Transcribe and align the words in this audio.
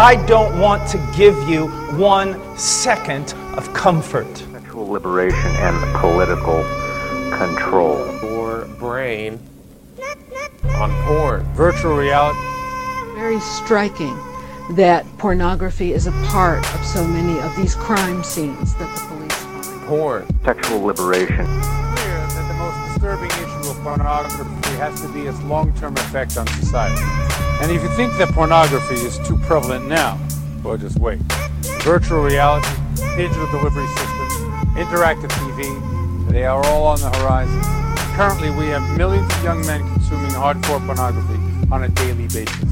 I 0.00 0.14
don't 0.26 0.60
want 0.60 0.88
to 0.90 1.12
give 1.16 1.36
you 1.48 1.66
one 1.96 2.56
second 2.56 3.34
of 3.56 3.74
comfort. 3.74 4.32
Sexual 4.52 4.88
liberation 4.88 5.50
and 5.56 5.96
political 5.96 6.62
control. 7.36 8.06
Your 8.22 8.66
brain 8.78 9.40
on 10.76 10.92
porn. 11.04 11.42
Virtual 11.54 11.96
reality. 11.96 12.38
Very 13.16 13.40
striking 13.40 14.16
that 14.76 15.04
pornography 15.18 15.92
is 15.92 16.06
a 16.06 16.12
part 16.28 16.64
of 16.76 16.86
so 16.86 17.04
many 17.04 17.40
of 17.40 17.56
these 17.56 17.74
crime 17.74 18.22
scenes 18.22 18.76
that 18.76 18.94
the 18.94 19.04
police 19.08 19.34
find. 19.34 19.80
Porn. 19.88 20.26
Sexual 20.44 20.80
liberation. 20.80 21.44
clear 21.44 22.14
that 22.14 22.46
the 22.46 22.54
most 22.54 22.92
disturbing 22.92 23.30
issue 23.30 23.70
of 23.70 23.76
pornography 23.82 24.76
has 24.76 25.00
to 25.02 25.08
be 25.08 25.22
its 25.22 25.42
long-term 25.42 25.94
effect 25.94 26.36
on 26.36 26.46
society. 26.46 27.27
And 27.60 27.72
if 27.72 27.82
you 27.82 27.88
think 27.96 28.16
that 28.18 28.28
pornography 28.32 28.94
is 28.94 29.18
too 29.26 29.36
prevalent 29.38 29.88
now, 29.88 30.18
well, 30.62 30.76
just 30.76 30.98
wait. 30.98 31.18
Virtual 31.82 32.22
reality, 32.22 32.68
digital 33.16 33.46
delivery 33.50 33.86
systems, 33.88 34.32
interactive 34.78 35.30
TV, 35.30 36.30
they 36.30 36.44
are 36.44 36.64
all 36.66 36.86
on 36.86 37.00
the 37.00 37.10
horizon. 37.18 37.60
Currently, 38.14 38.50
we 38.50 38.66
have 38.66 38.96
millions 38.96 39.32
of 39.34 39.44
young 39.44 39.66
men 39.66 39.80
consuming 39.92 40.30
hardcore 40.30 40.84
pornography 40.86 41.38
on 41.72 41.84
a 41.84 41.88
daily 41.88 42.28
basis. 42.28 42.64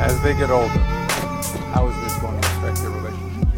As 0.00 0.20
they 0.22 0.34
get 0.34 0.50
older, 0.50 0.68
how 1.72 1.88
is 1.88 1.96
this 2.04 2.18
going 2.18 2.40
to 2.40 2.48
affect 2.58 2.82
their 2.82 2.90
relationship? 2.90 3.48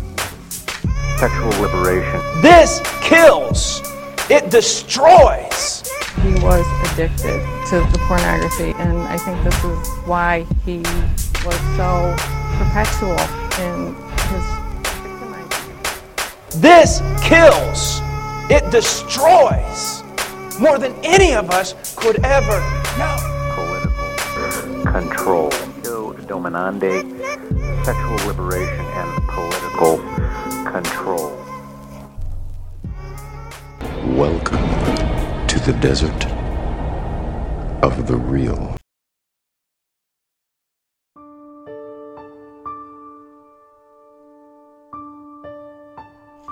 Sexual 1.19 1.61
liberation. 1.61 2.21
This 2.43 2.81
kills. 3.03 3.83
It 4.31 4.51
destroys. 4.51 5.76
He 6.23 6.33
was 6.43 6.65
addicted 6.93 7.41
to 7.71 7.81
the 7.93 7.99
pornography 8.09 8.71
and 8.79 8.97
i 9.09 9.17
think 9.17 9.43
this 9.45 9.65
is 9.65 9.89
why 10.07 10.45
he 10.65 10.79
was 11.45 11.59
so 11.77 12.15
perpetual 12.59 13.19
in 13.65 13.95
his 14.31 14.45
victimizing 15.03 16.61
This 16.61 17.01
kills. 17.23 18.01
It 18.49 18.71
destroys. 18.71 20.03
More 20.61 20.79
than 20.79 20.95
any 21.05 21.35
of 21.35 21.51
us 21.51 21.75
could 21.97 22.25
ever 22.25 22.59
know. 22.97 23.17
Political 23.57 24.93
control. 24.93 25.51
Do- 25.83 26.15
Dominante. 26.31 27.03
Sexual 27.85 28.19
liberation 28.29 28.85
and 29.01 29.11
political 29.29 29.99
control. 30.73 31.33
Welcome 34.17 34.59
to 34.59 34.66
the 35.67 35.73
desert 35.81 36.27
of 37.83 38.01
the 38.05 38.15
real. 38.15 38.77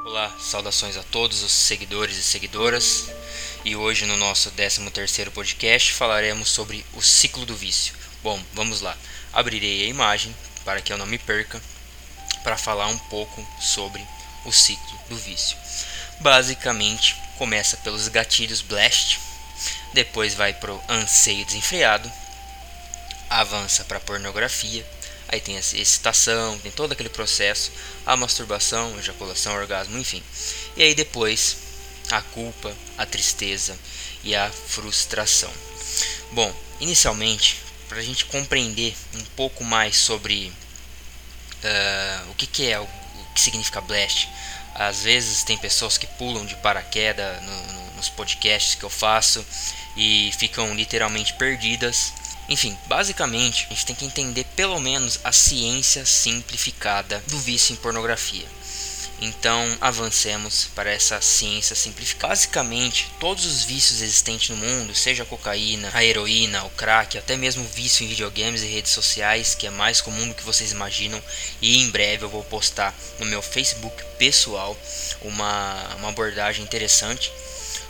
Olá, 0.05 0.35
saudações 0.41 0.97
a 0.97 1.05
todos 1.05 1.45
os 1.45 1.53
seguidores 1.53 2.17
e 2.17 2.25
seguidoras. 2.25 3.09
E 3.65 3.77
hoje 3.77 4.05
no 4.05 4.17
nosso 4.17 4.51
13º 4.51 5.31
podcast 5.31 5.93
falaremos 5.93 6.49
sobre 6.49 6.85
o 6.95 7.01
ciclo 7.01 7.47
do 7.47 7.55
vício. 7.55 7.95
Bom, 8.21 8.43
vamos 8.53 8.81
lá. 8.81 8.97
Abrirei 9.33 9.85
a 9.85 9.89
imagem 9.89 10.35
para 10.65 10.81
que 10.83 10.93
eu 10.93 10.99
não 10.99 11.07
me 11.07 11.19
perca 11.19 11.63
para 12.43 12.59
falar 12.59 12.89
um 12.89 12.99
pouco 12.99 13.47
sobre 13.61 14.05
o 14.45 14.51
ciclo 14.51 14.99
do 15.09 15.15
vício. 15.15 15.57
Basicamente, 16.21 17.17
começa 17.37 17.77
pelos 17.79 18.09
gatilhos 18.09 18.61
blast, 18.61 19.21
depois 19.93 20.35
vai 20.35 20.53
pro 20.53 20.81
anseio 20.89 21.45
desenfreado, 21.45 22.11
avança 23.29 23.85
para 23.85 24.01
pornografia, 24.01 24.85
aí 25.29 25.41
tem 25.41 25.57
a 25.57 25.61
excitação, 25.61 26.59
tem 26.59 26.71
todo 26.71 26.93
aquele 26.93 27.09
processo, 27.09 27.73
a 28.07 28.17
masturbação, 28.17 28.99
ejaculação, 28.99 29.55
orgasmo, 29.55 29.99
enfim. 29.99 30.23
E 30.77 30.83
aí 30.83 30.95
depois 30.95 31.57
a 32.11 32.21
culpa, 32.21 32.75
a 32.99 33.07
tristeza 33.07 33.79
e 34.23 34.35
a 34.35 34.51
frustração. 34.51 35.53
Bom, 36.33 36.55
inicialmente, 36.81 37.61
para 37.89 37.99
a 37.99 38.03
gente 38.03 38.25
compreender 38.27 38.95
um 39.15 39.25
pouco 39.37 39.65
mais 39.65 39.97
sobre 39.97 40.53
uh, 41.63 42.31
o 42.31 42.35
que, 42.35 42.47
que 42.47 42.69
é 42.69 42.79
o, 42.79 42.85
o 42.85 43.27
que 43.35 43.41
significa 43.41 43.81
blast, 43.81 44.29
às 44.75 45.03
vezes 45.03 45.45
tem 45.45 45.57
pessoas 45.57 45.97
que 45.97 46.07
pulam 46.07 46.45
de 46.45 46.57
paraquedas 46.57 47.43
no, 47.43 47.73
no, 47.73 47.91
nos 47.93 48.09
podcasts 48.09 48.75
que 48.75 48.85
eu 48.85 48.91
faço 48.91 49.45
e 49.97 50.33
ficam 50.37 50.75
literalmente 50.75 51.33
perdidas. 51.35 52.13
Enfim, 52.49 52.77
basicamente 52.87 53.67
a 53.67 53.75
gente 53.75 53.87
tem 53.87 53.97
que 53.97 54.05
entender 54.05 54.45
pelo 54.57 54.79
menos 54.81 55.21
a 55.23 55.33
ciência 55.33 56.05
simplificada 56.05 57.23
do 57.29 57.39
vício 57.39 57.73
em 57.73 57.77
pornografia. 57.77 58.47
Então 59.21 59.77
avancemos 59.81 60.69
para 60.75 60.91
essa 60.91 61.21
ciência 61.21 61.75
simplificada. 61.75 62.35
Basicamente, 62.35 63.11
todos 63.21 63.47
os 63.47 63.63
vícios 63.63 64.01
existentes 64.01 64.51
no 64.51 64.57
mundo, 64.57 64.95
seja 64.95 65.23
a 65.23 65.27
cocaína, 65.27 65.91
a 65.93 66.05
heroína, 66.05 66.65
o 66.65 66.71
crack, 66.71 67.17
até 67.17 67.37
mesmo 67.37 67.63
o 67.63 67.69
vício 67.69 68.05
em 68.05 68.09
videogames 68.09 68.63
e 68.63 68.67
redes 68.67 68.93
sociais, 68.93 69.55
que 69.55 69.67
é 69.67 69.71
mais 69.71 70.01
comum 70.01 70.29
do 70.29 70.35
que 70.35 70.43
vocês 70.43 70.73
imaginam, 70.73 71.23
e 71.61 71.83
em 71.83 71.91
breve 71.91 72.25
eu 72.25 72.29
vou 72.29 72.43
postar 72.45 72.95
no 73.19 73.27
meu 73.27 73.41
Facebook 73.41 74.03
pessoal 74.19 74.77
uma, 75.23 75.95
uma 75.97 76.09
abordagem 76.09 76.65
interessante 76.65 77.33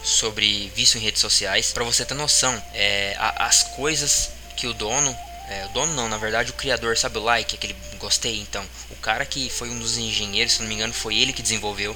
sobre 0.02 0.70
vício 0.74 0.98
em 0.98 1.02
redes 1.02 1.20
sociais, 1.20 1.72
para 1.72 1.84
você 1.84 2.04
ter 2.04 2.14
noção, 2.14 2.62
é, 2.74 3.16
a, 3.18 3.46
as 3.46 3.62
coisas 3.62 4.30
que 4.56 4.66
o 4.66 4.74
dono 4.74 5.16
é, 5.48 5.66
o 5.66 5.68
dono 5.70 5.92
não, 5.94 6.08
na 6.08 6.16
verdade 6.16 6.50
o 6.50 6.54
criador, 6.54 6.96
sabe 6.96 7.18
o 7.18 7.22
like, 7.22 7.54
aquele 7.54 7.76
gostei 7.98 8.40
então. 8.40 8.64
O 8.90 8.96
cara 8.96 9.26
que 9.26 9.50
foi 9.50 9.68
um 9.68 9.78
dos 9.78 9.98
engenheiros, 9.98 10.54
se 10.54 10.60
não 10.60 10.68
me 10.68 10.74
engano, 10.74 10.92
foi 10.92 11.16
ele 11.16 11.32
que 11.32 11.42
desenvolveu 11.42 11.94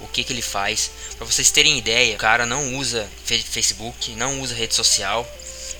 o 0.00 0.08
que, 0.08 0.22
que 0.22 0.32
ele 0.32 0.42
faz. 0.42 0.90
Para 1.16 1.26
vocês 1.26 1.50
terem 1.50 1.78
ideia, 1.78 2.14
o 2.14 2.18
cara 2.18 2.46
não 2.46 2.76
usa 2.76 3.08
Facebook, 3.24 4.12
não 4.12 4.40
usa 4.40 4.54
rede 4.54 4.74
social. 4.74 5.28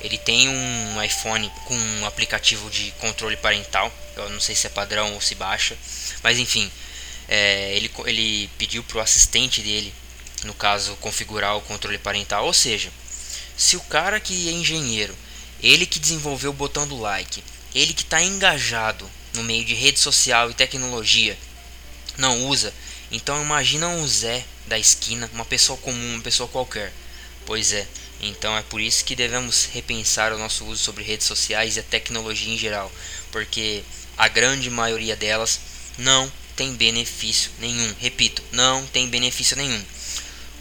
Ele 0.01 0.19
tem 0.19 0.49
um 0.49 1.03
iPhone 1.03 1.51
com 1.65 1.75
um 1.75 2.07
aplicativo 2.07 2.69
de 2.69 2.91
controle 2.93 3.37
parental. 3.37 3.93
Eu 4.17 4.29
não 4.31 4.41
sei 4.41 4.55
se 4.55 4.67
é 4.67 4.71
padrão 4.71 5.15
ou 5.15 5.21
se 5.21 5.35
baixa. 5.35 5.77
Mas 6.23 6.39
enfim, 6.39 6.71
é, 7.29 7.75
ele, 7.77 7.91
ele 8.07 8.51
pediu 8.59 8.83
pro 8.83 9.01
assistente 9.01 9.63
dele, 9.63 9.95
no 10.45 10.53
caso, 10.53 10.97
configurar 10.97 11.57
o 11.57 11.63
controle 11.63 11.99
parental. 11.99 12.45
Ou 12.45 12.53
seja, 12.53 12.93
se 13.57 13.77
o 13.77 13.81
cara 13.81 14.21
que 14.21 14.49
é 14.49 14.53
engenheiro 14.53 15.17
ele 15.63 15.87
que 15.87 15.99
desenvolveu 15.99 16.51
o 16.51 16.55
botão 16.55 16.87
do 16.87 16.99
like, 16.99 17.43
ele 17.75 17.93
que 17.93 18.03
está 18.03 18.23
engajado 18.23 19.11
no 19.35 19.43
meio 19.43 19.65
de 19.65 19.75
rede 19.75 19.99
social 19.99 20.51
e 20.51 20.55
tecnologia, 20.55 21.37
não 22.17 22.47
usa, 22.47 22.73
então 23.11 23.43
imagina 23.43 23.89
um 23.89 24.07
Zé 24.07 24.45
da 24.67 24.79
esquina, 24.79 25.31
uma 25.33 25.45
pessoa 25.45 25.79
comum, 25.79 26.15
uma 26.15 26.23
pessoa 26.23 26.49
qualquer. 26.49 26.93
Pois 27.47 27.73
é, 27.73 27.87
então 28.21 28.57
é 28.57 28.63
por 28.63 28.81
isso 28.81 29.05
que 29.05 29.15
devemos 29.15 29.67
repensar 29.67 30.33
o 30.33 30.39
nosso 30.39 30.65
uso 30.65 30.83
sobre 30.83 31.05
redes 31.05 31.27
sociais 31.27 31.77
e 31.77 31.81
a 31.81 31.83
tecnologia 31.83 32.53
em 32.53 32.59
geral, 32.59 32.91
porque 33.31 33.83
a 34.17 34.29
grande 34.29 34.71
maioria 34.71 35.17
delas 35.17 35.61
não 35.99 36.33
tem 36.57 36.73
benefício 36.75 37.51
nenhum. 37.59 37.95
Repito, 37.99 38.43
não 38.53 38.87
tem 38.87 39.09
benefício 39.09 39.57
nenhum. 39.57 39.85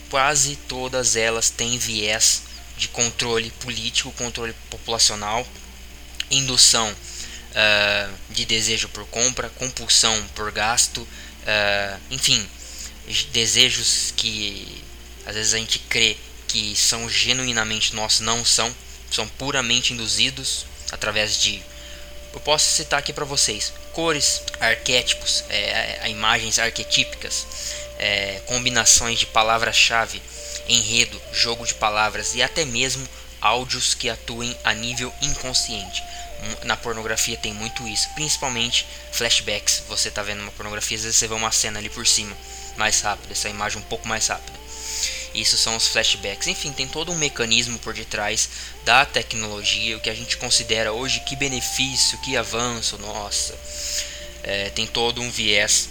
Quase 0.10 0.56
todas 0.68 1.16
elas 1.16 1.50
têm 1.50 1.78
viés 1.78 2.44
de 2.84 2.90
controle 2.90 3.50
político, 3.62 4.12
controle 4.14 4.54
populacional, 4.70 5.48
indução 6.30 6.92
uh, 6.92 8.14
de 8.30 8.46
desejo 8.46 8.90
por 8.90 9.06
compra, 9.08 9.50
compulsão 9.50 10.22
por 10.36 10.52
gasto, 10.52 11.00
uh, 11.00 12.02
enfim, 12.12 12.46
desejos 13.32 14.14
que 14.18 14.84
às 15.26 15.34
vezes 15.34 15.54
a 15.54 15.58
gente 15.58 15.80
crê 15.80 16.18
que 16.48 16.76
são 16.76 17.10
genuinamente 17.10 17.96
nossos, 17.96 18.20
não 18.20 18.44
são, 18.44 18.74
são 19.10 19.28
puramente 19.28 19.94
induzidos 19.94 20.66
através 20.92 21.38
de. 21.42 21.64
Eu 22.34 22.40
posso 22.42 22.66
citar 22.66 23.00
aqui 23.00 23.14
para 23.14 23.26
vocês 23.26 23.72
cores, 23.94 24.42
arquétipos, 24.60 25.44
é, 25.50 26.10
imagens 26.10 26.60
arquetípicas, 26.60 27.46
é, 27.98 28.42
combinações 28.48 29.20
de 29.20 29.28
palavras-chave 29.28 30.22
enredo, 30.68 31.22
jogo 31.32 31.66
de 31.66 31.74
palavras 31.74 32.36
e 32.36 32.42
até 32.42 32.66
mesmo 32.66 33.08
áudios 33.42 33.94
que 33.94 34.10
atuem 34.10 34.56
a 34.64 34.74
nível 34.74 35.14
inconsciente. 35.22 36.04
Na 36.64 36.76
pornografia 36.76 37.38
tem 37.38 37.54
muito 37.54 37.88
isso, 37.88 38.10
principalmente 38.16 38.86
flashbacks. 39.12 39.84
Você 39.88 40.10
está 40.10 40.22
vendo 40.24 40.42
uma 40.42 40.52
pornografia, 40.52 40.98
às 40.98 41.04
vezes 41.04 41.18
você 41.18 41.28
vê 41.28 41.34
uma 41.34 41.52
cena 41.52 41.80
ali 41.80 41.90
por 41.90 42.06
cima, 42.06 42.36
mais 42.78 43.02
rápido, 43.02 43.32
essa 43.32 43.50
imagem 43.50 43.80
um 43.80 43.84
pouco 43.84 44.08
mais 44.08 44.28
rápida. 44.28 44.64
Isso 45.34 45.58
são 45.58 45.76
os 45.76 45.88
flashbacks. 45.88 46.48
Enfim, 46.48 46.72
tem 46.72 46.88
todo 46.88 47.12
um 47.12 47.18
mecanismo 47.18 47.80
por 47.80 47.94
detrás 47.94 48.50
da 48.86 49.06
tecnologia, 49.06 49.98
o 49.98 50.00
que 50.00 50.10
a 50.10 50.16
gente 50.16 50.38
considera 50.38 50.94
hoje 50.94 51.22
que 51.22 51.36
benefício, 51.36 52.18
que 52.20 52.38
avanço, 52.38 52.98
nossa. 53.00 53.58
É, 54.44 54.70
tem 54.70 54.86
todo 54.86 55.22
um 55.22 55.32
viés 55.32 55.90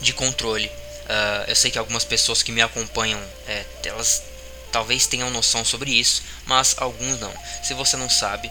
de 0.00 0.12
controle 0.12 0.70
Uh, 1.08 1.48
eu 1.48 1.56
sei 1.56 1.70
que 1.70 1.78
algumas 1.78 2.04
pessoas 2.04 2.42
que 2.42 2.52
me 2.52 2.60
acompanham, 2.60 3.20
é, 3.46 3.64
elas 3.84 4.22
talvez 4.70 5.06
tenham 5.06 5.30
noção 5.30 5.64
sobre 5.64 5.90
isso, 5.90 6.22
mas 6.46 6.76
alguns 6.78 7.18
não. 7.18 7.32
Se 7.62 7.72
você 7.72 7.96
não 7.96 8.10
sabe, 8.10 8.50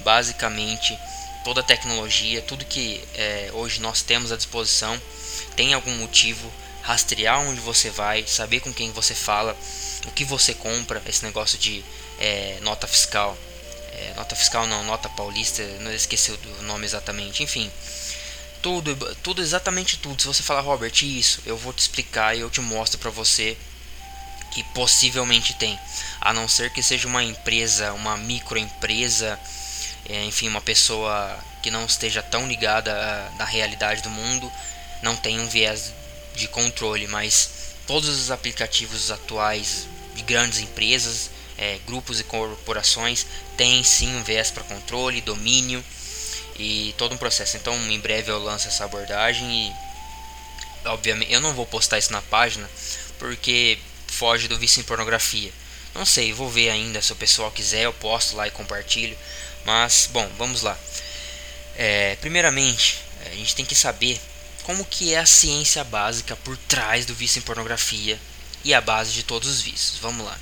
basicamente 0.00 0.96
toda 1.44 1.60
a 1.60 1.64
tecnologia, 1.64 2.42
tudo 2.42 2.64
que 2.64 3.02
é, 3.14 3.50
hoje 3.52 3.80
nós 3.80 4.02
temos 4.02 4.32
à 4.32 4.36
disposição 4.36 5.00
tem 5.54 5.74
algum 5.74 5.92
motivo, 5.96 6.52
rastrear 6.82 7.40
onde 7.40 7.60
você 7.60 7.90
vai, 7.90 8.26
saber 8.26 8.60
com 8.60 8.72
quem 8.72 8.92
você 8.92 9.14
fala, 9.14 9.56
o 10.06 10.10
que 10.12 10.24
você 10.24 10.54
compra, 10.54 11.02
esse 11.06 11.24
negócio 11.24 11.58
de 11.58 11.84
é, 12.18 12.58
nota 12.60 12.86
fiscal, 12.86 13.36
é, 13.92 14.12
nota 14.14 14.36
fiscal 14.36 14.66
não, 14.66 14.84
nota 14.84 15.08
paulista, 15.08 15.62
não 15.80 15.92
esqueci 15.92 16.30
o 16.32 16.62
nome 16.62 16.84
exatamente, 16.84 17.42
enfim, 17.42 17.70
tudo, 18.66 18.96
tudo 19.22 19.40
exatamente 19.40 19.96
tudo. 19.96 20.20
Se 20.20 20.26
você 20.26 20.42
falar 20.42 20.60
Robert 20.60 20.92
isso, 21.00 21.40
eu 21.46 21.56
vou 21.56 21.72
te 21.72 21.78
explicar 21.78 22.36
e 22.36 22.40
eu 22.40 22.50
te 22.50 22.60
mostro 22.60 22.98
para 22.98 23.10
você 23.10 23.56
que 24.50 24.64
possivelmente 24.74 25.54
tem, 25.54 25.78
a 26.20 26.32
não 26.32 26.48
ser 26.48 26.72
que 26.72 26.82
seja 26.82 27.06
uma 27.06 27.22
empresa, 27.22 27.92
uma 27.92 28.16
microempresa 28.16 29.38
é, 30.08 30.24
enfim, 30.24 30.48
uma 30.48 30.60
pessoa 30.60 31.38
que 31.62 31.70
não 31.70 31.86
esteja 31.86 32.24
tão 32.24 32.48
ligada 32.48 32.92
à 33.38 33.44
realidade 33.44 34.02
do 34.02 34.10
mundo 34.10 34.50
não 35.00 35.14
tem 35.14 35.38
um 35.38 35.46
viés 35.46 35.92
de 36.34 36.48
controle, 36.48 37.06
mas 37.06 37.50
todos 37.86 38.08
os 38.08 38.32
aplicativos 38.32 39.12
atuais 39.12 39.86
de 40.16 40.22
grandes 40.22 40.58
empresas, 40.58 41.30
é, 41.56 41.78
grupos 41.86 42.18
e 42.18 42.24
corporações 42.24 43.26
têm 43.56 43.84
sim 43.84 44.16
um 44.16 44.24
viés 44.24 44.50
para 44.50 44.64
controle, 44.64 45.20
domínio 45.20 45.84
e 46.58 46.94
todo 46.96 47.14
um 47.14 47.18
processo. 47.18 47.56
Então, 47.56 47.74
em 47.90 48.00
breve 48.00 48.30
eu 48.30 48.38
lanço 48.38 48.68
essa 48.68 48.84
abordagem 48.84 49.48
e, 49.48 50.88
obviamente, 50.88 51.32
eu 51.32 51.40
não 51.40 51.54
vou 51.54 51.66
postar 51.66 51.98
isso 51.98 52.12
na 52.12 52.22
página 52.22 52.68
porque 53.18 53.78
foge 54.08 54.48
do 54.48 54.58
vício 54.58 54.80
em 54.80 54.84
pornografia. 54.84 55.52
Não 55.94 56.04
sei, 56.04 56.32
vou 56.32 56.50
ver 56.50 56.70
ainda. 56.70 57.00
Se 57.00 57.12
o 57.12 57.16
pessoal 57.16 57.50
quiser, 57.50 57.82
eu 57.82 57.92
posto 57.92 58.36
lá 58.36 58.46
e 58.46 58.50
compartilho. 58.50 59.16
Mas, 59.64 60.08
bom, 60.12 60.28
vamos 60.36 60.62
lá. 60.62 60.78
É, 61.74 62.16
primeiramente, 62.16 62.98
a 63.24 63.30
gente 63.30 63.54
tem 63.54 63.64
que 63.64 63.74
saber 63.74 64.20
como 64.62 64.84
que 64.84 65.14
é 65.14 65.18
a 65.18 65.26
ciência 65.26 65.82
básica 65.84 66.36
por 66.36 66.56
trás 66.56 67.06
do 67.06 67.14
vício 67.14 67.38
em 67.38 67.42
pornografia 67.42 68.18
e 68.64 68.74
a 68.74 68.80
base 68.80 69.12
de 69.12 69.22
todos 69.22 69.48
os 69.48 69.62
vícios. 69.62 69.98
Vamos 70.00 70.26
lá. 70.26 70.38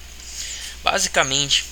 Basicamente, 0.82 1.64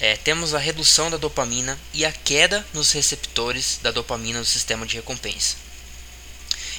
é, 0.00 0.16
temos 0.16 0.54
a 0.54 0.58
redução 0.58 1.10
da 1.10 1.16
dopamina 1.16 1.78
e 1.92 2.04
a 2.04 2.12
queda 2.12 2.66
nos 2.72 2.92
receptores 2.92 3.78
da 3.82 3.90
dopamina 3.90 4.38
no 4.38 4.44
sistema 4.44 4.86
de 4.86 4.96
recompensa. 4.96 5.56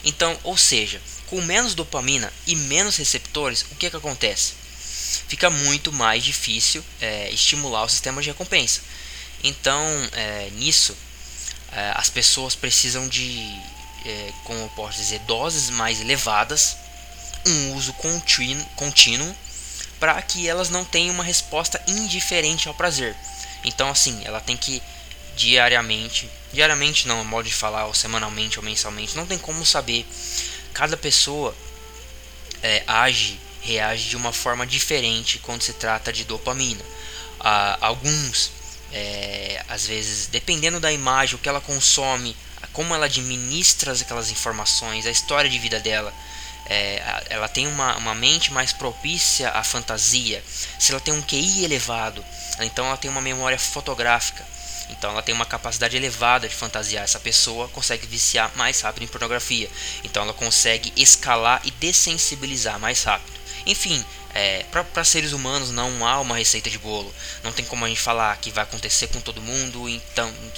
Então, 0.03 0.39
ou 0.43 0.55
seja, 0.55 1.01
com 1.25 1.41
menos 1.41 1.73
dopamina 1.73 2.31
e 2.45 2.55
menos 2.55 2.95
receptores, 2.97 3.63
o 3.71 3.75
que, 3.75 3.89
que 3.89 3.95
acontece? 3.95 4.53
Fica 5.27 5.49
muito 5.49 5.91
mais 5.91 6.23
difícil 6.23 6.83
é, 7.01 7.29
estimular 7.31 7.83
o 7.83 7.89
sistema 7.89 8.21
de 8.21 8.29
recompensa. 8.29 8.81
Então, 9.43 9.83
é, 10.13 10.49
nisso, 10.51 10.95
é, 11.71 11.91
as 11.95 12.09
pessoas 12.09 12.55
precisam 12.55 13.07
de, 13.07 13.39
é, 14.05 14.31
como 14.43 14.59
eu 14.59 14.69
posso 14.69 14.97
dizer, 14.97 15.19
doses 15.19 15.69
mais 15.71 15.99
elevadas, 15.99 16.77
um 17.45 17.73
uso 17.73 17.93
contínuo, 17.93 18.65
contínuo 18.75 19.35
para 19.99 20.21
que 20.21 20.47
elas 20.47 20.69
não 20.69 20.85
tenham 20.85 21.13
uma 21.13 21.23
resposta 21.23 21.81
indiferente 21.87 22.67
ao 22.67 22.73
prazer. 22.73 23.15
Então, 23.63 23.89
assim, 23.89 24.21
ela 24.23 24.39
tem 24.39 24.55
que 24.55 24.81
diariamente, 25.35 26.29
diariamente 26.51 27.07
não, 27.07 27.23
modo 27.23 27.47
de 27.47 27.53
falar, 27.53 27.85
ou 27.85 27.93
semanalmente 27.93 28.59
ou 28.59 28.65
mensalmente, 28.65 29.15
não 29.15 29.25
tem 29.25 29.37
como 29.37 29.65
saber. 29.65 30.05
Cada 30.73 30.97
pessoa 30.97 31.55
é, 32.61 32.83
age, 32.87 33.39
reage 33.61 34.09
de 34.09 34.17
uma 34.17 34.33
forma 34.33 34.65
diferente 34.65 35.39
quando 35.39 35.61
se 35.61 35.73
trata 35.73 36.11
de 36.11 36.23
dopamina. 36.23 36.83
Ah, 37.39 37.77
alguns 37.81 38.51
é, 38.91 39.63
às 39.67 39.85
vezes, 39.85 40.27
dependendo 40.27 40.79
da 40.79 40.91
imagem, 40.91 41.35
o 41.35 41.37
que 41.39 41.49
ela 41.49 41.61
consome, 41.61 42.35
como 42.73 42.93
ela 42.93 43.05
administra 43.05 43.91
aquelas 43.93 44.29
informações, 44.29 45.05
a 45.05 45.11
história 45.11 45.49
de 45.49 45.59
vida 45.59 45.79
dela, 45.79 46.13
é, 46.69 47.23
ela 47.29 47.47
tem 47.47 47.67
uma, 47.67 47.95
uma 47.97 48.13
mente 48.13 48.51
mais 48.51 48.73
propícia 48.73 49.49
à 49.51 49.63
fantasia. 49.63 50.43
Se 50.77 50.91
ela 50.91 51.01
tem 51.01 51.13
um 51.13 51.21
QI 51.21 51.63
elevado, 51.63 52.23
então 52.59 52.85
ela 52.85 52.97
tem 52.97 53.09
uma 53.09 53.21
memória 53.21 53.57
fotográfica. 53.57 54.45
Então 54.89 55.11
ela 55.11 55.21
tem 55.21 55.35
uma 55.35 55.45
capacidade 55.45 55.97
elevada 55.97 56.47
de 56.47 56.55
fantasiar. 56.55 57.03
Essa 57.03 57.19
pessoa 57.19 57.67
consegue 57.69 58.07
viciar 58.07 58.51
mais 58.55 58.81
rápido 58.81 59.03
em 59.03 59.07
pornografia. 59.07 59.69
Então 60.03 60.23
ela 60.23 60.33
consegue 60.33 60.93
escalar 60.95 61.61
e 61.63 61.71
dessensibilizar 61.71 62.79
mais 62.79 63.03
rápido. 63.03 63.37
Enfim, 63.65 64.03
é, 64.33 64.63
para 64.71 65.03
seres 65.03 65.31
humanos 65.31 65.71
não 65.71 66.05
há 66.05 66.19
uma 66.19 66.37
receita 66.37 66.69
de 66.69 66.77
bolo. 66.77 67.13
Não 67.43 67.51
tem 67.51 67.65
como 67.65 67.85
a 67.85 67.87
gente 67.87 67.99
falar 67.99 68.35
que 68.37 68.51
vai 68.51 68.63
acontecer 68.63 69.07
com 69.07 69.19
todo 69.19 69.41
mundo 69.41 69.89
em 69.89 70.01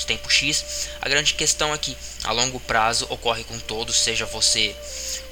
tempo 0.06 0.30
X. 0.30 0.90
A 1.02 1.08
grande 1.08 1.34
questão 1.34 1.74
é 1.74 1.78
que 1.78 1.98
a 2.24 2.32
longo 2.32 2.60
prazo 2.60 3.08
ocorre 3.10 3.44
com 3.44 3.58
todos, 3.60 3.96
seja 3.96 4.26
você 4.26 4.76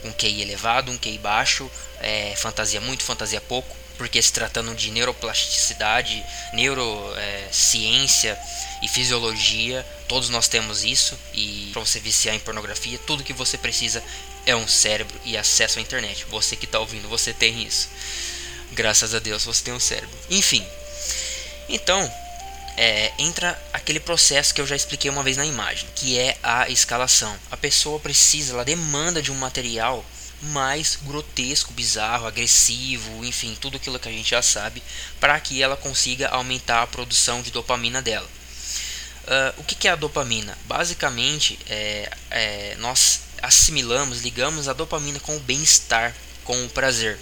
com 0.01 0.13
QI 0.13 0.41
elevado, 0.41 0.91
um 0.91 0.97
QI 0.97 1.17
baixo, 1.17 1.69
é, 1.99 2.33
fantasia 2.37 2.79
muito, 2.79 3.03
fantasia 3.03 3.41
pouco, 3.41 3.75
porque 3.97 4.21
se 4.21 4.31
tratando 4.31 4.73
de 4.75 4.91
neuroplasticidade, 4.91 6.23
neurociência 6.53 8.31
é, 8.31 8.85
e 8.85 8.87
fisiologia, 8.87 9.85
todos 10.07 10.29
nós 10.29 10.47
temos 10.47 10.83
isso. 10.83 11.17
E 11.33 11.71
para 11.73 11.81
você 11.81 11.99
viciar 11.99 12.35
em 12.35 12.39
pornografia, 12.39 12.99
tudo 12.99 13.23
que 13.23 13.33
você 13.33 13.57
precisa 13.57 14.03
é 14.45 14.55
um 14.55 14.67
cérebro 14.67 15.19
e 15.25 15.35
acesso 15.35 15.79
à 15.79 15.81
internet. 15.81 16.25
Você 16.29 16.55
que 16.55 16.65
está 16.65 16.79
ouvindo, 16.79 17.09
você 17.09 17.33
tem 17.33 17.63
isso. 17.63 17.89
Graças 18.77 19.15
a 19.15 19.19
Deus 19.19 19.43
você 19.43 19.63
tem 19.63 19.73
um 19.73 19.79
cérebro. 19.79 20.15
Enfim. 20.29 20.63
Então, 21.67 21.99
é, 22.77 23.11
entra 23.17 23.59
aquele 23.73 23.99
processo 23.99 24.53
que 24.53 24.61
eu 24.61 24.67
já 24.67 24.75
expliquei 24.75 25.09
uma 25.09 25.23
vez 25.23 25.35
na 25.35 25.47
imagem, 25.47 25.89
que 25.95 26.15
é 26.15 26.37
a 26.43 26.69
escalação. 26.69 27.35
A 27.49 27.57
pessoa 27.57 27.99
precisa, 27.99 28.53
ela 28.53 28.63
demanda 28.63 29.19
de 29.19 29.31
um 29.31 29.35
material 29.35 30.05
mais 30.43 30.95
grotesco, 31.01 31.73
bizarro, 31.73 32.27
agressivo, 32.27 33.25
enfim, 33.25 33.57
tudo 33.59 33.77
aquilo 33.77 33.97
que 33.97 34.07
a 34.07 34.11
gente 34.11 34.29
já 34.29 34.43
sabe, 34.43 34.83
para 35.19 35.39
que 35.39 35.59
ela 35.59 35.75
consiga 35.75 36.27
aumentar 36.29 36.83
a 36.83 36.87
produção 36.87 37.41
de 37.41 37.49
dopamina 37.49 37.99
dela. 37.99 38.29
Uh, 39.23 39.59
o 39.59 39.63
que, 39.63 39.73
que, 39.73 39.87
é 39.87 39.91
a 39.91 39.95
dopamina? 39.95 40.55
Basicamente, 40.65 41.57
é, 41.67 42.11
é, 42.29 42.75
nós 42.77 43.21
assimilamos, 43.41 44.21
ligamos 44.21 44.67
a 44.67 44.73
dopamina 44.73 45.19
com 45.19 45.35
o 45.35 45.39
bem-estar, 45.39 46.15
com 46.43 46.63
o 46.63 46.69
prazer. 46.69 47.17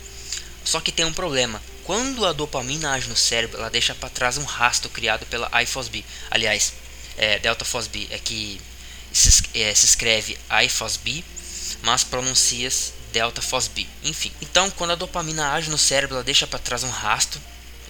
Só 0.65 0.81
que 0.81 0.91
tem 0.91 1.05
um 1.05 1.13
problema. 1.13 1.61
Quando 1.83 2.25
a 2.25 2.33
dopamina 2.33 2.91
age 2.93 3.07
no 3.07 3.15
cérebro, 3.15 3.59
ela 3.59 3.69
deixa 3.69 3.93
para 3.93 4.09
trás 4.09 4.37
um 4.37 4.43
rastro 4.43 4.89
criado 4.89 5.25
pela 5.27 5.49
IFOSB. 5.61 6.03
Aliás, 6.31 6.73
é, 7.15 7.39
delta 7.39 7.63
FOSB 7.63 8.07
é 8.09 8.17
que 8.17 8.59
se, 9.13 9.43
é, 9.53 9.73
se 9.73 9.85
escreve 9.85 10.37
IFOSB, 10.65 11.23
mas 11.81 12.03
pronuncia-se 12.03 12.93
delta 13.13 13.41
FOSB. 13.41 13.87
Enfim, 14.03 14.31
então 14.41 14.69
quando 14.71 14.91
a 14.91 14.95
dopamina 14.95 15.53
age 15.53 15.69
no 15.69 15.77
cérebro, 15.77 16.15
ela 16.15 16.23
deixa 16.23 16.45
para 16.45 16.59
trás 16.59 16.83
um 16.83 16.89
rastro, 16.89 17.39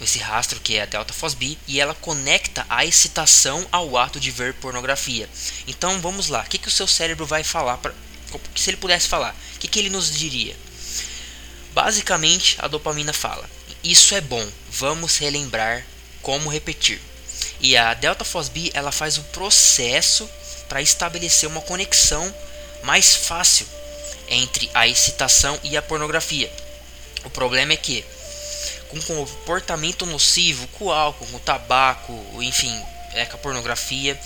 esse 0.02 0.20
rastro 0.20 0.60
que 0.60 0.76
é 0.76 0.84
a 0.84 0.86
delta 0.86 1.14
FOSB, 1.14 1.58
e 1.68 1.80
ela 1.80 1.96
conecta 1.96 2.66
a 2.70 2.86
excitação 2.86 3.66
ao 3.72 3.98
ato 3.98 4.20
de 4.20 4.30
ver 4.30 4.54
pornografia. 4.56 5.28
Então 5.66 6.00
vamos 6.02 6.28
lá, 6.28 6.42
o 6.42 6.50
que, 6.50 6.60
que 6.60 6.68
o 6.68 6.72
seu 6.72 6.86
cérebro 6.86 7.26
vai 7.26 7.44
falar? 7.44 7.78
Pra, 7.78 7.94
se 8.56 8.70
ele 8.70 8.78
pudesse 8.78 9.08
falar, 9.08 9.36
o 9.56 9.60
que, 9.60 9.68
que 9.68 9.80
ele 9.80 9.90
nos 9.90 10.12
diria? 10.16 10.56
Basicamente, 11.76 12.56
a 12.60 12.70
dopamina 12.70 13.12
fala: 13.12 13.50
Isso 13.84 14.16
é 14.16 14.22
bom, 14.22 14.48
vamos 14.70 15.18
relembrar 15.18 15.86
como 16.22 16.50
repetir. 16.50 17.02
E 17.60 17.76
a 17.76 17.94
delta 17.94 18.24
FOSB 18.24 18.72
ela 18.74 18.94
faz 18.94 19.18
o 19.18 19.24
processo 19.26 20.30
para 20.70 20.82
estabelecer 20.82 21.50
uma 21.50 21.60
conexão 21.60 22.34
mais 22.82 23.14
fácil 23.14 23.68
entre 24.30 24.72
a 24.74 24.88
excitação 24.88 25.60
e 25.64 25.76
a 25.76 25.82
pornografia. 25.82 26.50
O 27.26 27.30
problema 27.30 27.74
é 27.74 27.78
que 27.78 28.06
com 28.88 29.02
comportamento 29.02 30.06
nocivo, 30.06 30.68
com 30.70 30.90
álcool, 30.90 31.28
com 31.28 31.40
tabaco, 31.40 32.14
enfim, 32.42 32.74
é, 33.14 33.26
com 33.26 33.36
a 33.36 33.40
pornografia, 33.40 34.18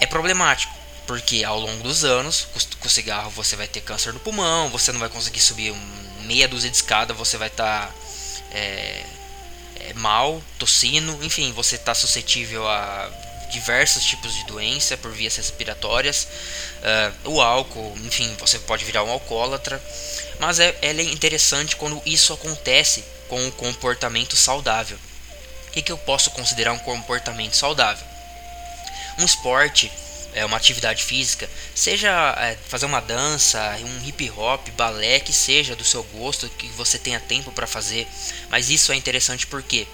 é 0.00 0.06
problemático. 0.06 0.74
Porque 1.06 1.44
ao 1.44 1.58
longo 1.58 1.82
dos 1.82 2.02
anos, 2.02 2.48
com 2.80 2.86
o 2.86 2.90
cigarro 2.90 3.30
você 3.30 3.56
vai 3.56 3.66
ter 3.66 3.82
câncer 3.82 4.14
no 4.14 4.20
pulmão, 4.20 4.70
você 4.70 4.90
não 4.90 5.00
vai 5.00 5.08
conseguir 5.10 5.40
subir 5.40 5.70
um 5.70 6.07
meia 6.28 6.46
dúzia 6.46 6.70
de 6.70 6.76
escada, 6.76 7.14
você 7.14 7.38
vai 7.38 7.48
estar 7.48 7.88
tá, 7.88 7.94
é, 8.52 9.02
é, 9.80 9.94
mal, 9.94 10.42
tossindo, 10.58 11.18
enfim, 11.24 11.50
você 11.52 11.76
está 11.76 11.94
suscetível 11.94 12.68
a 12.68 13.10
diversos 13.50 14.04
tipos 14.04 14.34
de 14.34 14.44
doença 14.44 14.94
por 14.98 15.10
vias 15.10 15.34
respiratórias. 15.36 16.28
Uh, 17.24 17.30
o 17.30 17.40
álcool, 17.40 17.96
enfim, 18.04 18.36
você 18.38 18.58
pode 18.58 18.84
virar 18.84 19.02
um 19.04 19.10
alcoólatra. 19.10 19.82
Mas 20.38 20.60
é, 20.60 20.76
é 20.82 20.92
interessante 21.02 21.74
quando 21.76 22.02
isso 22.04 22.34
acontece 22.34 23.02
com 23.26 23.42
um 23.42 23.50
comportamento 23.50 24.36
saudável. 24.36 24.98
O 25.68 25.70
que, 25.70 25.80
que 25.80 25.90
eu 25.90 25.96
posso 25.96 26.30
considerar 26.32 26.72
um 26.72 26.78
comportamento 26.78 27.56
saudável? 27.56 28.06
Um 29.18 29.24
esporte 29.24 29.90
é, 30.34 30.44
uma 30.44 30.56
atividade 30.56 31.04
física, 31.04 31.48
seja 31.74 32.10
é, 32.38 32.56
fazer 32.68 32.86
uma 32.86 33.00
dança, 33.00 33.76
um 33.80 34.06
hip 34.06 34.30
hop, 34.30 34.68
balé, 34.70 35.20
que 35.20 35.32
seja 35.32 35.74
do 35.74 35.84
seu 35.84 36.02
gosto, 36.04 36.48
que 36.50 36.68
você 36.68 36.98
tenha 36.98 37.20
tempo 37.20 37.52
para 37.52 37.66
fazer. 37.66 38.06
Mas 38.50 38.70
isso 38.70 38.92
é 38.92 38.96
interessante 38.96 39.46
por 39.46 39.62
quê? 39.62 39.86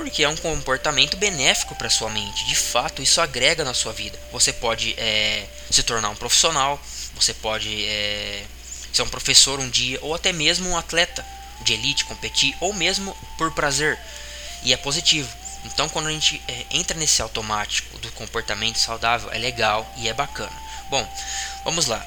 porque 0.00 0.24
é 0.24 0.28
um 0.28 0.36
comportamento 0.36 1.16
benéfico 1.18 1.74
para 1.74 1.90
sua 1.90 2.08
mente. 2.08 2.46
De 2.46 2.54
fato, 2.54 3.02
isso 3.02 3.20
agrega 3.20 3.64
na 3.64 3.74
sua 3.74 3.92
vida. 3.92 4.18
Você 4.32 4.50
pode 4.50 4.94
é, 4.96 5.46
se 5.70 5.82
tornar 5.82 6.08
um 6.08 6.16
profissional, 6.16 6.80
você 7.14 7.34
pode 7.34 7.84
é, 7.84 8.42
ser 8.92 9.02
um 9.02 9.08
professor 9.08 9.60
um 9.60 9.68
dia, 9.68 9.98
ou 10.00 10.14
até 10.14 10.32
mesmo 10.32 10.70
um 10.70 10.76
atleta 10.76 11.24
de 11.62 11.74
elite, 11.74 12.06
competir, 12.06 12.56
ou 12.60 12.72
mesmo 12.72 13.14
por 13.36 13.52
prazer. 13.52 13.98
E 14.62 14.72
é 14.72 14.76
positivo. 14.76 15.28
Então, 15.64 15.88
quando 15.88 16.08
a 16.08 16.12
gente 16.12 16.40
é, 16.48 16.66
entra 16.70 16.96
nesse 16.96 17.20
automático 17.20 17.98
do 17.98 18.10
comportamento 18.12 18.76
saudável, 18.76 19.30
é 19.32 19.38
legal 19.38 19.90
e 19.98 20.08
é 20.08 20.14
bacana. 20.14 20.52
Bom, 20.88 21.06
vamos 21.64 21.86
lá. 21.86 22.04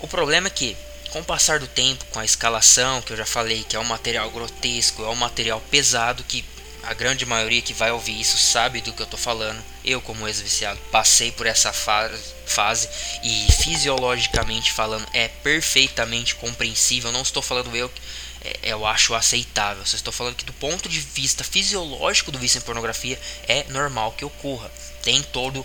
O 0.00 0.08
problema 0.08 0.48
é 0.48 0.50
que, 0.50 0.76
com 1.10 1.20
o 1.20 1.24
passar 1.24 1.58
do 1.58 1.66
tempo, 1.66 2.04
com 2.06 2.18
a 2.18 2.24
escalação, 2.24 3.02
que 3.02 3.12
eu 3.12 3.16
já 3.16 3.26
falei 3.26 3.64
que 3.64 3.76
é 3.76 3.78
um 3.78 3.84
material 3.84 4.30
grotesco, 4.30 5.04
é 5.04 5.08
um 5.08 5.14
material 5.14 5.60
pesado, 5.70 6.24
que 6.24 6.44
a 6.82 6.94
grande 6.94 7.24
maioria 7.24 7.62
que 7.62 7.72
vai 7.72 7.92
ouvir 7.92 8.20
isso 8.20 8.36
sabe 8.36 8.80
do 8.80 8.92
que 8.92 9.00
eu 9.00 9.04
estou 9.04 9.18
falando. 9.18 9.62
Eu, 9.84 10.00
como 10.00 10.26
ex-viciado, 10.26 10.80
passei 10.90 11.30
por 11.30 11.46
essa 11.46 11.72
fase 11.72 12.88
e 13.22 13.46
fisiologicamente 13.52 14.72
falando 14.72 15.06
é 15.12 15.28
perfeitamente 15.28 16.34
compreensível. 16.34 17.12
Não 17.12 17.22
estou 17.22 17.42
falando 17.42 17.76
eu, 17.76 17.90
eu 18.62 18.86
acho 18.86 19.14
aceitável. 19.14 19.84
Só 19.86 19.96
estou 19.96 20.12
falando 20.12 20.36
que 20.36 20.44
do 20.44 20.52
ponto 20.52 20.88
de 20.88 21.00
vista 21.00 21.44
fisiológico 21.44 22.32
do 22.32 22.38
vício 22.38 22.58
em 22.58 22.62
pornografia 22.62 23.20
é 23.46 23.64
normal 23.68 24.12
que 24.12 24.24
ocorra. 24.24 24.70
Tem 25.02 25.22
todo 25.22 25.64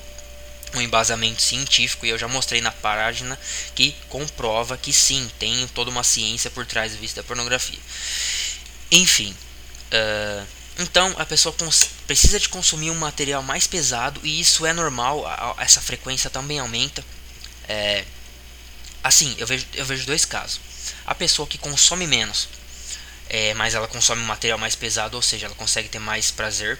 um 0.73 0.81
embasamento 0.81 1.41
científico 1.41 2.05
e 2.05 2.09
eu 2.09 2.17
já 2.17 2.27
mostrei 2.27 2.61
na 2.61 2.71
página 2.71 3.39
que 3.73 3.95
comprova 4.09 4.77
que 4.77 4.91
sim, 4.91 5.29
tem 5.39 5.67
toda 5.69 5.89
uma 5.89 6.03
ciência 6.03 6.51
por 6.51 6.65
trás 6.65 6.91
do 6.91 6.99
vício 6.99 7.15
da 7.15 7.23
pornografia. 7.23 7.79
Enfim, 8.91 9.35
uh, 9.93 10.47
então 10.79 11.13
a 11.17 11.25
pessoa 11.25 11.55
precisa 12.05 12.39
de 12.39 12.49
consumir 12.49 12.91
um 12.91 12.95
material 12.95 13.41
mais 13.41 13.65
pesado 13.65 14.19
e 14.23 14.39
isso 14.39 14.65
é 14.65 14.73
normal, 14.73 15.25
essa 15.59 15.81
frequência 15.81 16.29
também 16.29 16.59
aumenta. 16.59 17.03
É, 17.67 18.05
assim, 19.03 19.35
eu 19.37 19.47
vejo, 19.47 19.65
eu 19.73 19.85
vejo 19.85 20.05
dois 20.05 20.25
casos. 20.25 20.59
A 21.05 21.15
pessoa 21.15 21.47
que 21.47 21.57
consome 21.57 22.05
menos, 22.05 22.47
é, 23.29 23.53
mas 23.53 23.75
ela 23.75 23.87
consome 23.87 24.21
um 24.21 24.25
material 24.25 24.57
mais 24.57 24.75
pesado, 24.75 25.15
ou 25.15 25.21
seja, 25.21 25.47
ela 25.47 25.55
consegue 25.55 25.89
ter 25.89 25.99
mais 25.99 26.31
prazer 26.31 26.79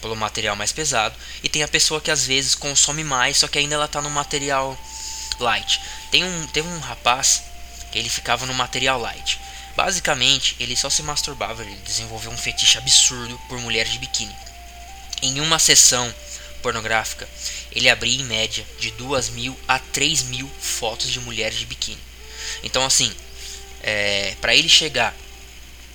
pelo 0.00 0.16
material 0.16 0.56
mais 0.56 0.72
pesado. 0.72 1.14
E 1.42 1.48
tem 1.48 1.62
a 1.62 1.68
pessoa 1.68 2.00
que 2.00 2.10
às 2.10 2.26
vezes 2.26 2.54
consome 2.54 3.04
mais, 3.04 3.38
só 3.38 3.48
que 3.48 3.58
ainda 3.58 3.76
ela 3.76 3.86
está 3.86 4.02
no 4.02 4.10
material 4.10 4.78
light. 5.38 5.80
Tem 6.10 6.24
um, 6.24 6.46
teve 6.48 6.68
um 6.68 6.80
rapaz 6.80 7.42
que 7.90 7.98
ele 7.98 8.08
ficava 8.08 8.44
no 8.46 8.54
material 8.54 9.00
light. 9.00 9.38
Basicamente, 9.76 10.56
ele 10.60 10.76
só 10.76 10.90
se 10.90 11.02
masturbava, 11.02 11.62
ele 11.62 11.76
desenvolveu 11.76 12.30
um 12.30 12.36
fetiche 12.36 12.76
absurdo 12.76 13.38
por 13.48 13.58
mulheres 13.58 13.92
de 13.92 13.98
biquíni. 13.98 14.34
Em 15.22 15.40
uma 15.40 15.58
sessão 15.58 16.12
pornográfica, 16.62 17.28
ele 17.72 17.88
abria 17.88 18.20
em 18.20 18.24
média 18.24 18.66
de 18.78 18.90
2 18.92 19.30
mil 19.30 19.58
a 19.66 19.78
3 19.78 20.24
mil 20.24 20.50
fotos 20.60 21.10
de 21.10 21.20
mulheres 21.20 21.58
de 21.58 21.66
biquíni. 21.66 22.00
Então, 22.62 22.84
assim, 22.84 23.12
é, 23.82 24.36
para 24.40 24.54
ele 24.54 24.68
chegar 24.68 25.14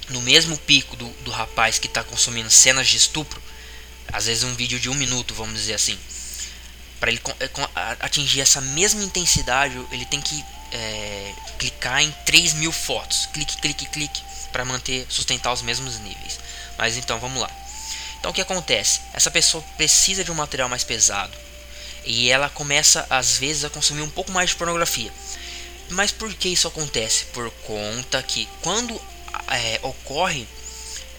no 0.10 0.22
mesmo 0.22 0.58
pico 0.58 0.96
do, 0.96 1.08
do 1.24 1.32
rapaz 1.32 1.80
que 1.80 1.88
está 1.88 2.04
consumindo 2.04 2.50
cenas 2.50 2.88
de 2.88 2.98
estupro, 2.98 3.42
às 4.12 4.26
vezes 4.26 4.44
um 4.44 4.54
vídeo 4.56 4.80
de 4.80 4.90
um 4.90 4.94
minuto, 4.94 5.34
vamos 5.34 5.60
dizer 5.60 5.74
assim, 5.74 5.98
para 7.00 7.12
ele 7.12 7.22
é, 7.40 7.50
atingir 8.00 8.42
essa 8.42 8.62
mesma 8.62 9.04
intensidade, 9.04 9.78
ele 9.92 10.06
tem 10.06 10.22
que 10.22 10.44
é, 10.72 11.34
clicar 11.60 12.02
em 12.02 12.12
3 12.26 12.54
mil 12.54 12.72
fotos. 12.72 13.28
Clique, 13.34 13.58
clique, 13.58 13.86
clique 13.88 14.22
para 14.52 14.66
manter, 14.66 15.06
sustentar 15.10 15.54
os 15.54 15.62
mesmos 15.62 16.00
níveis. 16.00 16.40
Mas 16.78 16.98
então 16.98 17.20
vamos 17.20 17.42
lá. 17.42 17.50
Então 18.20 18.32
o 18.32 18.34
que 18.34 18.42
acontece? 18.42 19.02
Essa 19.14 19.30
pessoa 19.30 19.64
precisa 19.76 20.24
de 20.24 20.32
um 20.32 20.36
material 20.36 20.70
mais 20.70 20.84
pesado 20.84 21.34
e 22.04 22.30
ela 22.30 22.50
começa 22.50 23.06
às 23.10 23.38
vezes 23.38 23.66
a 23.66 23.70
consumir 23.70 24.02
um 24.02 24.10
pouco 24.10 24.32
mais 24.32 24.50
de 24.50 24.56
pornografia. 24.56 25.12
Mas 25.90 26.12
por 26.12 26.34
que 26.34 26.50
isso 26.50 26.68
acontece? 26.68 27.26
Por 27.26 27.50
conta 27.66 28.22
que 28.24 28.48
quando 28.62 29.00
é, 29.50 29.80
ocorre 29.84 30.48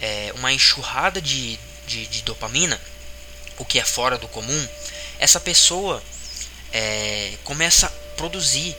é, 0.01 0.33
uma 0.37 0.53
enxurrada 0.53 1.21
de, 1.21 1.59
de, 1.87 2.07
de, 2.07 2.23
dopamina, 2.23 2.81
o 3.59 3.65
que 3.65 3.79
é 3.79 3.85
fora 3.85 4.19
do 4.19 4.29
comum, 4.29 4.69
essa 5.19 5.41
pessoa 5.41 6.03
é, 6.73 7.35
começa 7.45 7.87
a 7.87 7.91
produzir 8.17 8.77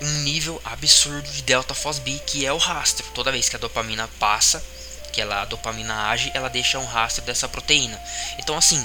um 0.00 0.12
nível 0.22 0.60
absurdo 0.64 1.30
de 1.30 1.42
delta 1.42 1.74
FOSB, 1.74 2.20
que 2.26 2.44
é 2.44 2.52
o 2.52 2.56
rastro. 2.56 3.06
Toda 3.14 3.30
vez 3.30 3.48
que 3.48 3.56
a 3.56 3.58
dopamina 3.58 4.08
passa, 4.18 4.62
que 5.12 5.20
ela, 5.20 5.42
a 5.42 5.44
dopamina 5.44 6.08
age, 6.08 6.30
ela 6.34 6.48
deixa 6.48 6.78
um 6.78 6.84
rastro 6.84 7.22
dessa 7.24 7.48
proteína. 7.48 8.00
Então, 8.38 8.56
assim, 8.56 8.84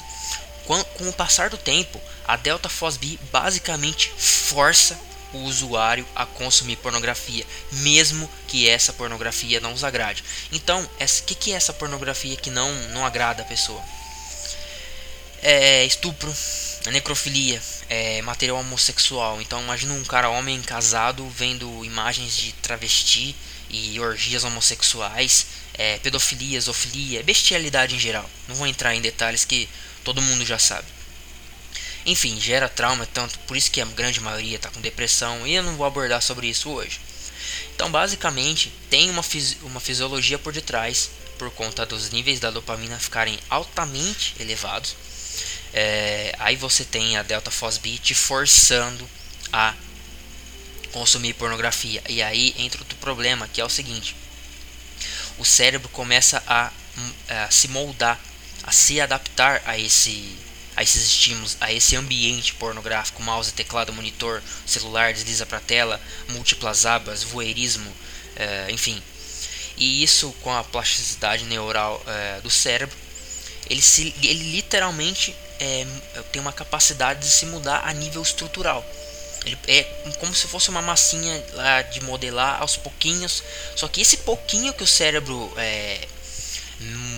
com, 0.65 0.83
com 0.83 1.09
o 1.09 1.13
passar 1.13 1.49
do 1.49 1.57
tempo, 1.57 1.99
a 2.27 2.35
delta 2.35 2.69
FOSB 2.69 3.17
basicamente 3.31 4.11
força 4.17 4.99
o 5.33 5.39
usuário 5.39 6.05
a 6.15 6.25
consumir 6.25 6.77
pornografia, 6.77 7.45
mesmo 7.71 8.29
que 8.47 8.67
essa 8.67 8.93
pornografia 8.93 9.59
não 9.59 9.73
os 9.73 9.83
agrade. 9.83 10.23
Então, 10.51 10.81
o 10.83 11.23
que, 11.23 11.35
que 11.35 11.51
é 11.51 11.55
essa 11.55 11.73
pornografia 11.73 12.35
que 12.35 12.49
não, 12.49 12.73
não 12.89 13.05
agrada 13.05 13.43
a 13.43 13.45
pessoa? 13.45 13.81
É 15.41 15.85
estupro, 15.85 16.33
necrofilia, 16.91 17.61
é, 17.89 18.21
material 18.21 18.57
homossexual. 18.57 19.41
Então 19.41 19.61
imagina 19.61 19.93
um 19.93 20.03
cara 20.03 20.29
homem 20.29 20.61
casado 20.61 21.27
vendo 21.29 21.83
imagens 21.85 22.35
de 22.35 22.51
travesti 22.53 23.35
e 23.69 23.99
orgias 23.99 24.43
homossexuais, 24.43 25.47
é, 25.73 25.97
pedofilia, 25.99 26.59
zoofilia, 26.59 27.23
bestialidade 27.23 27.95
em 27.95 27.99
geral. 27.99 28.29
Não 28.47 28.55
vou 28.55 28.67
entrar 28.67 28.95
em 28.95 29.01
detalhes 29.01 29.45
que 29.45 29.69
todo 30.03 30.21
mundo 30.21 30.45
já 30.45 30.57
sabe. 30.57 30.96
Enfim, 32.07 32.39
gera 32.41 32.67
trauma, 32.67 33.05
tanto 33.05 33.37
por 33.39 33.55
isso 33.55 33.69
que 33.69 33.81
a 33.81 33.85
grande 33.85 34.19
maioria 34.19 34.55
está 34.55 34.69
com 34.69 34.81
depressão 34.81 35.45
e 35.45 35.53
eu 35.53 35.61
não 35.61 35.75
vou 35.75 35.85
abordar 35.85 36.21
sobre 36.23 36.47
isso 36.47 36.71
hoje. 36.71 36.99
Então, 37.75 37.91
basicamente, 37.91 38.73
tem 38.89 39.11
uma, 39.11 39.21
fisi 39.21 39.57
uma 39.61 39.79
fisiologia 39.79 40.39
por 40.39 40.51
detrás 40.51 41.11
por 41.37 41.51
conta 41.51 41.85
dos 41.85 42.09
níveis 42.09 42.39
da 42.39 42.49
dopamina 42.49 42.97
ficarem 42.97 43.37
altamente 43.47 44.33
elevados 44.39 44.95
é, 45.73 46.33
aí 46.39 46.55
você 46.55 46.83
tem 46.83 47.17
a 47.17 47.23
Delta 47.23 47.51
Fosb 47.51 47.97
te 47.99 48.15
forçando 48.15 49.07
a 49.51 49.73
consumir 50.91 51.33
pornografia. 51.33 52.01
E 52.09 52.21
aí 52.21 52.55
entra 52.57 52.81
outro 52.81 52.97
problema 52.97 53.47
que 53.47 53.61
é 53.61 53.65
o 53.65 53.69
seguinte: 53.69 54.15
o 55.37 55.45
cérebro 55.45 55.89
começa 55.89 56.41
a, 56.47 56.71
a 57.29 57.51
se 57.51 57.67
moldar, 57.67 58.19
a 58.63 58.71
se 58.71 58.99
adaptar 58.99 59.61
a 59.65 59.77
esse 59.77 60.35
a 60.77 60.83
esses 60.83 61.07
estímulos, 61.07 61.57
a 61.59 61.73
esse 61.73 61.95
ambiente 61.95 62.53
pornográfico, 62.53 63.23
mouse, 63.23 63.51
teclado, 63.51 63.91
monitor, 63.91 64.43
celular, 64.63 65.11
desliza 65.11 65.43
para 65.43 65.59
tela, 65.59 65.99
múltiplas 66.29 66.85
abas, 66.85 67.23
voyeurismo, 67.23 67.91
é, 68.35 68.67
enfim. 68.69 69.01
E 69.75 70.03
isso 70.03 70.31
com 70.43 70.53
a 70.53 70.63
plasticidade 70.63 71.45
neural 71.45 72.01
é, 72.05 72.41
do 72.41 72.49
cérebro, 72.51 72.95
ele, 73.67 73.81
se, 73.81 74.13
ele 74.21 74.51
literalmente 74.51 75.35
é, 75.59 75.87
tem 76.31 76.39
uma 76.39 76.53
capacidade 76.53 77.21
de 77.21 77.29
se 77.29 77.47
mudar 77.47 77.81
a 77.83 77.91
nível 77.91 78.21
estrutural. 78.21 78.85
Ele 79.45 79.57
é 79.67 79.83
como 80.19 80.35
se 80.35 80.45
fosse 80.47 80.69
uma 80.69 80.81
massinha 80.81 81.43
lá 81.53 81.81
de 81.81 82.01
modelar 82.01 82.61
aos 82.61 82.77
pouquinhos. 82.77 83.43
Só 83.75 83.87
que 83.87 84.01
esse 84.01 84.17
pouquinho 84.17 84.73
que 84.73 84.83
o 84.83 84.87
cérebro 84.87 85.51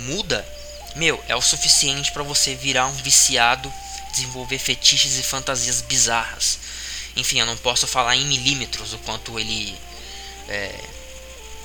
muda, 0.05 0.47
meu, 0.99 1.23
é 1.27 1.35
o 1.35 1.41
suficiente 1.41 2.11
para 2.11 2.21
você 2.23 2.53
virar 2.53 2.87
um 2.87 2.93
viciado, 2.93 3.71
desenvolver 4.11 4.59
fetiches 4.59 5.17
e 5.17 5.23
fantasias 5.23 5.81
bizarras. 5.81 6.59
Enfim, 7.15 7.39
eu 7.39 7.45
não 7.45 7.57
posso 7.57 7.87
falar 7.87 8.15
em 8.15 8.25
milímetros 8.25 8.93
o 8.93 8.99
quanto 8.99 9.39
ele 9.39 9.75
é, 10.47 10.75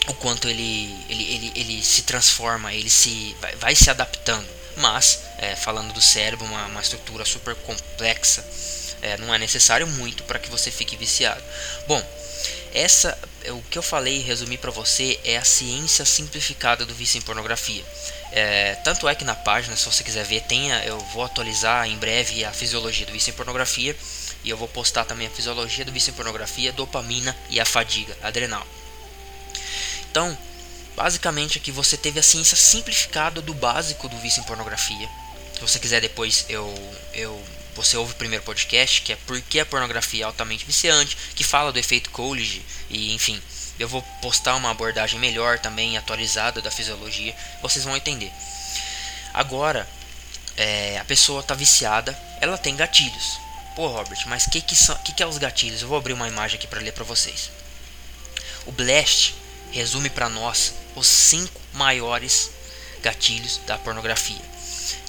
o 0.06 0.14
quanto 0.14 0.48
ele, 0.48 0.96
ele, 1.08 1.24
ele, 1.34 1.52
ele 1.54 1.84
se 1.84 2.02
transforma, 2.02 2.72
ele 2.72 2.88
se 2.88 3.36
vai, 3.40 3.56
vai 3.56 3.74
se 3.74 3.90
adaptando 3.90 4.48
mas 4.76 5.20
é, 5.38 5.54
falando 5.54 5.92
do 5.92 6.00
cérebro, 6.00 6.44
uma, 6.46 6.66
uma 6.66 6.80
estrutura 6.80 7.24
super 7.24 7.54
complexa, 7.56 8.44
é, 9.02 9.16
não 9.18 9.34
é 9.34 9.38
necessário 9.38 9.86
muito 9.86 10.22
para 10.24 10.38
que 10.38 10.50
você 10.50 10.70
fique 10.70 10.96
viciado. 10.96 11.42
Bom, 11.86 12.02
essa 12.72 13.16
o 13.50 13.62
que 13.70 13.78
eu 13.78 13.82
falei 13.82 14.16
e 14.16 14.22
resumi 14.22 14.56
para 14.56 14.70
você 14.70 15.20
é 15.22 15.36
a 15.36 15.44
ciência 15.44 16.04
simplificada 16.04 16.84
do 16.84 16.94
vício 16.94 17.18
em 17.18 17.22
pornografia. 17.22 17.84
É, 18.36 18.74
tanto 18.82 19.08
é 19.08 19.14
que 19.14 19.24
na 19.24 19.34
página, 19.34 19.76
se 19.76 19.84
você 19.84 20.02
quiser 20.02 20.24
ver, 20.24 20.42
tenha, 20.42 20.84
eu 20.84 20.98
vou 20.98 21.22
atualizar 21.22 21.86
em 21.88 21.96
breve 21.96 22.44
a 22.44 22.52
fisiologia 22.52 23.06
do 23.06 23.12
vício 23.12 23.30
em 23.30 23.34
pornografia 23.34 23.96
e 24.42 24.50
eu 24.50 24.56
vou 24.56 24.66
postar 24.66 25.04
também 25.04 25.28
a 25.28 25.30
fisiologia 25.30 25.84
do 25.84 25.92
vício 25.92 26.10
em 26.10 26.14
pornografia, 26.14 26.72
dopamina 26.72 27.34
e 27.48 27.60
a 27.60 27.64
fadiga 27.64 28.16
adrenal. 28.22 28.66
Então, 30.10 30.36
Basicamente 30.96 31.58
aqui 31.58 31.72
você 31.72 31.96
teve 31.96 32.20
a 32.20 32.22
ciência 32.22 32.56
simplificada 32.56 33.42
do 33.42 33.52
básico 33.52 34.08
do 34.08 34.16
vício 34.18 34.40
em 34.40 34.44
pornografia. 34.44 35.08
Se 35.54 35.60
você 35.60 35.78
quiser 35.78 36.00
depois 36.00 36.46
eu 36.48 36.72
eu 37.12 37.42
você 37.74 37.96
ouve 37.96 38.12
o 38.12 38.16
primeiro 38.16 38.44
podcast, 38.44 39.02
que 39.02 39.12
é 39.12 39.16
Por 39.26 39.40
que 39.40 39.58
a 39.58 39.66
pornografia 39.66 40.22
é 40.22 40.26
altamente 40.26 40.64
viciante, 40.64 41.16
que 41.34 41.42
fala 41.42 41.72
do 41.72 41.78
efeito 41.78 42.10
Coolidge 42.10 42.64
e 42.88 43.12
enfim, 43.12 43.42
eu 43.78 43.88
vou 43.88 44.02
postar 44.20 44.54
uma 44.56 44.70
abordagem 44.70 45.18
melhor 45.18 45.58
também 45.58 45.96
atualizada 45.96 46.62
da 46.62 46.70
fisiologia, 46.70 47.34
vocês 47.60 47.84
vão 47.84 47.96
entender. 47.96 48.32
Agora, 49.32 49.88
é, 50.56 50.98
a 50.98 51.04
pessoa 51.04 51.40
está 51.40 51.54
viciada, 51.54 52.16
ela 52.40 52.56
tem 52.56 52.76
gatilhos. 52.76 53.38
Pô, 53.74 53.88
Robert, 53.88 54.22
mas 54.26 54.46
o 54.46 54.50
que, 54.50 54.60
que, 54.60 54.76
são, 54.76 54.96
que, 54.98 55.12
que 55.12 55.22
é 55.22 55.26
os 55.26 55.38
gatilhos? 55.38 55.82
Eu 55.82 55.88
vou 55.88 55.98
abrir 55.98 56.12
uma 56.12 56.28
imagem 56.28 56.56
aqui 56.56 56.66
para 56.66 56.80
ler 56.80 56.92
para 56.92 57.02
vocês. 57.02 57.50
O 58.64 58.72
Blast 58.72 59.34
resume 59.72 60.08
para 60.08 60.28
nós 60.28 60.74
os 60.94 61.06
cinco 61.06 61.60
maiores 61.72 62.50
gatilhos 63.02 63.60
da 63.66 63.76
pornografia. 63.76 64.40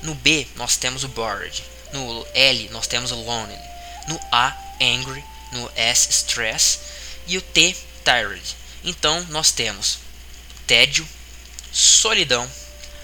No 0.02 0.16
B, 0.16 0.48
nós 0.56 0.76
temos 0.76 1.04
o 1.04 1.08
Bored. 1.08 1.64
No 1.94 2.28
L, 2.34 2.70
nós 2.70 2.88
temos 2.88 3.12
o 3.12 3.16
Lonely. 3.16 3.58
No 4.08 4.20
A, 4.32 4.56
Angry. 4.82 5.24
No 5.52 5.72
S, 5.76 6.10
Stress. 6.10 6.80
E 7.28 7.38
o 7.38 7.42
T, 7.42 7.76
Tired. 8.06 8.56
Então, 8.84 9.26
nós 9.30 9.52
temos 9.52 9.98
tédio, 10.68 11.08
solidão, 11.72 12.50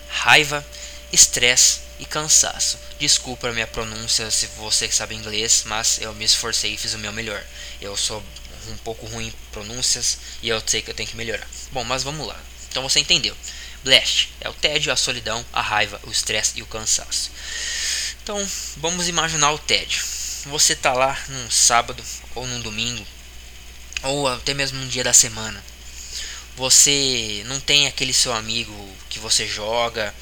raiva, 0.07 0.65
estresse 1.11 1.79
e 1.99 2.05
cansaço. 2.05 2.77
Desculpa 2.99 3.49
a 3.49 3.51
minha 3.51 3.65
pronúncia 3.65 4.29
se 4.29 4.45
você 4.57 4.91
sabe 4.91 5.15
inglês, 5.15 5.63
mas 5.65 5.99
eu 5.99 6.13
me 6.13 6.23
esforcei 6.23 6.75
e 6.75 6.77
fiz 6.77 6.93
o 6.93 6.99
meu 6.99 7.11
melhor. 7.11 7.43
Eu 7.81 7.97
sou 7.97 8.23
um 8.69 8.77
pouco 8.77 9.07
ruim 9.07 9.27
em 9.27 9.33
pronúncias 9.51 10.19
e 10.43 10.49
eu 10.49 10.61
sei 10.65 10.83
que 10.83 10.91
eu 10.91 10.95
tenho 10.95 11.09
que 11.09 11.17
melhorar. 11.17 11.47
Bom, 11.71 11.83
mas 11.83 12.03
vamos 12.03 12.27
lá. 12.27 12.39
Então 12.69 12.83
você 12.83 12.99
entendeu. 12.99 13.35
Blast 13.83 14.29
é 14.39 14.47
o 14.49 14.53
tédio, 14.53 14.93
a 14.93 14.95
solidão, 14.95 15.43
a 15.51 15.61
raiva, 15.61 15.99
o 16.03 16.11
estresse 16.11 16.59
e 16.59 16.61
o 16.61 16.67
cansaço. 16.67 17.31
Então 18.21 18.47
vamos 18.77 19.07
imaginar 19.07 19.51
o 19.51 19.59
tédio. 19.59 20.03
Você 20.45 20.75
tá 20.75 20.93
lá 20.93 21.19
num 21.27 21.49
sábado 21.49 22.03
ou 22.35 22.45
num 22.45 22.61
domingo 22.61 23.05
ou 24.03 24.27
até 24.27 24.53
mesmo 24.53 24.79
num 24.79 24.87
dia 24.87 25.03
da 25.03 25.13
semana. 25.13 25.63
Você 26.55 27.43
não 27.45 27.59
tem 27.59 27.87
aquele 27.87 28.13
seu 28.13 28.33
amigo 28.33 28.73
que 29.09 29.19
você 29.19 29.47
joga. 29.47 30.13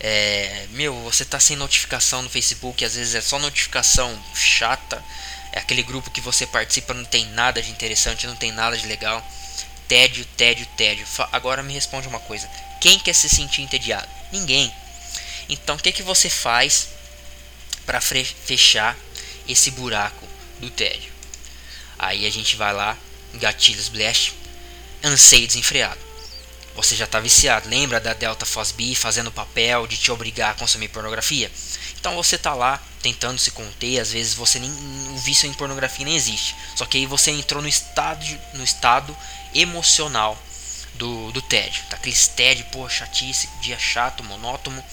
É, 0.00 0.66
meu, 0.70 0.94
você 1.02 1.24
tá 1.24 1.40
sem 1.40 1.56
notificação 1.56 2.22
no 2.22 2.30
Facebook, 2.30 2.84
às 2.84 2.94
vezes 2.94 3.14
é 3.14 3.20
só 3.20 3.38
notificação 3.38 4.22
chata. 4.34 5.02
É 5.52 5.58
aquele 5.58 5.82
grupo 5.82 6.10
que 6.10 6.20
você 6.20 6.46
participa, 6.46 6.94
não 6.94 7.04
tem 7.04 7.26
nada 7.26 7.62
de 7.62 7.70
interessante, 7.70 8.26
não 8.26 8.36
tem 8.36 8.52
nada 8.52 8.76
de 8.76 8.86
legal. 8.86 9.24
Tédio, 9.86 10.24
tédio, 10.36 10.66
tédio. 10.76 11.06
Agora 11.32 11.62
me 11.62 11.72
responde 11.72 12.08
uma 12.08 12.20
coisa: 12.20 12.48
quem 12.80 12.98
quer 12.98 13.14
se 13.14 13.28
sentir 13.28 13.62
entediado? 13.62 14.08
Ninguém. 14.32 14.72
Então, 15.48 15.76
o 15.76 15.78
que, 15.78 15.92
que 15.92 16.02
você 16.02 16.30
faz 16.30 16.88
para 17.84 18.00
fechar 18.00 18.96
esse 19.46 19.70
buraco 19.70 20.26
do 20.58 20.70
tédio? 20.70 21.12
Aí 21.98 22.26
a 22.26 22.30
gente 22.30 22.56
vai 22.56 22.72
lá, 22.72 22.96
gatilhos 23.38 23.88
blast, 23.88 24.34
anseio 25.02 25.46
desenfreado. 25.46 26.00
Você 26.74 26.96
já 26.96 27.04
está 27.04 27.20
viciado. 27.20 27.68
Lembra 27.68 28.00
da 28.00 28.12
Delta 28.12 28.44
Fosby 28.44 28.94
fazendo 28.94 29.28
o 29.28 29.32
papel 29.32 29.86
de 29.86 29.96
te 29.96 30.10
obrigar 30.10 30.50
a 30.50 30.54
consumir 30.54 30.88
pornografia? 30.88 31.50
Então 31.98 32.14
você 32.16 32.36
está 32.36 32.52
lá 32.52 32.82
tentando 33.00 33.38
se 33.38 33.50
conter, 33.50 34.00
às 34.00 34.12
vezes 34.12 34.34
você 34.34 34.58
nem 34.58 34.70
o 34.70 35.16
vício 35.18 35.48
em 35.48 35.54
pornografia 35.54 36.04
nem 36.04 36.16
existe. 36.16 36.54
Só 36.74 36.84
que 36.84 36.98
aí 36.98 37.06
você 37.06 37.30
entrou 37.30 37.62
no 37.62 37.68
estado 37.68 38.24
no 38.54 38.64
estado 38.64 39.16
emocional 39.54 40.36
do, 40.94 41.30
do 41.32 41.40
tédio. 41.42 41.82
Tá 41.88 41.96
aquele 41.96 42.16
tédio, 42.36 42.66
pô, 42.66 42.88
chatice, 42.88 43.48
dia 43.60 43.78
chato, 43.78 44.24
monótono. 44.24 44.84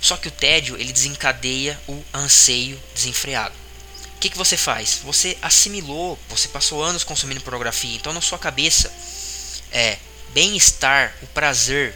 Só 0.00 0.16
que 0.16 0.28
o 0.28 0.30
tédio 0.30 0.76
ele 0.76 0.92
desencadeia 0.92 1.78
o 1.86 2.02
anseio 2.14 2.80
desenfreado. 2.94 3.65
O 4.16 4.18
que, 4.18 4.30
que 4.30 4.36
você 4.36 4.56
faz? 4.56 5.00
Você 5.04 5.36
assimilou, 5.42 6.18
você 6.28 6.48
passou 6.48 6.82
anos 6.82 7.04
consumindo 7.04 7.40
pornografia, 7.42 7.94
então 7.94 8.12
na 8.12 8.20
sua 8.20 8.38
cabeça 8.38 8.92
é 9.70 9.98
bem-estar, 10.30 11.14
o 11.22 11.26
prazer 11.28 11.94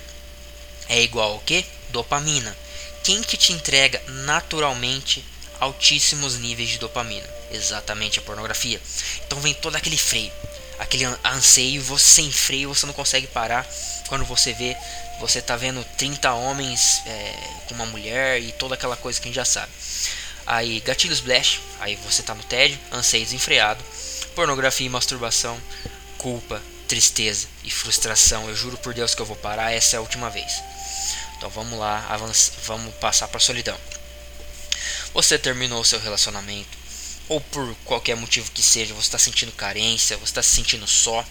é 0.89 1.03
igual 1.03 1.33
ao 1.33 1.41
que? 1.41 1.65
Dopamina. 1.89 2.57
Quem 3.03 3.23
que 3.23 3.37
te 3.37 3.53
entrega 3.53 4.01
naturalmente 4.07 5.25
altíssimos 5.59 6.39
níveis 6.39 6.69
de 6.69 6.79
dopamina? 6.79 7.29
Exatamente 7.51 8.19
a 8.19 8.23
pornografia. 8.23 8.81
Então 9.27 9.41
vem 9.41 9.55
todo 9.55 9.77
aquele 9.77 9.97
freio 9.97 10.33
aquele 10.81 11.05
anseio, 11.23 11.83
você 11.83 12.23
sem 12.23 12.33
freio, 12.33 12.75
você 12.75 12.87
não 12.87 12.95
consegue 12.95 13.27
parar. 13.27 13.69
Quando 14.09 14.25
você 14.25 14.55
vê, 14.55 14.75
você 15.21 15.43
tá 15.43 15.55
vendo 15.55 15.85
30 15.97 16.33
homens 16.33 17.03
é, 17.07 17.35
com 17.69 17.75
uma 17.75 17.85
mulher 17.85 18.41
e 18.41 18.51
toda 18.53 18.75
aquela 18.75 18.97
coisa 18.97 19.21
que 19.21 19.29
a 19.29 19.29
gente 19.29 19.37
já 19.37 19.45
sabe. 19.45 19.71
Aí, 20.53 20.81
gatilhos 20.81 21.21
blast, 21.21 21.61
aí 21.79 21.95
você 21.95 22.25
tá 22.25 22.35
no 22.35 22.43
tédio, 22.43 22.77
anseio 22.91 23.25
desenfreado, 23.25 23.85
pornografia 24.35 24.85
e 24.85 24.91
masturbação, 24.91 25.57
culpa, 26.19 26.61
tristeza 26.89 27.47
e 27.63 27.71
frustração. 27.71 28.49
Eu 28.49 28.57
juro 28.57 28.77
por 28.79 28.93
Deus 28.93 29.15
que 29.15 29.23
eu 29.23 29.27
vou 29.27 29.37
parar, 29.37 29.71
essa 29.71 29.95
é 29.95 29.99
a 29.99 30.01
última 30.01 30.29
vez. 30.29 30.53
Então 31.37 31.49
vamos 31.51 31.79
lá, 31.79 32.05
avança, 32.09 32.51
vamos 32.65 32.93
passar 32.97 33.29
para 33.29 33.39
solidão. 33.39 33.79
Você 35.15 35.39
terminou 35.39 35.85
seu 35.85 36.01
relacionamento, 36.01 36.77
ou 37.29 37.41
por 37.41 37.73
qualquer 37.85 38.17
motivo 38.17 38.51
que 38.51 38.61
seja, 38.61 38.93
você 38.93 39.07
está 39.07 39.21
sentindo 39.21 39.53
carência, 39.53 40.17
você 40.17 40.33
está 40.33 40.43
se 40.43 40.51
sentindo 40.51 40.89
só. 40.89 41.25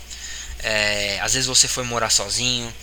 É, 0.59 1.19
às 1.19 1.33
vezes 1.33 1.45
você 1.45 1.67
foi 1.67 1.83
morar 1.83 2.09
sozinho 2.09 2.73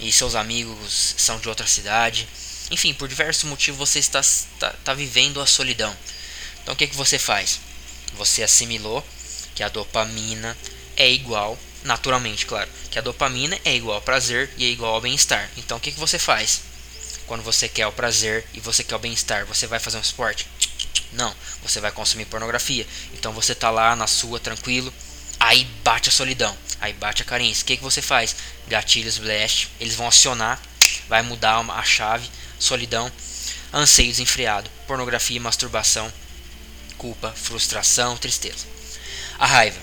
e 0.00 0.10
seus 0.10 0.34
amigos 0.34 1.14
são 1.16 1.38
de 1.38 1.48
outra 1.48 1.64
cidade. 1.68 2.28
Enfim, 2.70 2.92
por 2.92 3.08
diversos 3.08 3.44
motivos 3.44 3.78
você 3.78 3.98
está, 3.98 4.20
está, 4.20 4.70
está 4.70 4.94
vivendo 4.94 5.40
a 5.40 5.46
solidão. 5.46 5.96
Então 6.62 6.74
o 6.74 6.76
que, 6.76 6.86
que 6.86 6.96
você 6.96 7.18
faz? 7.18 7.60
Você 8.14 8.42
assimilou 8.42 9.06
que 9.54 9.62
a 9.62 9.68
dopamina 9.68 10.56
é 10.96 11.10
igual, 11.10 11.58
naturalmente, 11.84 12.46
claro, 12.46 12.68
que 12.90 12.98
a 12.98 13.02
dopamina 13.02 13.58
é 13.64 13.74
igual 13.74 13.96
ao 13.96 14.02
prazer 14.02 14.50
e 14.56 14.64
é 14.64 14.68
igual 14.68 14.94
ao 14.94 15.00
bem-estar. 15.00 15.50
Então 15.56 15.78
o 15.78 15.80
que, 15.80 15.92
que 15.92 16.00
você 16.00 16.18
faz? 16.18 16.62
Quando 17.26 17.42
você 17.42 17.68
quer 17.68 17.86
o 17.86 17.92
prazer 17.92 18.44
e 18.54 18.60
você 18.60 18.84
quer 18.84 18.96
o 18.96 19.00
bem-estar, 19.00 19.46
você 19.46 19.66
vai 19.66 19.78
fazer 19.78 19.98
um 19.98 20.00
esporte? 20.00 20.46
Não, 21.12 21.34
você 21.62 21.80
vai 21.80 21.90
consumir 21.90 22.24
pornografia. 22.26 22.86
Então 23.14 23.32
você 23.32 23.54
tá 23.54 23.70
lá 23.70 23.96
na 23.96 24.06
sua, 24.06 24.38
tranquilo. 24.38 24.92
Aí 25.38 25.64
bate 25.84 26.08
a 26.08 26.12
solidão, 26.12 26.56
aí 26.80 26.92
bate 26.92 27.22
a 27.22 27.24
carência. 27.24 27.62
O 27.62 27.66
que, 27.66 27.76
que 27.76 27.82
você 27.82 28.02
faz? 28.02 28.34
Gatilhos 28.68 29.18
blast, 29.18 29.68
eles 29.80 29.94
vão 29.94 30.08
acionar, 30.08 30.60
vai 31.08 31.22
mudar 31.22 31.58
a 31.58 31.82
chave, 31.82 32.28
solidão, 32.58 33.10
anseio 33.72 34.10
desenfreado, 34.10 34.70
pornografia 34.86 35.36
e 35.36 35.40
masturbação, 35.40 36.12
culpa, 36.96 37.32
frustração, 37.32 38.16
tristeza. 38.16 38.66
A 39.38 39.46
raiva. 39.46 39.78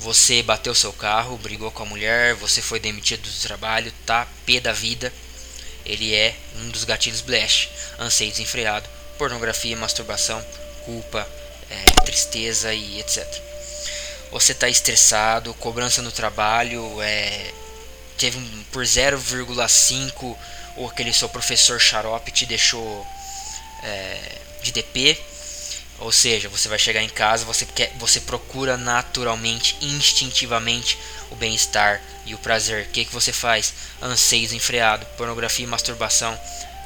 Você 0.00 0.42
bateu 0.44 0.74
seu 0.76 0.92
carro, 0.92 1.36
brigou 1.38 1.72
com 1.72 1.82
a 1.82 1.86
mulher, 1.86 2.34
você 2.34 2.62
foi 2.62 2.78
demitido 2.78 3.22
do 3.22 3.40
trabalho, 3.40 3.92
tá 4.06 4.28
pé 4.46 4.60
da 4.60 4.72
vida. 4.72 5.12
Ele 5.84 6.14
é 6.14 6.36
um 6.56 6.68
dos 6.68 6.84
gatilhos 6.84 7.20
blast, 7.20 7.68
anseio 7.98 8.30
desenfreado, 8.30 8.88
pornografia, 9.16 9.76
masturbação, 9.76 10.44
culpa, 10.84 11.28
é, 11.68 11.84
tristeza 12.04 12.72
e 12.72 13.00
etc. 13.00 13.26
Você 14.30 14.52
está 14.52 14.68
estressado, 14.68 15.52
cobrança 15.54 16.00
no 16.00 16.12
trabalho, 16.12 17.00
é, 17.02 17.52
teve 18.16 18.38
um, 18.38 18.64
por 18.70 18.84
0,5 18.84 20.36
ou 20.78 20.88
aquele 20.88 21.12
seu 21.12 21.28
professor 21.28 21.80
xarope 21.80 22.30
te 22.30 22.46
deixou 22.46 23.06
é, 23.82 24.38
de 24.62 24.72
DP. 24.72 25.18
Ou 26.00 26.12
seja, 26.12 26.48
você 26.48 26.68
vai 26.68 26.78
chegar 26.78 27.02
em 27.02 27.08
casa, 27.08 27.44
você 27.44 27.66
quer, 27.66 27.92
você 27.98 28.20
procura 28.20 28.76
naturalmente, 28.76 29.76
instintivamente 29.80 30.96
o 31.28 31.34
bem-estar 31.34 32.00
e 32.24 32.34
o 32.34 32.38
prazer. 32.38 32.86
O 32.86 32.90
que, 32.90 33.04
que 33.04 33.12
você 33.12 33.32
faz? 33.32 33.74
Anseio 34.00 34.44
desenfreado, 34.44 35.04
pornografia 35.16 35.64
e 35.64 35.68
masturbação, 35.68 36.38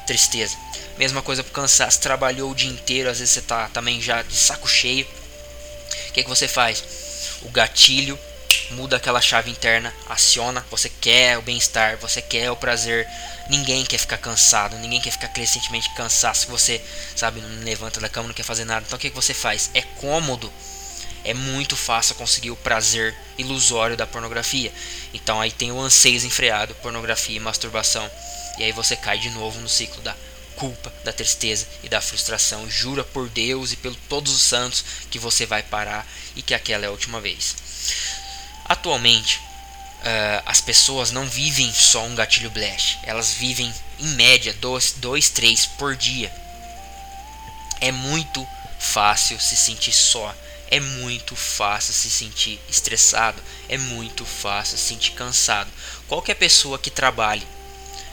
tristeza. 0.07 0.57
Mesma 0.97 1.21
coisa 1.21 1.43
pro 1.43 1.53
cansaço, 1.53 1.99
trabalhou 1.99 2.51
o 2.51 2.55
dia 2.55 2.69
inteiro, 2.69 3.09
às 3.09 3.19
vezes 3.19 3.35
você 3.35 3.41
tá 3.41 3.69
também 3.69 4.01
já 4.01 4.23
de 4.23 4.35
saco 4.35 4.67
cheio. 4.67 5.05
O 6.09 6.11
que, 6.13 6.23
que 6.23 6.29
você 6.29 6.47
faz? 6.47 6.83
O 7.43 7.49
gatilho 7.49 8.17
muda 8.71 8.97
aquela 8.97 9.21
chave 9.21 9.51
interna, 9.51 9.93
aciona, 10.09 10.65
você 10.71 10.89
quer 10.89 11.37
o 11.37 11.41
bem-estar, 11.43 11.97
você 11.97 12.21
quer 12.21 12.49
o 12.49 12.55
prazer. 12.55 13.07
Ninguém 13.49 13.85
quer 13.85 13.97
ficar 13.97 14.17
cansado, 14.17 14.77
ninguém 14.77 15.01
quer 15.01 15.11
ficar 15.11 15.27
crescentemente 15.27 15.93
cansado 15.95 16.35
se 16.35 16.47
você, 16.47 16.81
sabe, 17.15 17.41
não 17.41 17.63
levanta 17.63 17.99
da 17.99 18.07
cama, 18.07 18.27
não 18.27 18.33
quer 18.33 18.43
fazer 18.43 18.63
nada. 18.63 18.85
Então 18.85 18.97
o 18.97 18.99
que, 18.99 19.09
que 19.09 19.15
você 19.15 19.33
faz? 19.33 19.69
É 19.73 19.81
cômodo. 19.81 20.51
É 21.25 21.33
muito 21.33 21.75
fácil 21.75 22.15
conseguir 22.15 22.51
o 22.51 22.55
prazer 22.55 23.15
ilusório 23.37 23.95
da 23.95 24.07
pornografia. 24.07 24.73
Então 25.13 25.39
aí 25.39 25.51
tem 25.51 25.71
o 25.71 25.79
anseio 25.79 26.15
desenfreado, 26.15 26.75
pornografia 26.75 27.35
e 27.35 27.39
masturbação. 27.39 28.09
E 28.57 28.63
aí 28.63 28.71
você 28.71 28.95
cai 28.95 29.17
de 29.17 29.29
novo 29.31 29.59
no 29.59 29.69
ciclo 29.69 30.01
da 30.01 30.15
culpa, 30.55 30.93
da 31.03 31.13
tristeza 31.13 31.67
e 31.83 31.89
da 31.89 32.01
frustração. 32.01 32.69
Jura 32.69 33.03
por 33.03 33.29
Deus 33.29 33.71
e 33.71 33.77
por 33.77 33.95
todos 34.07 34.33
os 34.33 34.41
santos 34.41 34.83
que 35.09 35.19
você 35.19 35.45
vai 35.45 35.63
parar 35.63 36.05
e 36.35 36.41
que 36.41 36.53
aquela 36.53 36.85
é 36.85 36.87
a 36.87 36.91
última 36.91 37.19
vez. 37.21 37.55
Atualmente, 38.65 39.41
uh, 40.03 40.43
as 40.45 40.61
pessoas 40.61 41.11
não 41.11 41.27
vivem 41.27 41.71
só 41.73 42.03
um 42.05 42.15
gatilho 42.15 42.49
blast, 42.49 42.99
elas 43.03 43.33
vivem 43.33 43.73
em 43.99 44.07
média 44.09 44.53
2, 44.53 45.29
3 45.29 45.65
por 45.77 45.95
dia. 45.95 46.33
É 47.79 47.91
muito 47.91 48.47
fácil 48.79 49.39
se 49.39 49.55
sentir 49.55 49.93
só, 49.93 50.33
é 50.69 50.79
muito 50.79 51.35
fácil 51.35 51.93
se 51.93 52.09
sentir 52.09 52.59
estressado, 52.69 53.41
é 53.69 53.77
muito 53.77 54.25
fácil 54.25 54.77
se 54.77 54.83
sentir 54.85 55.11
cansado. 55.11 55.69
Qualquer 56.07 56.35
pessoa 56.35 56.79
que 56.79 56.89
trabalhe 56.89 57.45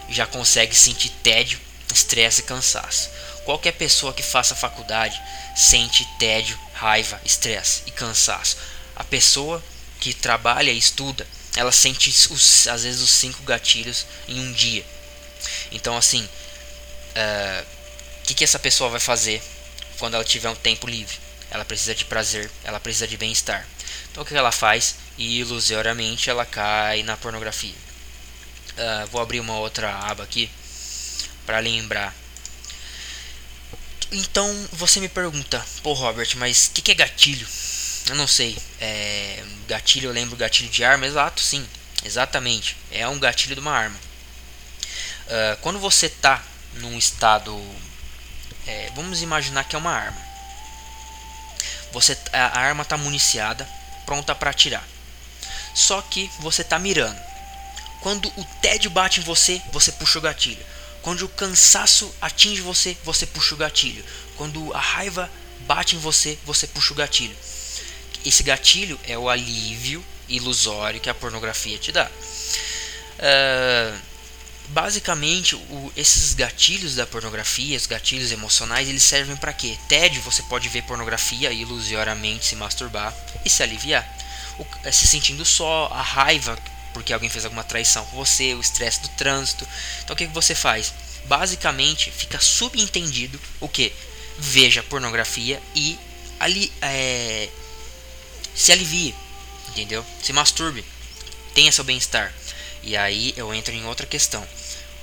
já 0.08 0.26
consegue 0.26 0.74
sentir 0.74 1.10
tédio 1.22 1.60
estresse 1.92 2.40
e 2.40 2.44
cansaço. 2.44 3.10
Qualquer 3.44 3.72
pessoa 3.72 4.12
que 4.12 4.22
faça 4.22 4.54
faculdade 4.54 5.20
sente 5.56 6.06
tédio, 6.18 6.58
raiva, 6.72 7.20
estresse 7.24 7.82
e 7.86 7.90
cansaço. 7.90 8.56
A 8.94 9.04
pessoa 9.04 9.62
que 9.98 10.14
trabalha 10.14 10.70
e 10.70 10.78
estuda, 10.78 11.26
ela 11.56 11.72
sente 11.72 12.10
os, 12.30 12.68
às 12.68 12.84
vezes 12.84 13.00
os 13.00 13.10
cinco 13.10 13.42
gatilhos 13.42 14.06
em 14.28 14.40
um 14.40 14.52
dia. 14.52 14.84
Então 15.72 15.96
assim, 15.96 16.22
o 16.22 16.22
uh, 16.22 17.66
que, 18.24 18.34
que 18.34 18.44
essa 18.44 18.58
pessoa 18.58 18.90
vai 18.90 19.00
fazer 19.00 19.42
quando 19.98 20.14
ela 20.14 20.24
tiver 20.24 20.48
um 20.48 20.54
tempo 20.54 20.86
livre? 20.86 21.18
Ela 21.50 21.64
precisa 21.64 21.94
de 21.94 22.04
prazer, 22.04 22.50
ela 22.62 22.78
precisa 22.78 23.08
de 23.08 23.16
bem-estar. 23.16 23.66
Então 24.10 24.22
o 24.22 24.26
que 24.26 24.34
ela 24.34 24.52
faz? 24.52 24.96
Ilusoriamente 25.18 26.30
ela 26.30 26.46
cai 26.46 27.02
na 27.02 27.16
pornografia. 27.16 27.74
Uh, 28.72 29.06
vou 29.08 29.20
abrir 29.20 29.40
uma 29.40 29.58
outra 29.58 29.92
aba 29.92 30.22
aqui 30.22 30.48
para 31.44 31.58
lembrar. 31.58 32.14
Então 34.12 34.68
você 34.72 35.00
me 35.00 35.08
pergunta, 35.08 35.64
pô 35.82 35.92
Robert, 35.92 36.28
mas 36.36 36.66
o 36.66 36.70
que, 36.70 36.82
que 36.82 36.92
é 36.92 36.94
gatilho? 36.94 37.46
Eu 38.10 38.16
não 38.16 38.26
sei. 38.26 38.58
É, 38.80 39.40
gatilho, 39.68 40.08
eu 40.08 40.12
lembro 40.12 40.36
gatilho 40.36 40.68
de 40.68 40.82
arma, 40.82 41.06
exato, 41.06 41.40
sim. 41.40 41.64
Exatamente. 42.04 42.76
É 42.90 43.06
um 43.06 43.20
gatilho 43.20 43.54
de 43.54 43.60
uma 43.60 43.70
arma. 43.70 43.96
Uh, 45.26 45.56
quando 45.60 45.78
você 45.78 46.08
tá 46.08 46.42
num 46.74 46.98
estado. 46.98 47.56
É, 48.66 48.90
vamos 48.96 49.22
imaginar 49.22 49.62
que 49.62 49.76
é 49.76 49.78
uma 49.78 49.92
arma. 49.92 50.20
Você, 51.92 52.18
a 52.32 52.58
arma 52.58 52.82
está 52.82 52.96
municiada, 52.96 53.68
pronta 54.04 54.34
para 54.34 54.50
atirar. 54.50 54.84
Só 55.72 56.02
que 56.02 56.28
você 56.40 56.62
está 56.62 56.80
mirando. 56.80 57.18
Quando 58.00 58.28
o 58.36 58.44
tédio 58.60 58.90
bate 58.90 59.20
em 59.20 59.22
você, 59.22 59.62
você 59.70 59.92
puxa 59.92 60.18
o 60.18 60.22
gatilho. 60.22 60.66
Quando 61.00 61.22
o 61.22 61.28
cansaço 61.28 62.12
atinge 62.20 62.60
você, 62.60 62.96
você 63.04 63.24
puxa 63.24 63.54
o 63.54 63.58
gatilho. 63.58 64.04
Quando 64.36 64.74
a 64.74 64.80
raiva 64.80 65.30
bate 65.60 65.94
em 65.94 66.00
você, 66.00 66.36
você 66.44 66.66
puxa 66.66 66.92
o 66.92 66.96
gatilho. 66.96 67.36
Esse 68.24 68.42
gatilho 68.42 68.98
é 69.04 69.16
o 69.16 69.28
alívio 69.28 70.04
ilusório 70.28 71.00
que 71.00 71.10
a 71.10 71.14
pornografia 71.14 71.78
te 71.78 71.90
dá. 71.92 72.10
Uh, 73.18 73.98
basicamente, 74.68 75.56
o, 75.56 75.92
esses 75.96 76.34
gatilhos 76.34 76.94
da 76.94 77.06
pornografia, 77.06 77.76
os 77.76 77.86
gatilhos 77.86 78.32
emocionais, 78.32 78.88
eles 78.88 79.02
servem 79.02 79.36
para 79.36 79.52
quê? 79.52 79.76
Tédio, 79.88 80.22
você 80.22 80.42
pode 80.42 80.68
ver 80.68 80.82
pornografia 80.82 81.50
ilusoriamente 81.50 82.46
se 82.46 82.56
masturbar 82.56 83.14
e 83.44 83.50
se 83.50 83.62
aliviar. 83.62 84.06
O, 84.58 84.66
é, 84.84 84.92
se 84.92 85.06
sentindo 85.06 85.44
só, 85.44 85.88
a 85.92 86.02
raiva 86.02 86.58
porque 86.92 87.12
alguém 87.12 87.30
fez 87.30 87.44
alguma 87.44 87.64
traição 87.64 88.04
com 88.06 88.16
você, 88.16 88.54
o 88.54 88.60
estresse 88.60 89.00
do 89.00 89.08
trânsito. 89.10 89.66
Então 90.04 90.14
o 90.14 90.16
que, 90.16 90.26
que 90.26 90.34
você 90.34 90.54
faz? 90.54 90.92
Basicamente 91.26 92.10
fica 92.10 92.40
subentendido 92.40 93.40
o 93.60 93.68
que? 93.68 93.92
Veja 94.38 94.82
pornografia 94.82 95.62
e 95.74 95.98
ali 96.38 96.72
é, 96.80 97.48
se 98.54 98.72
alivie, 98.72 99.14
entendeu? 99.68 100.04
Se 100.22 100.32
masturbe, 100.32 100.84
tenha 101.54 101.72
seu 101.72 101.84
bem-estar. 101.84 102.32
E 102.82 102.96
aí 102.96 103.34
eu 103.36 103.52
entro 103.54 103.74
em 103.74 103.84
outra 103.86 104.06
questão. 104.06 104.46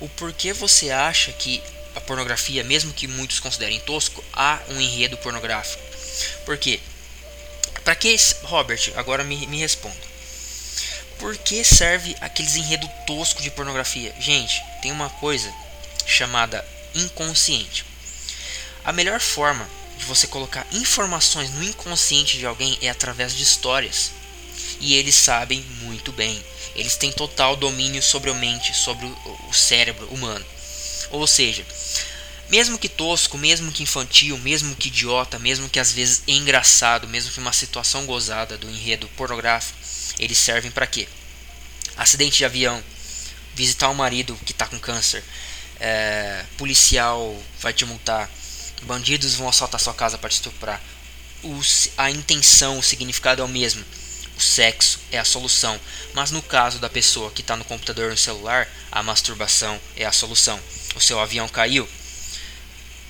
O 0.00 0.08
porquê 0.08 0.52
você 0.52 0.90
acha 0.90 1.32
que 1.32 1.62
a 1.94 2.00
pornografia, 2.00 2.62
mesmo 2.62 2.92
que 2.92 3.08
muitos 3.08 3.40
considerem 3.40 3.80
tosco, 3.80 4.22
há 4.32 4.60
um 4.68 4.80
enredo 4.80 5.16
pornográfico? 5.18 5.82
Por 6.44 6.56
quê? 6.56 6.80
Para 7.84 7.94
que, 7.94 8.16
Robert, 8.42 8.92
agora 8.96 9.24
me, 9.24 9.46
me 9.46 9.58
responda. 9.58 9.96
Por 11.18 11.36
que 11.36 11.64
serve 11.64 12.16
aqueles 12.20 12.54
enredo 12.54 12.88
tosco 13.06 13.42
de 13.42 13.50
pornografia? 13.50 14.14
Gente, 14.20 14.62
tem 14.80 14.92
uma 14.92 15.10
coisa 15.10 15.52
chamada 16.06 16.64
inconsciente. 16.94 17.84
A 18.84 18.92
melhor 18.92 19.20
forma 19.20 19.68
de 19.98 20.04
você 20.04 20.26
colocar 20.26 20.66
informações 20.72 21.50
no 21.50 21.62
inconsciente 21.62 22.38
de 22.38 22.46
alguém 22.46 22.78
é 22.80 22.88
através 22.88 23.34
de 23.34 23.42
histórias. 23.42 24.12
E 24.80 24.94
eles 24.94 25.14
sabem 25.14 25.60
muito 25.82 26.12
bem. 26.12 26.42
Eles 26.74 26.96
têm 26.96 27.10
total 27.10 27.56
domínio 27.56 28.02
sobre 28.02 28.30
a 28.30 28.34
mente, 28.34 28.74
sobre 28.74 29.06
o 29.06 29.52
cérebro 29.52 30.06
humano. 30.06 30.44
Ou 31.10 31.26
seja, 31.26 31.66
mesmo 32.48 32.78
que 32.78 32.88
tosco, 32.88 33.36
mesmo 33.36 33.72
que 33.72 33.82
infantil, 33.82 34.38
mesmo 34.38 34.74
que 34.74 34.88
idiota, 34.88 35.38
mesmo 35.38 35.68
que 35.68 35.80
às 35.80 35.92
vezes 35.92 36.22
engraçado, 36.26 37.08
mesmo 37.08 37.30
que 37.30 37.40
uma 37.40 37.52
situação 37.52 38.06
gozada 38.06 38.56
do 38.56 38.70
enredo 38.70 39.08
pornográfico, 39.16 39.78
eles 40.18 40.38
servem 40.38 40.70
para 40.70 40.86
quê? 40.86 41.08
Acidente 41.96 42.38
de 42.38 42.44
avião, 42.44 42.82
visitar 43.54 43.88
o 43.88 43.94
marido 43.94 44.38
que 44.46 44.52
está 44.52 44.66
com 44.66 44.78
câncer, 44.78 45.22
é, 45.80 46.44
policial 46.56 47.36
vai 47.60 47.72
te 47.72 47.84
multar, 47.84 48.30
bandidos 48.82 49.34
vão 49.34 49.48
assaltar 49.48 49.80
sua 49.80 49.94
casa 49.94 50.18
para 50.18 50.30
te 50.30 50.34
estuprar. 50.34 50.82
O, 51.42 51.60
a 51.96 52.10
intenção, 52.10 52.78
o 52.78 52.82
significado 52.82 53.42
é 53.42 53.44
o 53.44 53.48
mesmo. 53.48 53.84
O 54.36 54.40
sexo 54.40 55.00
é 55.10 55.18
a 55.18 55.24
solução, 55.24 55.80
mas 56.14 56.30
no 56.30 56.40
caso 56.40 56.78
da 56.78 56.88
pessoa 56.88 57.30
que 57.32 57.40
está 57.40 57.56
no 57.56 57.64
computador 57.64 58.04
ou 58.04 58.10
no 58.12 58.16
celular, 58.16 58.68
a 58.92 59.02
masturbação 59.02 59.80
é 59.96 60.04
a 60.04 60.12
solução. 60.12 60.60
O 60.94 61.00
seu 61.00 61.18
avião 61.18 61.48
caiu, 61.48 61.88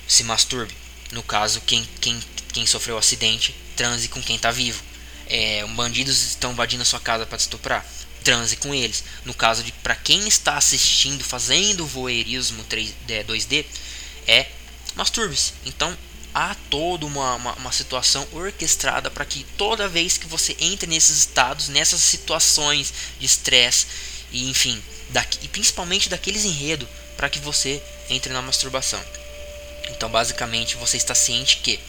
se 0.07 0.23
masturbe. 0.23 0.75
No 1.11 1.21
caso, 1.21 1.61
quem, 1.61 1.87
quem, 2.01 2.19
quem 2.51 2.65
sofreu 2.65 2.95
o 2.95 2.99
acidente, 2.99 3.55
transe 3.75 4.07
com 4.07 4.21
quem 4.21 4.35
está 4.35 4.49
vivo. 4.49 4.83
É, 5.27 5.63
bandidos 5.67 6.23
estão 6.23 6.51
invadindo 6.51 6.81
a 6.81 6.85
sua 6.85 6.99
casa 6.99 7.25
para 7.25 7.37
te 7.37 7.41
estuprar. 7.41 7.85
Transe 8.23 8.57
com 8.57 8.73
eles. 8.73 9.03
No 9.23 9.33
caso 9.33 9.63
de 9.63 9.71
para 9.71 9.95
quem 9.95 10.27
está 10.27 10.57
assistindo, 10.57 11.23
fazendo 11.23 11.85
voyeurismo 11.85 12.63
3D, 12.63 13.25
2D, 13.25 13.65
é 14.27 14.47
masturbe-se. 14.99 15.53
Então 15.65 15.97
há 16.33 16.55
toda 16.69 17.05
uma, 17.05 17.35
uma, 17.35 17.53
uma 17.53 17.71
situação 17.71 18.27
orquestrada 18.31 19.09
para 19.09 19.25
que 19.25 19.43
toda 19.57 19.87
vez 19.87 20.17
que 20.17 20.27
você 20.27 20.55
entre 20.59 20.87
nesses 20.87 21.17
estados, 21.17 21.69
nessas 21.69 22.01
situações 22.01 22.93
de 23.19 23.25
estresse 23.25 23.87
e 24.31 24.49
enfim, 24.49 24.81
daqui, 25.09 25.39
e 25.41 25.47
principalmente 25.47 26.09
daqueles 26.09 26.45
enredos, 26.45 26.87
para 27.17 27.29
que 27.29 27.39
você 27.39 27.81
entre 28.09 28.31
na 28.31 28.41
masturbação. 28.41 29.03
Então, 29.89 30.09
basicamente, 30.09 30.77
você 30.77 30.97
está 30.97 31.15
ciente 31.15 31.57
que 31.57 31.79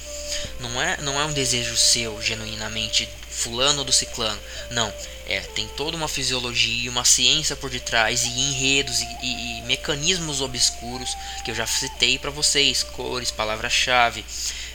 não 0.58 0.80
é, 0.80 0.96
não 1.02 1.20
é 1.20 1.24
um 1.24 1.32
desejo 1.32 1.76
seu 1.76 2.20
genuinamente 2.22 3.08
fulano 3.30 3.84
do 3.84 3.92
ciclano. 3.92 4.40
Não, 4.70 4.92
é, 5.30 5.40
tem 5.40 5.68
toda 5.68 5.96
uma 5.96 6.08
fisiologia, 6.08 6.90
uma 6.90 7.04
ciência 7.04 7.54
por 7.54 7.70
detrás 7.70 8.24
e 8.24 8.28
enredos 8.28 9.00
e, 9.00 9.06
e, 9.22 9.58
e 9.58 9.62
mecanismos 9.62 10.40
obscuros 10.40 11.16
que 11.44 11.52
eu 11.52 11.54
já 11.54 11.66
citei 11.68 12.18
para 12.18 12.32
vocês, 12.32 12.82
cores, 12.82 13.30
palavra-chave, 13.30 14.24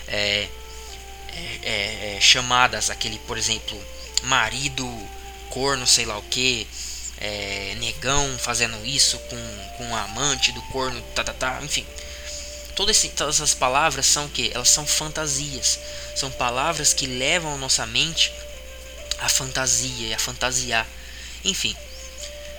é, 0.07 0.47
é, 1.27 1.59
é, 1.61 2.15
é, 2.15 2.21
chamadas, 2.21 2.89
aquele, 2.89 3.19
por 3.19 3.37
exemplo, 3.37 3.77
marido, 4.23 4.89
corno, 5.49 5.85
sei 5.85 6.05
lá 6.05 6.17
o 6.17 6.23
que, 6.23 6.65
é, 7.19 7.75
negão 7.79 8.37
fazendo 8.39 8.77
isso 8.85 9.19
com, 9.19 9.67
com 9.77 9.93
a 9.93 10.03
amante 10.03 10.53
do 10.53 10.61
corno, 10.63 11.01
tá, 11.13 11.21
tá, 11.21 11.33
tá, 11.33 11.59
enfim. 11.63 11.85
Todas, 12.75 13.01
todas 13.15 13.35
essas 13.35 13.53
palavras 13.53 14.05
são 14.05 14.29
que 14.29 14.51
elas 14.53 14.69
são 14.69 14.85
fantasias. 14.85 15.79
São 16.13 16.29
palavras 16.31 16.93
que 16.93 17.07
levam 17.07 17.53
a 17.53 17.57
nossa 17.57 17.85
mente 17.85 18.33
a 19.19 19.29
fantasia 19.29 20.07
e 20.07 20.13
a 20.13 20.19
fantasiar. 20.19 20.85
Enfim 21.43 21.75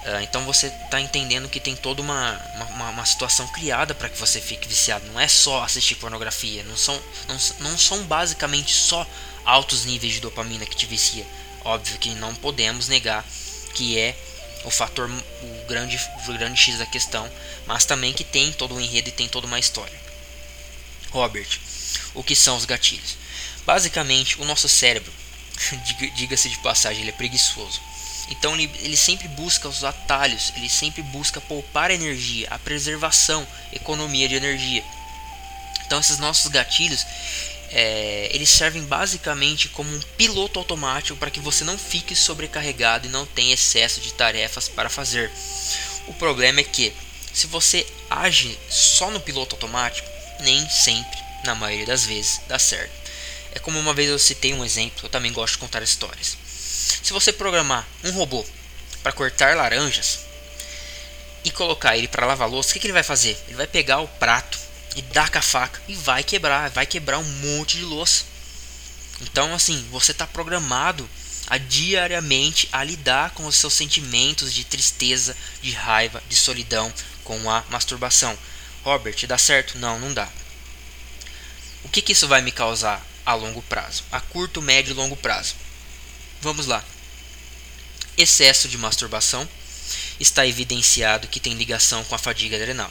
uh, 0.05 0.21
então 0.23 0.45
você 0.45 0.69
está 0.69 1.01
entendendo 1.01 1.49
que 1.49 1.61
tem 1.61 1.75
toda 1.75 2.01
uma, 2.03 2.41
uma, 2.71 2.91
uma 2.91 3.07
situação 3.07 3.47
criada 3.49 3.95
para 3.95 4.09
que 4.09 4.19
você 4.19 4.41
fique 4.41 4.69
viciado. 4.69 5.07
Não 5.07 5.21
é 5.21 5.29
só 5.29 5.63
assistir 5.63 5.97
pornografia 5.97 6.63
não 6.65 6.77
são, 6.77 7.01
não, 7.29 7.39
não 7.71 7.79
são 7.79 8.03
basicamente 8.05 8.73
só 8.73 9.07
altos 9.45 9.85
níveis 9.85 10.15
de 10.15 10.21
dopamina 10.21 10.67
que 10.67 10.77
te 10.77 10.87
vicia. 10.87 11.27
Óbvio 11.65 11.99
que 11.99 12.11
não 12.11 12.35
podemos 12.35 12.89
negar 12.89 13.25
que 13.75 13.99
é 13.99 14.17
o 14.65 14.71
fator 14.71 15.11
o 15.11 15.67
grande 15.67 16.01
o 16.27 16.33
grande 16.33 16.61
x 16.61 16.79
da 16.79 16.87
questão 16.87 17.31
mas 17.67 17.85
também 17.85 18.13
que 18.13 18.25
tem 18.25 18.53
todo 18.53 18.75
o 18.75 18.81
enredo 18.81 19.09
e 19.09 19.13
tem 19.13 19.29
toda 19.29 19.47
uma 19.47 19.59
história. 19.59 19.99
Robert, 21.11 21.61
o 22.15 22.23
que 22.23 22.35
são 22.35 22.57
os 22.57 22.65
gatilhos? 22.65 23.17
Basicamente, 23.65 24.41
o 24.41 24.45
nosso 24.45 24.69
cérebro, 24.69 25.13
diga-se 26.15 26.49
de 26.49 26.59
passagem, 26.59 27.03
ele 27.03 27.11
é 27.11 27.15
preguiçoso. 27.15 27.81
Então 28.29 28.55
ele, 28.55 28.71
ele, 28.81 28.97
sempre 28.97 29.29
busca 29.29 29.69
os 29.69 29.85
atalhos, 29.85 30.53
ele 30.57 30.69
sempre 30.69 31.03
busca 31.03 31.41
poupar 31.41 31.91
energia, 31.91 32.49
a 32.51 32.59
preservação, 32.59 33.47
economia 33.73 34.29
de 34.29 34.35
energia. 34.35 34.85
Então 35.87 36.01
esses 36.01 36.19
nossos 36.19 36.51
gatilhos, 36.51 37.07
é, 37.71 38.29
eles 38.33 38.49
servem 38.49 38.83
basicamente 38.83 39.69
como 39.69 39.95
um 39.95 40.01
piloto 40.17 40.59
automático 40.59 41.19
para 41.19 41.31
que 41.31 41.41
você 41.41 41.63
não 41.63 41.79
fique 41.79 42.17
sobrecarregado 42.17 43.07
e 43.07 43.11
não 43.11 43.27
tenha 43.27 43.55
excesso 43.55 44.01
de 44.01 44.13
tarefas 44.13 44.69
para 44.69 44.91
fazer. 44.91 45.31
O 46.09 46.15
problema 46.15 46.61
é 46.61 46.65
que 46.65 46.93
se 47.33 47.47
você 47.47 47.87
age 48.11 48.59
só 48.69 49.11
no 49.11 49.21
piloto 49.21 49.55
automático, 49.55 50.09
nem 50.41 50.69
sempre, 50.69 51.19
na 51.45 51.55
maioria 51.55 51.87
das 51.87 52.05
vezes, 52.05 52.41
dá 52.49 52.59
certo. 52.59 53.06
É 53.57 53.59
como 53.59 53.81
uma 53.81 53.95
vez 53.95 54.11
eu 54.11 54.19
citei 54.19 54.53
um 54.53 54.63
exemplo, 54.63 55.07
eu 55.07 55.09
também 55.09 55.33
gosto 55.33 55.55
de 55.55 55.61
contar 55.61 55.83
histórias. 55.83 56.37
Se 57.03 57.11
você 57.11 57.33
programar 57.33 57.89
um 58.05 58.11
robô 58.11 58.45
para 59.03 59.13
cortar 59.13 59.57
laranjas 59.57 60.27
e 61.43 61.51
colocar 61.51 61.97
ele 61.97 62.07
para 62.07 62.27
lavar 62.27 62.51
louça, 62.51 62.69
o 62.69 62.73
que, 62.75 62.81
que 62.81 62.87
ele 62.87 62.93
vai 62.93 63.03
fazer? 63.03 63.35
Ele 63.47 63.57
vai 63.57 63.67
pegar 63.67 64.01
o 64.01 64.09
prato 64.09 64.59
e 64.95 65.01
dar 65.01 65.31
com 65.31 65.39
a 65.39 65.43
faca 65.43 65.81
e 65.89 65.95
vai 65.95 66.23
quebrar, 66.23 66.69
vai 66.69 66.85
quebrar 66.85 67.17
um 67.17 67.25
monte 67.25 67.79
de 67.79 67.85
louça. 67.85 68.27
Então, 69.23 69.55
assim, 69.55 69.89
você 69.91 70.13
está 70.13 70.27
programado 70.27 71.09
a 71.47 71.57
diariamente 71.57 72.69
a 72.71 72.85
lidar 72.85 73.31
com 73.31 73.47
os 73.47 73.57
seus 73.57 73.73
sentimentos 73.73 74.53
de 74.53 74.65
tristeza, 74.65 75.35
de 75.63 75.71
raiva, 75.71 76.23
de 76.29 76.37
solidão 76.37 76.93
com 77.25 77.51
a 77.51 77.65
masturbação. 77.71 78.39
Robert, 78.85 79.17
dá 79.27 79.39
certo? 79.39 79.79
Não, 79.79 79.99
não 79.99 80.13
dá. 80.13 80.29
O 81.85 81.89
que, 81.89 82.03
que 82.03 82.13
isso 82.13 82.29
vai 82.29 82.43
me 82.43 82.53
causar 82.53 83.03
a 83.27 83.35
longo 83.35 83.61
prazo? 83.63 84.05
A 84.11 84.21
curto, 84.21 84.63
médio 84.63 84.93
e 84.93 84.95
longo 84.95 85.17
prazo. 85.17 85.55
Vamos 86.41 86.67
lá. 86.67 86.83
Excesso 88.17 88.69
de 88.69 88.79
masturbação 88.79 89.47
está 90.19 90.47
evidenciado 90.47 91.29
que 91.29 91.41
tem 91.41 91.55
ligação 91.55 92.03
com 92.05 92.15
a 92.15 92.19
fadiga 92.19 92.57
adrenal. 92.57 92.91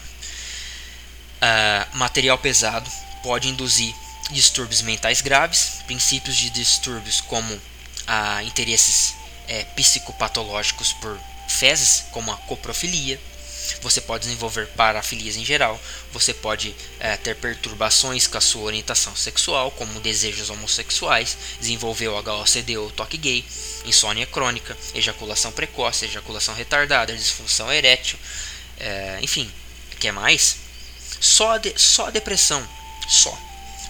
Uh, 1.38 1.98
material 1.98 2.38
pesado 2.38 2.90
pode 3.24 3.48
induzir 3.48 3.94
distúrbios 4.32 4.82
mentais 4.82 5.22
graves, 5.22 5.82
princípios 5.88 6.36
de 6.36 6.50
distúrbios 6.50 7.22
como 7.22 7.60
a 8.08 8.44
interesses 8.44 9.16
é, 9.48 9.64
psicopatológicos 9.76 10.94
por 10.94 11.20
fezes, 11.48 12.06
como 12.12 12.32
a 12.32 12.38
coprofilia. 12.38 13.20
Você 13.82 14.02
pode 14.02 14.26
desenvolver 14.26 14.68
parafilias 14.70 15.36
em 15.36 15.46
geral. 15.46 15.80
Você 16.12 16.34
pode 16.34 16.76
é, 17.00 17.16
ter 17.18 17.36
perturbações 17.36 18.28
com 18.28 18.38
a 18.38 18.42
sua 18.42 18.64
orientação 18.64 19.16
sexual, 19.16 19.72
como 19.72 20.00
desejos 20.00 20.50
homossexuais, 20.50 21.38
desenvolver 21.60 22.08
o 22.08 22.18
HOCD 22.18 22.78
ou 22.78 22.92
toque 22.92 23.18
gay, 23.18 23.46
insônia 23.86 24.26
crônica, 24.26 24.78
ejaculação 24.94 25.52
precoce, 25.52 26.06
ejaculação 26.06 26.54
retardada, 26.56 27.16
disfunção 27.16 27.72
erétil, 27.72 28.18
é, 28.80 29.20
enfim, 29.22 29.52
quer 30.00 30.12
mais? 30.12 30.58
Só, 31.20 31.58
de, 31.58 31.74
só 31.78 32.08
a 32.08 32.12
depressão, 32.12 32.68
só 33.08 33.38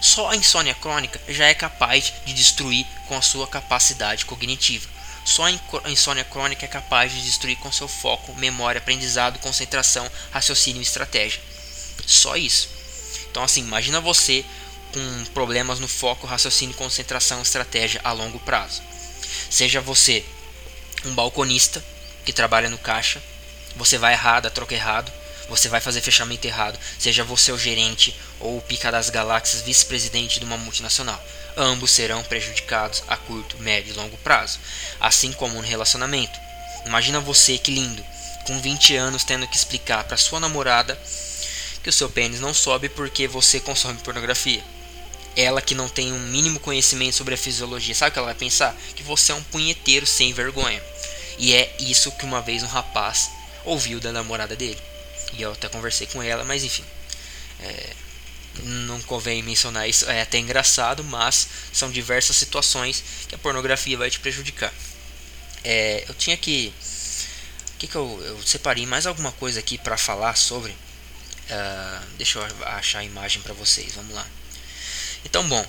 só 0.05 0.29
a 0.29 0.35
insônia 0.35 0.75
crônica 0.75 1.19
já 1.27 1.47
é 1.47 1.53
capaz 1.55 2.13
de 2.25 2.33
destruir 2.33 2.85
com 3.07 3.17
a 3.17 3.23
sua 3.23 3.47
capacidade 3.47 4.25
cognitiva. 4.25 4.87
Só 5.25 5.43
a 5.45 5.89
insônia 5.89 6.23
crônica 6.23 6.63
é 6.63 6.67
capaz 6.67 7.11
de 7.11 7.23
destruir 7.23 7.57
com 7.57 7.71
seu 7.71 7.87
foco, 7.87 8.35
memória, 8.35 8.79
aprendizado, 8.79 9.39
concentração, 9.39 10.09
raciocínio 10.31 10.79
e 10.79 10.83
estratégia. 10.83 11.41
Só 12.05 12.37
isso. 12.37 12.69
Então, 13.31 13.43
assim, 13.43 13.61
imagina 13.61 13.99
você 13.99 14.45
com 14.93 15.25
problemas 15.33 15.79
no 15.79 15.87
foco, 15.87 16.27
raciocínio, 16.27 16.75
concentração, 16.75 17.41
estratégia 17.41 17.99
a 18.03 18.11
longo 18.11 18.39
prazo. 18.39 18.81
Seja 19.49 19.81
você 19.81 20.23
um 21.03 21.13
balconista 21.13 21.83
que 22.23 22.31
trabalha 22.31 22.69
no 22.69 22.77
caixa, 22.77 23.21
você 23.75 23.97
vai 23.97 24.13
errar, 24.13 24.39
dá 24.39 24.49
troca 24.49 24.73
errado, 24.73 25.11
você 25.49 25.69
vai 25.69 25.79
fazer 25.79 26.01
fechamento 26.01 26.47
errado, 26.47 26.79
seja 26.97 27.23
você 27.23 27.51
o 27.51 27.57
gerente 27.57 28.15
ou 28.39 28.57
o 28.57 28.61
pica 28.61 28.91
das 28.91 29.09
galáxias 29.09 29.61
vice-presidente 29.61 30.39
de 30.39 30.45
uma 30.45 30.57
multinacional. 30.57 31.21
Ambos 31.57 31.91
serão 31.91 32.23
prejudicados 32.23 33.03
a 33.07 33.15
curto, 33.15 33.57
médio 33.59 33.93
e 33.93 33.95
longo 33.95 34.17
prazo, 34.17 34.59
assim 34.99 35.31
como 35.31 35.55
no 35.55 35.67
relacionamento. 35.67 36.39
Imagina 36.85 37.19
você 37.19 37.57
que 37.57 37.71
lindo, 37.71 38.03
com 38.45 38.59
20 38.61 38.95
anos 38.95 39.23
tendo 39.23 39.47
que 39.47 39.55
explicar 39.55 40.03
para 40.03 40.17
sua 40.17 40.39
namorada 40.39 40.99
que 41.81 41.89
o 41.89 41.93
seu 41.93 42.09
pênis 42.09 42.39
não 42.39 42.53
sobe 42.53 42.89
porque 42.89 43.27
você 43.27 43.59
consome 43.59 43.99
pornografia. 43.99 44.63
Ela 45.35 45.61
que 45.61 45.75
não 45.75 45.87
tem 45.87 46.11
um 46.11 46.19
mínimo 46.19 46.59
conhecimento 46.59 47.15
sobre 47.15 47.35
a 47.35 47.37
fisiologia, 47.37 47.93
sabe 47.93 48.09
o 48.09 48.13
que 48.13 48.19
ela 48.19 48.27
vai 48.27 48.35
pensar? 48.35 48.75
Que 48.95 49.03
você 49.03 49.31
é 49.31 49.35
um 49.35 49.43
punheteiro 49.43 50.05
sem 50.05 50.33
vergonha. 50.33 50.81
E 51.37 51.53
é 51.53 51.75
isso 51.79 52.11
que 52.13 52.25
uma 52.25 52.41
vez 52.41 52.63
um 52.63 52.67
rapaz 52.67 53.29
ouviu 53.63 53.99
da 53.99 54.11
namorada 54.11 54.55
dele. 54.55 54.79
E 55.33 55.41
eu 55.41 55.51
até 55.51 55.67
conversei 55.67 56.07
com 56.07 56.21
ela, 56.21 56.43
mas 56.43 56.63
enfim. 56.63 56.83
É, 57.59 57.93
não 58.63 59.01
convém 59.01 59.43
mencionar 59.43 59.87
isso, 59.87 60.09
é 60.09 60.21
até 60.21 60.37
engraçado, 60.37 61.03
mas 61.03 61.47
são 61.73 61.91
diversas 61.91 62.35
situações 62.35 63.03
que 63.27 63.35
a 63.35 63.37
pornografia 63.37 63.97
vai 63.97 64.09
te 64.09 64.19
prejudicar. 64.19 64.73
É, 65.63 66.05
eu 66.07 66.13
tinha 66.13 66.37
que. 66.37 66.73
O 67.73 67.77
que, 67.77 67.87
que 67.87 67.95
eu, 67.95 68.21
eu 68.23 68.41
separei 68.43 68.85
mais 68.85 69.05
alguma 69.05 69.31
coisa 69.33 69.59
aqui 69.59 69.77
para 69.77 69.97
falar 69.97 70.35
sobre? 70.35 70.71
Uh, 70.71 72.05
deixa 72.17 72.39
eu 72.39 72.67
achar 72.67 72.99
a 72.99 73.03
imagem 73.03 73.41
para 73.41 73.53
vocês, 73.53 73.93
vamos 73.93 74.15
lá. 74.15 74.25
Então, 75.25 75.47
bom. 75.47 75.65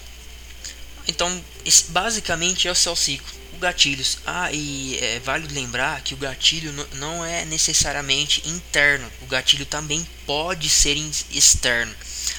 Então, 1.08 1.44
basicamente 1.88 2.68
é 2.68 2.70
o 2.70 2.74
seu 2.74 2.94
ciclo 2.94 3.45
gatilhos. 3.56 4.18
Ah, 4.26 4.50
e 4.52 4.98
é 5.00 5.20
válido 5.20 5.54
lembrar 5.54 6.00
que 6.02 6.14
o 6.14 6.16
gatilho 6.16 6.72
não 6.94 7.24
é 7.24 7.44
necessariamente 7.44 8.48
interno, 8.48 9.10
o 9.22 9.26
gatilho 9.26 9.66
também 9.66 10.06
pode 10.26 10.68
ser 10.68 10.96
externo. 11.30 11.94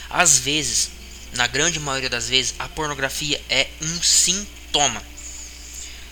Às 0.10 0.38
vezes, 0.38 0.92
na 1.34 1.48
grande 1.48 1.80
maioria 1.80 2.10
das 2.10 2.30
vezes, 2.30 2.56
a 2.60 2.68
pornografia 2.68 3.42
é 3.50 3.68
um 3.82 4.02
sintoma. 4.02 5.02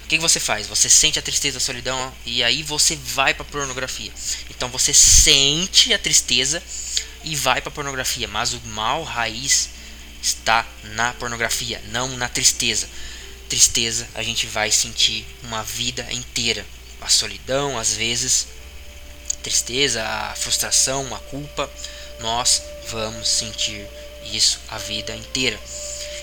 O 0.03 0.07
que, 0.07 0.17
que 0.17 0.21
você 0.21 0.39
faz? 0.39 0.67
Você 0.67 0.87
sente 0.87 1.17
a 1.17 1.21
tristeza, 1.21 1.57
a 1.57 1.61
solidão 1.61 2.13
e 2.25 2.43
aí 2.43 2.61
você 2.61 2.95
vai 2.95 3.33
para 3.33 3.43
pornografia. 3.43 4.11
Então 4.51 4.69
você 4.69 4.93
sente 4.93 5.93
a 5.93 5.97
tristeza 5.97 6.61
e 7.23 7.35
vai 7.35 7.59
para 7.59 7.71
pornografia, 7.71 8.27
mas 8.27 8.53
o 8.53 8.61
mal 8.67 9.03
raiz 9.03 9.69
está 10.21 10.65
na 10.83 11.11
pornografia, 11.13 11.81
não 11.89 12.09
na 12.17 12.29
tristeza 12.29 12.87
tristeza 13.49 14.07
a 14.13 14.23
gente 14.23 14.47
vai 14.47 14.71
sentir 14.71 15.25
uma 15.43 15.63
vida 15.63 16.05
inteira. 16.11 16.65
A 17.01 17.09
solidão, 17.09 17.77
às 17.77 17.93
vezes, 17.93 18.47
tristeza, 19.43 20.03
a 20.03 20.35
frustração, 20.35 21.13
a 21.13 21.19
culpa, 21.19 21.69
nós 22.19 22.61
vamos 22.89 23.27
sentir 23.27 23.85
isso 24.31 24.59
a 24.69 24.77
vida 24.77 25.15
inteira. 25.15 25.59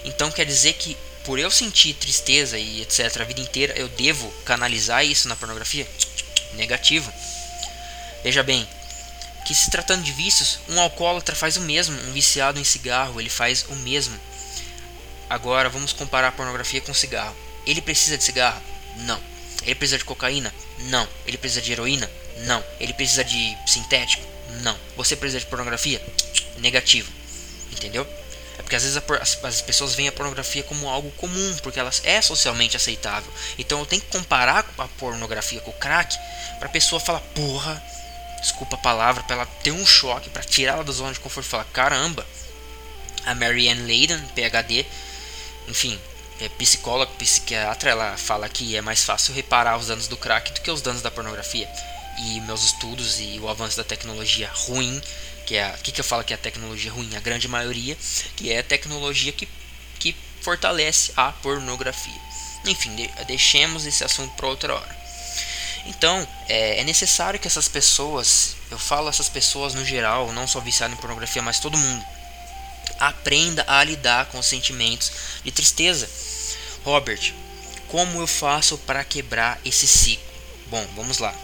Então 0.05 0.31
quer 0.31 0.45
dizer 0.45 0.73
que 0.75 0.97
por 1.25 1.39
eu 1.39 1.51
sentir 1.51 1.95
tristeza 1.95 2.59
e 2.59 2.83
etc 2.83 3.21
a 3.21 3.25
vida 3.25 3.41
inteira, 3.41 3.75
eu 3.79 3.89
devo 3.89 4.29
canalizar 4.45 5.05
isso 5.05 5.29
na 5.29 5.37
pornografia? 5.37 5.87
Negativo. 6.55 7.13
Veja 8.25 8.43
bem, 8.43 8.69
que 9.47 9.55
se 9.55 9.71
tratando 9.71 10.03
de 10.03 10.13
vícios, 10.13 10.59
um 10.69 10.81
alcoólatra 10.81 11.35
faz 11.35 11.57
o 11.57 11.61
mesmo, 11.61 11.97
um 12.09 12.13
viciado 12.13 12.59
em 12.59 12.65
cigarro, 12.65 13.21
ele 13.21 13.31
faz 13.31 13.65
o 13.69 13.77
mesmo. 13.77 14.19
Agora 15.33 15.71
vamos 15.71 15.95
comparar 15.95 16.29
a 16.29 16.33
pornografia 16.33 16.83
com 16.83 16.93
cigarro. 16.93 17.35
Ele 17.67 17.81
precisa 17.81 18.19
de 18.19 18.25
cigarro? 18.25 18.61
Não. 18.99 19.19
Ele 19.63 19.75
precisa 19.75 19.97
de 19.97 20.05
cocaína? 20.05 20.55
Não. 20.91 21.09
Ele 21.27 21.39
precisa 21.39 21.63
de 21.63 21.73
heroína? 21.73 22.11
Não. 22.41 22.63
Ele 22.79 22.93
precisa 22.93 23.25
de 23.25 23.57
sintético? 23.67 24.23
Não. 24.61 24.77
Você 24.95 25.17
precisa 25.17 25.41
de 25.41 25.47
pornografia? 25.47 26.03
Negativo. 26.59 27.11
Entendeu? 27.73 28.07
É 28.59 28.63
porque 28.63 28.77
às 28.77 28.83
vezes 28.83 28.99
as, 28.99 29.43
as, 29.43 29.63
pessoas 29.63 29.95
veem 29.95 30.09
a 30.09 30.13
pornografia 30.13 30.63
como 30.65 30.87
algo 30.87 31.11
comum, 31.13 31.57
porque 31.63 31.81
ela 31.81 31.91
é 32.05 32.21
socialmente 32.21 32.77
aceitável. 32.77 33.33
Então 33.59 33.79
eu 33.79 33.87
tenho 33.87 34.03
que 34.03 34.09
comparar 34.09 34.71
a 34.77 34.89
pornografia 34.99 35.63
com 35.63 35.71
o 35.71 35.75
crack 35.75 36.15
para 36.59 36.69
a 36.69 36.73
pessoa 36.73 37.01
falar, 37.01 37.21
porra, 37.35 37.83
desculpa 38.39 38.77
a 38.77 38.81
palavra, 38.81 39.23
para 39.23 39.37
ela 39.37 39.47
ter 39.63 39.73
um 39.73 39.87
choque, 39.87 40.29
para 40.29 40.45
tirar 40.45 40.75
ela 40.75 40.85
da 40.85 40.93
zona 40.93 41.15
de 41.15 41.21
conforto 41.21 41.47
e 41.47 41.51
falar, 41.51 41.65
caramba, 41.73 42.27
a 43.25 43.35
Marianne 43.35 43.87
Layden, 43.87 44.21
PhD, 44.35 44.85
enfim, 45.73 45.99
é 46.39 46.51
psicóloga, 46.51 47.11
psiquiatra, 47.13 47.91
ela 47.91 48.17
fala 48.19 48.47
que 48.47 48.77
é 48.77 48.83
mais 48.83 49.03
fácil 49.03 49.33
reparar 49.33 49.79
os 49.79 49.87
danos 49.87 50.07
do 50.07 50.19
crack 50.19 50.53
do 50.53 50.61
que 50.61 50.71
os 50.71 50.83
danos 50.83 51.01
da 51.01 51.11
pornografia. 51.11 51.67
E 52.19 52.41
meus 52.43 52.63
estudos 52.63 53.19
e 53.19 53.39
o 53.41 53.49
avanço 53.49 53.79
da 53.79 53.83
tecnologia 53.83 54.51
ruim, 54.53 55.01
que 55.47 55.57
é 55.57 55.65
a 55.65 55.71
que, 55.71 55.91
que 55.91 56.01
eu 56.01 56.05
falo 56.05 56.23
que 56.25 56.35
é 56.35 56.37
a 56.37 56.39
tecnologia 56.39 56.93
ruim, 56.93 57.17
a 57.17 57.21
grande 57.21 57.49
maioria, 57.49 57.97
que 58.37 58.53
é 58.53 58.59
a 58.59 58.63
tecnologia 58.63 59.33
que, 59.33 59.49
que 59.99 60.15
fortalece 60.43 61.11
a 61.17 61.33
pornografia. 61.33 62.21
Enfim, 62.67 62.95
de, 62.95 63.09
deixemos 63.27 63.87
esse 63.87 64.05
assunto 64.05 64.35
para 64.35 64.47
outra 64.47 64.75
hora. 64.75 65.03
Então, 65.87 66.29
é, 66.51 66.81
é, 66.81 66.85
necessário 66.85 67.41
que 67.41 67.49
essas 67.49 67.67
pessoas, 67.67 68.57
eu 68.71 68.79
falo 68.79 69.09
essas 69.09 69.31
pessoas 69.31 69.73
no 69.73 69.87
geral, 69.87 70.31
não 70.33 70.47
só 70.47 70.61
viciadas 70.61 70.95
em 70.95 71.01
pornografia, 71.01 71.41
mas 71.41 71.59
todo 71.59 71.79
mundo, 71.79 72.05
Aprenda 73.03 73.65
a 73.67 73.83
lidar 73.83 74.27
com 74.27 74.39
os 74.39 74.47
sentimentos 74.47 75.11
de 75.43 75.51
tristeza. 75.51 76.09
Robert, 76.85 77.35
como 77.89 78.21
eu 78.21 78.29
faço 78.29 78.79
para 78.79 79.03
quebrar 79.03 79.61
esse 79.65 79.89
ciclo? 79.89 80.25
Bom, 80.69 80.87
vamos 80.95 81.19
lá. 81.19 81.35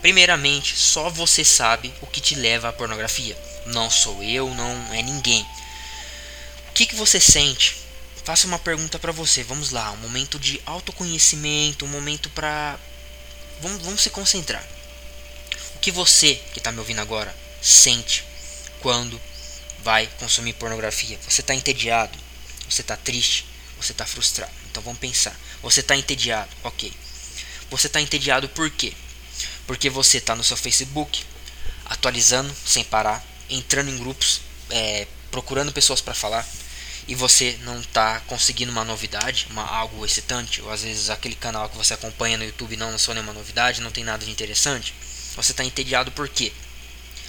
Primeiramente, 0.00 0.76
só 0.76 1.08
você 1.08 1.44
sabe 1.44 1.94
o 2.00 2.06
que 2.08 2.20
te 2.20 2.34
leva 2.34 2.68
à 2.68 2.72
pornografia. 2.72 3.38
Não 3.66 3.88
sou 3.88 4.24
eu, 4.24 4.52
não 4.56 4.92
é 4.92 5.00
ninguém. 5.02 5.46
O 6.68 6.72
que, 6.72 6.84
que 6.84 6.96
você 6.96 7.20
sente? 7.20 7.76
Faça 8.24 8.48
uma 8.48 8.58
pergunta 8.58 8.98
para 8.98 9.12
você. 9.12 9.44
Vamos 9.44 9.70
lá, 9.70 9.92
um 9.92 9.98
momento 9.98 10.36
de 10.36 10.60
autoconhecimento, 10.66 11.84
um 11.84 11.88
momento 11.88 12.28
para 12.30 12.76
vamos, 13.60 13.80
vamos 13.82 14.00
se 14.00 14.10
concentrar. 14.10 14.66
O 15.76 15.78
que 15.78 15.92
você 15.92 16.34
que 16.52 16.58
está 16.58 16.72
me 16.72 16.80
ouvindo 16.80 17.00
agora 17.00 17.32
sente 17.60 18.24
quando 18.80 19.20
vai 19.82 20.06
consumir 20.18 20.54
pornografia. 20.54 21.18
Você 21.28 21.40
está 21.40 21.54
entediado, 21.54 22.18
você 22.68 22.80
está 22.80 22.96
triste, 22.96 23.46
você 23.76 23.92
está 23.92 24.06
frustrado. 24.06 24.52
Então 24.70 24.82
vamos 24.82 24.98
pensar. 24.98 25.38
Você 25.62 25.80
está 25.80 25.96
entediado, 25.96 26.50
ok. 26.62 26.92
Você 27.70 27.86
está 27.86 28.00
entediado 28.00 28.48
por 28.48 28.70
quê? 28.70 28.92
Porque 29.66 29.88
você 29.88 30.18
está 30.18 30.34
no 30.34 30.44
seu 30.44 30.56
Facebook, 30.56 31.24
atualizando 31.86 32.54
sem 32.64 32.84
parar, 32.84 33.24
entrando 33.48 33.90
em 33.90 33.98
grupos, 33.98 34.40
é, 34.70 35.06
procurando 35.30 35.72
pessoas 35.72 36.00
para 36.00 36.14
falar 36.14 36.46
e 37.08 37.14
você 37.14 37.58
não 37.62 37.80
está 37.80 38.20
conseguindo 38.20 38.70
uma 38.70 38.84
novidade, 38.84 39.46
uma, 39.50 39.64
algo 39.64 40.04
excitante, 40.04 40.62
ou 40.62 40.70
às 40.70 40.82
vezes 40.82 41.10
aquele 41.10 41.34
canal 41.34 41.68
que 41.68 41.76
você 41.76 41.94
acompanha 41.94 42.38
no 42.38 42.44
YouTube 42.44 42.76
não 42.76 42.90
lançou 42.90 43.14
nenhuma 43.14 43.32
novidade, 43.32 43.80
não 43.80 43.90
tem 43.90 44.04
nada 44.04 44.24
de 44.24 44.30
interessante, 44.30 44.94
você 45.34 45.52
está 45.52 45.64
entediado 45.64 46.12
por 46.12 46.28
quê? 46.28 46.52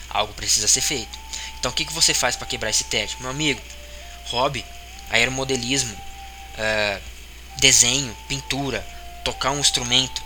Algo 0.10 0.34
precisa 0.34 0.68
ser 0.68 0.82
feito. 0.82 1.23
Então 1.64 1.72
o 1.72 1.74
que, 1.74 1.86
que 1.86 1.94
você 1.94 2.14
faz 2.14 2.36
para 2.36 2.46
quebrar 2.46 2.72
esse 2.72 2.84
tédio? 2.84 3.18
Meu 3.22 3.30
amigo, 3.30 3.62
hobby, 4.26 4.66
aeromodelismo, 5.10 5.94
uh, 5.94 7.02
desenho, 7.58 8.14
pintura, 8.28 8.86
tocar 9.24 9.52
um 9.52 9.60
instrumento, 9.60 10.22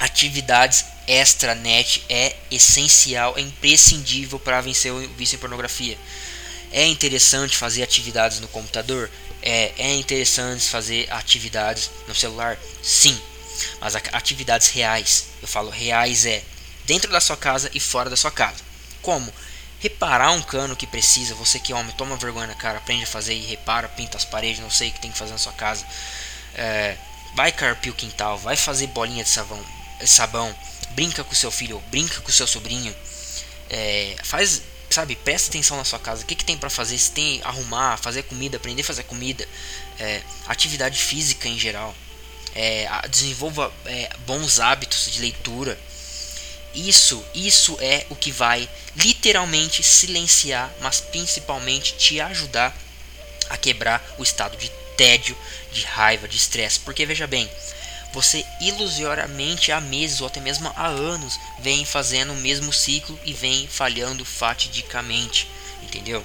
atividades 0.00 0.86
extra 1.06 1.54
net 1.54 2.04
é 2.08 2.34
essencial, 2.50 3.38
é 3.38 3.42
imprescindível 3.42 4.40
para 4.40 4.60
vencer 4.60 4.92
o 4.92 4.98
vício 5.10 5.36
em 5.36 5.38
pornografia. 5.38 5.96
É 6.72 6.84
interessante 6.84 7.56
fazer 7.56 7.84
atividades 7.84 8.40
no 8.40 8.48
computador? 8.48 9.08
É, 9.40 9.72
é 9.78 9.94
interessante 9.94 10.68
fazer 10.68 11.06
atividades 11.12 11.92
no 12.08 12.14
celular? 12.14 12.58
Sim. 12.82 13.16
Mas 13.80 13.94
atividades 13.94 14.66
reais, 14.66 15.26
eu 15.40 15.46
falo 15.46 15.70
reais 15.70 16.26
é 16.26 16.42
dentro 16.86 17.08
da 17.12 17.20
sua 17.20 17.36
casa 17.36 17.70
e 17.72 17.78
fora 17.78 18.10
da 18.10 18.16
sua 18.16 18.32
casa. 18.32 18.58
Como? 19.00 19.32
Reparar 19.80 20.32
um 20.32 20.42
cano 20.42 20.76
que 20.76 20.86
precisa, 20.86 21.34
você 21.34 21.58
que 21.58 21.72
é 21.72 21.76
homem, 21.76 21.94
toma 21.96 22.16
vergonha 22.16 22.54
cara, 22.54 22.78
aprende 22.78 23.04
a 23.04 23.06
fazer 23.06 23.34
e 23.34 23.46
repara, 23.46 23.88
pinta 23.88 24.16
as 24.16 24.24
paredes, 24.24 24.60
não 24.60 24.70
sei 24.70 24.90
o 24.90 24.92
que 24.92 25.00
tem 25.00 25.10
que 25.10 25.18
fazer 25.18 25.32
na 25.32 25.38
sua 25.38 25.52
casa. 25.52 25.86
É, 26.54 26.96
vai 27.34 27.50
carpir 27.50 27.92
o 27.92 27.94
quintal, 27.94 28.36
vai 28.38 28.56
fazer 28.56 28.88
bolinha 28.88 29.24
de 29.24 29.30
sabão, 29.30 29.64
sabão 30.04 30.54
brinca 30.90 31.24
com 31.24 31.34
seu 31.34 31.50
filho, 31.50 31.82
brinca 31.90 32.20
com 32.20 32.30
seu 32.30 32.46
sobrinho, 32.46 32.94
é, 33.70 34.16
faz 34.22 34.62
sabe, 34.90 35.14
presta 35.14 35.48
atenção 35.48 35.76
na 35.76 35.84
sua 35.84 35.98
casa. 35.98 36.22
O 36.22 36.26
que, 36.26 36.34
que 36.34 36.44
tem 36.44 36.58
para 36.58 36.68
fazer? 36.68 36.98
Se 36.98 37.12
tem 37.12 37.40
arrumar, 37.44 37.96
fazer 37.96 38.24
comida, 38.24 38.56
aprender 38.56 38.82
a 38.82 38.84
fazer 38.84 39.04
comida, 39.04 39.46
é, 39.98 40.20
atividade 40.48 41.00
física 41.00 41.48
em 41.48 41.58
geral. 41.58 41.94
É, 42.54 42.88
desenvolva 43.08 43.72
é, 43.86 44.10
bons 44.26 44.58
hábitos 44.58 45.10
de 45.10 45.20
leitura. 45.20 45.78
Isso, 46.74 47.24
isso 47.34 47.76
é 47.80 48.06
o 48.08 48.16
que 48.16 48.30
vai 48.30 48.68
literalmente 48.96 49.82
silenciar, 49.82 50.70
mas 50.80 51.00
principalmente 51.00 51.94
te 51.94 52.20
ajudar 52.20 52.76
a 53.48 53.56
quebrar 53.56 54.04
o 54.18 54.22
estado 54.22 54.56
de 54.56 54.70
tédio, 54.96 55.36
de 55.72 55.82
raiva, 55.82 56.28
de 56.28 56.36
estresse. 56.36 56.78
Porque 56.78 57.04
veja 57.04 57.26
bem, 57.26 57.50
você 58.12 58.44
ilusoriamente 58.60 59.72
há 59.72 59.80
meses 59.80 60.20
ou 60.20 60.26
até 60.26 60.40
mesmo 60.40 60.72
há 60.76 60.86
anos 60.86 61.38
vem 61.58 61.84
fazendo 61.84 62.32
o 62.32 62.36
mesmo 62.36 62.72
ciclo 62.72 63.18
e 63.24 63.32
vem 63.32 63.66
falhando 63.66 64.24
fatidicamente, 64.24 65.48
entendeu? 65.82 66.24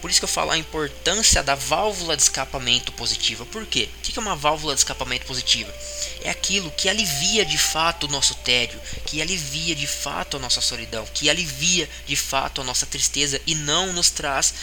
Por 0.00 0.10
isso 0.10 0.20
que 0.20 0.24
eu 0.24 0.28
falo 0.28 0.50
a 0.50 0.58
importância 0.58 1.42
da 1.42 1.54
válvula 1.54 2.16
de 2.16 2.22
escapamento 2.22 2.92
positiva. 2.92 3.44
Por 3.46 3.66
quê? 3.66 3.88
O 3.98 4.00
que 4.02 4.18
é 4.18 4.22
uma 4.22 4.36
válvula 4.36 4.74
de 4.74 4.80
escapamento 4.80 5.26
positiva? 5.26 5.74
É 6.22 6.30
aquilo 6.30 6.70
que 6.70 6.88
alivia 6.88 7.44
de 7.44 7.58
fato 7.58 8.06
o 8.06 8.10
nosso 8.10 8.34
tédio, 8.36 8.80
que 9.06 9.20
alivia 9.20 9.74
de 9.74 9.86
fato 9.86 10.36
a 10.36 10.40
nossa 10.40 10.60
solidão, 10.60 11.06
que 11.12 11.28
alivia 11.28 11.88
de 12.06 12.16
fato 12.16 12.60
a 12.60 12.64
nossa 12.64 12.86
tristeza 12.86 13.40
e 13.46 13.54
não 13.54 13.92
nos 13.92 14.10
traz 14.10 14.54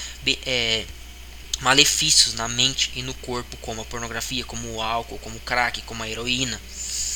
é, 0.45 0.85
malefícios 1.59 2.33
na 2.33 2.47
mente 2.47 2.91
e 2.95 3.01
no 3.01 3.13
corpo, 3.15 3.57
como 3.57 3.81
a 3.81 3.85
pornografia, 3.85 4.43
como 4.45 4.73
o 4.73 4.81
álcool, 4.81 5.19
como 5.19 5.37
o 5.37 5.41
crack, 5.41 5.81
como 5.81 6.03
a 6.03 6.09
heroína. 6.09 6.59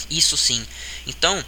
Isso 0.10 0.36
sim. 0.36 0.66
Então, 1.06 1.44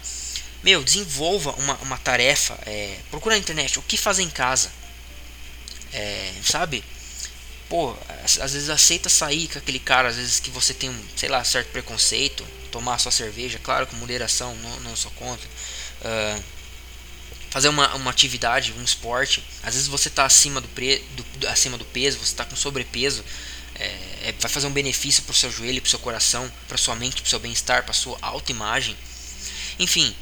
meu, 0.62 0.84
desenvolva 0.84 1.52
uma, 1.52 1.74
uma 1.78 1.98
tarefa. 1.98 2.58
É, 2.64 2.98
procura 3.10 3.34
na 3.34 3.40
internet 3.40 3.78
o 3.78 3.82
que 3.82 3.96
fazer 3.96 4.22
em 4.22 4.30
casa. 4.30 4.70
É, 5.92 6.32
sabe? 6.44 6.82
Pô, 7.68 7.96
às, 8.24 8.52
vezes 8.52 8.68
aceita 8.68 9.08
sair 9.08 9.48
com 9.48 9.58
aquele 9.58 9.78
cara, 9.78 10.08
às 10.08 10.16
vezes 10.16 10.40
que 10.40 10.50
você 10.50 10.74
tem 10.74 10.90
um, 10.90 11.04
sei 11.16 11.28
lá, 11.28 11.42
certo 11.44 11.70
preconceito. 11.70 12.44
Tomar 12.70 12.98
sua 12.98 13.12
cerveja, 13.12 13.58
claro, 13.58 13.86
com 13.86 13.96
moderação, 13.96 14.54
não, 14.56 14.80
não 14.80 14.96
sou 14.96 15.10
contra. 15.12 15.46
Uh, 16.00 16.42
fazer 17.52 17.68
uma, 17.68 17.94
uma 17.94 18.10
atividade, 18.10 18.72
um 18.78 18.82
esporte. 18.82 19.44
Às 19.62 19.74
vezes 19.74 19.88
você 19.88 20.08
está 20.08 20.24
acima 20.24 20.58
do, 20.58 20.68
pre, 20.68 21.04
do, 21.14 21.48
acima 21.48 21.76
do 21.76 21.84
peso, 21.84 22.18
você 22.18 22.32
está 22.32 22.46
com 22.46 22.56
sobrepeso. 22.56 23.22
É, 23.74 23.84
é, 24.24 24.34
vai 24.40 24.50
fazer 24.50 24.66
um 24.66 24.72
benefício 24.72 25.22
para 25.22 25.32
o 25.32 25.34
seu 25.34 25.50
joelho, 25.50 25.80
para 25.82 25.88
o 25.88 25.90
seu 25.90 25.98
coração, 25.98 26.50
para 26.66 26.78
sua 26.78 26.94
mente, 26.94 27.16
para 27.16 27.26
o 27.26 27.28
seu 27.28 27.38
bem-estar, 27.38 27.84
para 27.84 27.92
sua 27.92 28.16
autoimagem. 28.22 28.96
Enfim, 29.78 30.14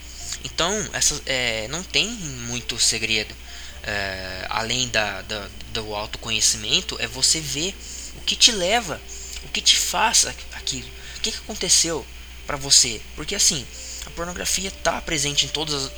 então 0.43 0.73
essa, 0.93 1.21
é, 1.25 1.69
não 1.69 1.85
tem 1.85 2.09
muito 2.09 2.79
segredo. 2.79 3.35
É, 3.83 4.47
além 4.51 4.89
da, 4.89 5.23
da, 5.23 5.49
do 5.73 5.95
autoconhecimento, 5.95 6.97
é 7.01 7.07
você 7.07 7.41
ver 7.41 7.75
o 8.17 8.21
que 8.23 8.37
te 8.37 8.53
leva, 8.53 9.01
o 9.45 9.49
que 9.49 9.61
te 9.61 9.77
faz 9.77 10.27
aquilo, 10.53 10.89
o 11.17 11.21
que, 11.21 11.33
que 11.33 11.39
aconteceu 11.39 12.05
para 12.47 12.57
você. 12.57 13.01
Porque 13.17 13.35
assim, 13.35 13.67
a 14.07 14.11
pornografia 14.11 14.69
está 14.69 15.01
presente 15.01 15.47
em 15.47 15.49
todas 15.49 15.75
as, 15.85 15.91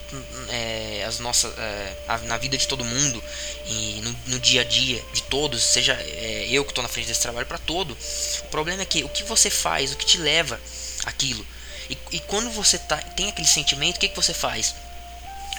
é, 0.51 1.05
as 1.07 1.19
nossas 1.19 1.53
é, 1.57 2.19
na 2.25 2.37
vida 2.37 2.57
de 2.59 2.67
todo 2.67 2.85
mundo 2.85 3.23
e 3.67 4.01
no, 4.03 4.35
no, 4.35 4.41
dia 4.41 4.63
a 4.63 4.65
dia 4.65 5.03
de 5.13 5.23
todos 5.25 5.63
seja 5.63 5.95
é, 5.95 6.47
eu 6.51 6.65
que 6.65 6.73
estou 6.73 6.83
na 6.83 6.89
frente 6.89 7.07
desse 7.07 7.21
trabalho 7.21 7.47
para 7.47 7.59
todo. 7.59 7.97
O 8.41 8.49
problema 8.49 8.83
é 8.83 8.85
que 8.85 9.05
o 9.05 9.09
que 9.09 9.23
você 9.23 9.51
faz 9.51 9.93
o 9.93 9.97
que 9.97 10.05
te 10.05 10.19
leva 10.19 10.61
aquilo 11.05 11.47
e, 11.89 11.99
e 12.13 12.21
quando 12.21 12.51
você 12.51 12.79
tá, 12.79 12.97
tem 12.97 13.29
aquele 13.29 13.49
sentimento 13.49 13.97
o 13.97 14.01
que, 14.01 14.09
que 14.09 14.17
você 14.17 14.35
faz? 14.35 14.75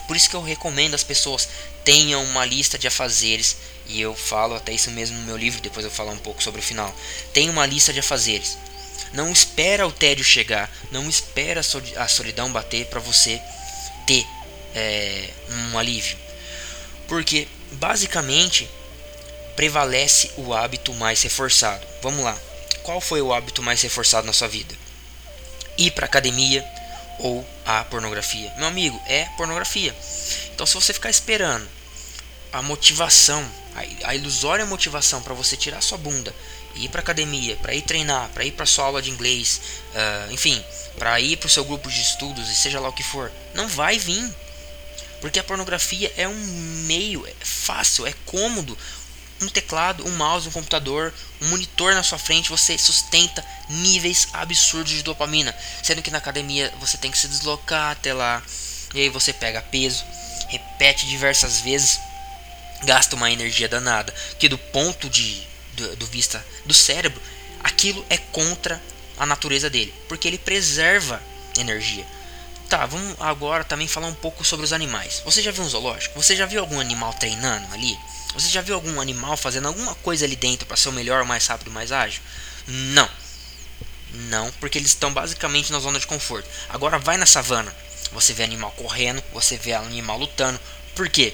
Por 0.08 0.18
isso 0.18 0.30
que 0.30 0.36
eu 0.36 0.42
recomendo 0.42 0.96
as 0.96 1.04
pessoas 1.04 1.48
tenham 1.84 2.24
uma 2.24 2.46
lista 2.46 2.78
de 2.78 2.88
afazeres 2.88 3.58
e 3.88 4.00
eu 4.00 4.16
falo 4.16 4.56
até 4.56 4.72
isso 4.72 4.90
mesmo 4.92 5.18
no 5.18 5.26
meu 5.26 5.38
livro 5.38 5.62
depois 5.62 5.86
eu 5.86 5.92
falar 5.92 6.12
um 6.12 6.18
pouco 6.18 6.42
sobre 6.42 6.62
o 6.62 6.64
final 6.64 6.94
tenha 7.34 7.52
uma 7.52 7.66
lista 7.66 7.92
de 7.92 8.00
afazeres 8.00 8.58
não 9.14 9.32
espera 9.32 9.88
o 9.88 9.92
tédio 9.92 10.26
chegar, 10.26 10.72
não 10.92 11.08
espera 11.08 11.62
a 11.98 12.08
solidão 12.08 12.52
bater 12.52 12.88
para 12.88 13.00
você 13.00 13.40
ter 14.08 14.26
é, 14.74 15.30
um 15.50 15.78
alívio. 15.78 16.18
Porque 17.08 17.48
basicamente 17.74 18.68
prevalece 19.56 20.32
o 20.36 20.52
hábito 20.52 20.92
mais 20.96 21.22
reforçado. 21.22 21.86
Vamos 22.02 22.26
lá. 22.26 22.36
Qual 22.82 23.00
foi 23.00 23.22
o 23.22 23.32
hábito 23.32 23.62
mais 23.62 23.82
reforçado 23.84 24.26
na 24.26 24.34
sua 24.34 24.48
vida? 24.48 24.76
Ir 25.78 25.92
para 25.92 26.08
academia 26.08 26.66
ou 27.20 27.48
a 27.66 27.84
pornografia? 27.86 28.54
Meu 28.58 28.68
amigo, 28.68 29.02
é 29.08 29.26
pornografia. 29.38 29.96
Então 30.54 30.66
se 30.66 30.74
você 30.74 30.94
ficar 30.94 31.10
esperando 31.10 31.68
a 32.52 32.62
motivação, 32.62 33.44
a 34.04 34.16
ilusória 34.16 34.66
motivação 34.66 35.22
para 35.22 35.34
você 35.34 35.58
tirar 35.58 35.82
sua 35.82 35.98
bunda 35.98 36.34
ir 36.76 36.90
para 36.90 37.02
academia, 37.02 37.56
para 37.58 37.74
ir 37.74 37.82
treinar, 37.82 38.30
para 38.30 38.46
ir 38.46 38.52
para 38.52 38.66
sua 38.66 38.86
aula 38.86 39.02
de 39.02 39.10
inglês, 39.10 39.62
uh, 39.94 40.32
enfim, 40.32 40.64
para 40.98 41.20
ir 41.20 41.38
para 41.38 41.48
o 41.48 41.50
seu 41.50 41.64
grupo 41.64 41.90
de 41.90 42.02
estudos 42.02 42.50
e 42.50 42.56
seja 42.56 42.80
lá 42.80 42.90
o 42.90 42.94
que 42.94 43.04
for, 43.04 43.32
não 43.54 43.68
vai 43.68 43.98
vir. 43.98 44.34
Porque 45.22 45.40
a 45.40 45.44
pornografia 45.44 46.12
é 46.18 46.28
um 46.28 46.46
meio, 46.86 47.26
é 47.26 47.34
fácil, 47.46 48.06
é 48.06 48.14
cômodo. 48.26 48.78
Um 49.44 49.50
teclado, 49.50 50.08
um 50.08 50.16
mouse, 50.16 50.48
um 50.48 50.52
computador, 50.52 51.14
um 51.42 51.50
monitor 51.50 51.94
na 51.94 52.02
sua 52.02 52.18
frente, 52.18 52.50
você 52.50 52.78
sustenta 52.78 53.46
níveis 53.70 54.30
absurdos 54.32 54.94
de 54.94 55.04
dopamina. 55.04 55.54
Sendo 55.82 56.02
que 56.02 56.10
na 56.10 56.18
academia 56.18 56.74
você 56.80 56.98
tem 56.98 57.12
que 57.12 57.18
se 57.18 57.28
deslocar 57.28 57.92
até 57.92 58.14
lá. 58.14 58.42
E 58.94 59.02
aí 59.02 59.10
você 59.10 59.34
pega 59.34 59.62
peso, 59.62 60.06
repete 60.48 61.08
diversas 61.08 61.60
vezes, 61.60 62.00
gasta 62.86 63.16
uma 63.16 63.30
energia 63.30 63.68
danada. 63.68 64.14
Que 64.40 64.48
do 64.48 64.58
ponto 64.58 65.10
de 65.10 65.44
do, 65.76 65.96
do 65.98 66.06
vista 66.06 66.44
do 66.66 66.74
cérebro, 66.74 67.22
aquilo 67.64 68.06
é 68.10 68.18
contra 68.18 68.82
a 69.18 69.26
natureza 69.26 69.70
dele, 69.70 69.94
porque 70.08 70.28
ele 70.28 70.38
preserva 70.38 71.22
energia. 71.58 72.06
Tá, 72.70 72.86
vamos 72.86 73.16
agora 73.20 73.64
também 73.64 73.88
falar 73.88 74.08
um 74.08 74.14
pouco 74.14 74.44
sobre 74.44 74.66
os 74.66 74.74
animais. 74.74 75.22
Você 75.26 75.44
já 75.44 75.52
viu 75.52 75.64
um 75.64 75.70
zoológico? 75.70 76.20
Você 76.22 76.36
já 76.36 76.46
viu 76.46 76.60
algum 76.60 76.80
animal 76.80 77.14
treinando 77.14 77.72
ali? 77.74 77.98
Você 78.34 78.50
já 78.50 78.62
viu 78.62 78.76
algum 78.76 79.00
animal 79.00 79.38
fazendo 79.38 79.68
alguma 79.68 79.94
coisa 79.96 80.26
ali 80.26 80.36
dentro 80.36 80.66
para 80.66 80.78
ser 80.78 80.90
o 80.90 80.94
melhor, 80.94 81.24
mais 81.24 81.46
rápido, 81.46 81.72
mais 81.72 81.92
ágil? 81.92 82.22
Não. 82.68 83.10
Não, 84.30 84.52
porque 84.54 84.78
eles 84.78 84.90
estão 84.90 85.14
basicamente 85.14 85.72
na 85.72 85.80
zona 85.80 86.00
de 86.00 86.08
conforto. 86.08 86.48
Agora 86.70 87.00
vai 87.00 87.18
na 87.18 87.26
savana. 87.26 87.74
Você 88.12 88.34
vê 88.34 88.44
animal 88.44 88.72
correndo, 88.72 89.24
você 89.34 89.58
vê 89.58 89.74
animal 89.74 90.18
lutando. 90.18 90.60
Por 90.96 91.10
quê? 91.10 91.34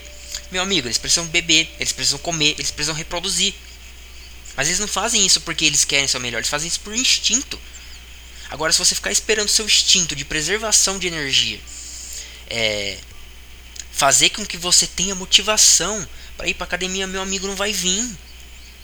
Meu 0.52 0.62
amigo, 0.62 0.88
eles 0.88 0.98
precisam 0.98 1.28
beber, 1.28 1.70
eles 1.80 1.92
precisam 1.92 2.20
comer, 2.20 2.56
eles 2.58 2.72
precisam 2.72 2.96
reproduzir. 2.96 3.54
Mas 4.56 4.68
eles 4.68 4.80
não 4.80 4.88
fazem 4.88 5.26
isso 5.26 5.42
porque 5.42 5.66
eles 5.66 5.86
querem 5.86 6.08
ser 6.08 6.18
o 6.18 6.22
melhor, 6.22 6.40
eles 6.40 6.50
fazem 6.50 6.68
isso 6.68 6.80
por 6.80 6.96
instinto. 6.96 7.60
Agora, 8.50 8.74
se 8.74 8.80
você 8.80 8.96
ficar 8.96 9.12
esperando 9.12 9.48
seu 9.48 9.66
instinto 9.66 10.16
de 10.16 10.26
preservação 10.26 10.98
de 10.98 11.08
energia 11.08 11.60
é, 12.50 12.98
fazer 13.92 14.30
com 14.30 14.46
que 14.46 14.58
você 14.58 14.88
tenha 14.88 15.14
motivação 15.14 16.08
para 16.40 16.48
ir 16.48 16.54
para 16.54 16.64
academia, 16.64 17.06
meu 17.06 17.22
amigo 17.22 17.46
não 17.46 17.56
vai 17.56 17.74
vir. 17.74 18.18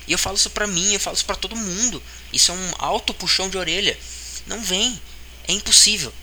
E 0.06 0.12
eu 0.12 0.18
falo 0.18 0.36
isso 0.36 0.50
para 0.50 0.68
mim, 0.68 0.94
eu 0.94 1.00
falo 1.00 1.16
isso 1.16 1.24
para 1.24 1.38
todo 1.38 1.56
mundo. 1.56 2.04
Isso 2.34 2.52
é 2.52 2.54
um 2.54 2.74
alto 2.78 3.14
puxão 3.14 3.50
de 3.50 3.58
orelha. 3.58 3.98
Não 4.46 4.62
vem, 4.62 5.02
é 5.48 5.54
impossível. 5.54 6.14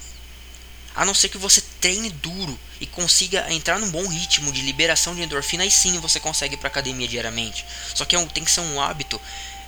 A 0.95 1.07
não 1.07 1.15
ser 1.15 1.31
que 1.31 1.39
você 1.39 1.63
treine 1.81 2.11
duro 2.11 2.61
e 2.79 2.87
consiga 2.87 3.51
entrar 3.51 3.79
num 3.79 3.91
bom 3.91 4.07
ritmo 4.07 4.53
de 4.53 4.61
liberação 4.61 5.15
de 5.15 5.23
endorfina, 5.23 5.65
aí 5.65 5.71
sim 5.71 5.99
você 6.01 6.21
consegue 6.21 6.55
ir 6.55 6.59
para 6.59 6.69
academia 6.69 7.09
diariamente. 7.09 7.65
Só 7.95 8.05
que 8.05 8.15
é 8.15 8.19
um, 8.19 8.29
tem 8.29 8.45
que 8.45 8.51
ser 8.51 8.61
um 8.61 8.79
hábito 8.79 9.19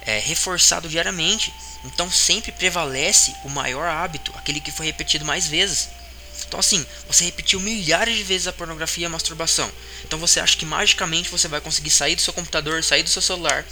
é, 0.03 0.19
reforçado 0.19 0.87
diariamente. 0.87 1.51
Então 1.87 2.11
sempre 2.11 2.53
prevalece 2.53 3.35
o 3.43 3.49
maior 3.49 3.89
hábito, 3.89 4.35
aquele 4.37 4.61
que 4.61 4.71
foi 4.71 4.85
repetido 4.85 5.25
mais 5.25 5.47
vezes. 5.47 5.89
Então 6.47 6.61
assim, 6.61 6.85
você 7.09 7.25
repetiu 7.25 7.61
milhares 7.61 8.17
de 8.17 8.23
vezes 8.23 8.47
a 8.47 8.53
pornografia 8.53 9.05
e 9.05 9.07
a 9.07 9.11
masturbação. 9.11 9.71
Então 10.05 10.19
você 10.19 10.41
acha 10.41 10.57
que 10.57 10.65
magicamente 10.65 11.29
você 11.29 11.49
vai 11.49 11.61
conseguir 11.61 11.91
sair 11.91 12.15
do 12.15 12.23
seu 12.23 12.33
computador, 12.33 12.83
sair 12.83 13.03
do 13.03 13.11
seu 13.11 13.23
celular 13.23 13.65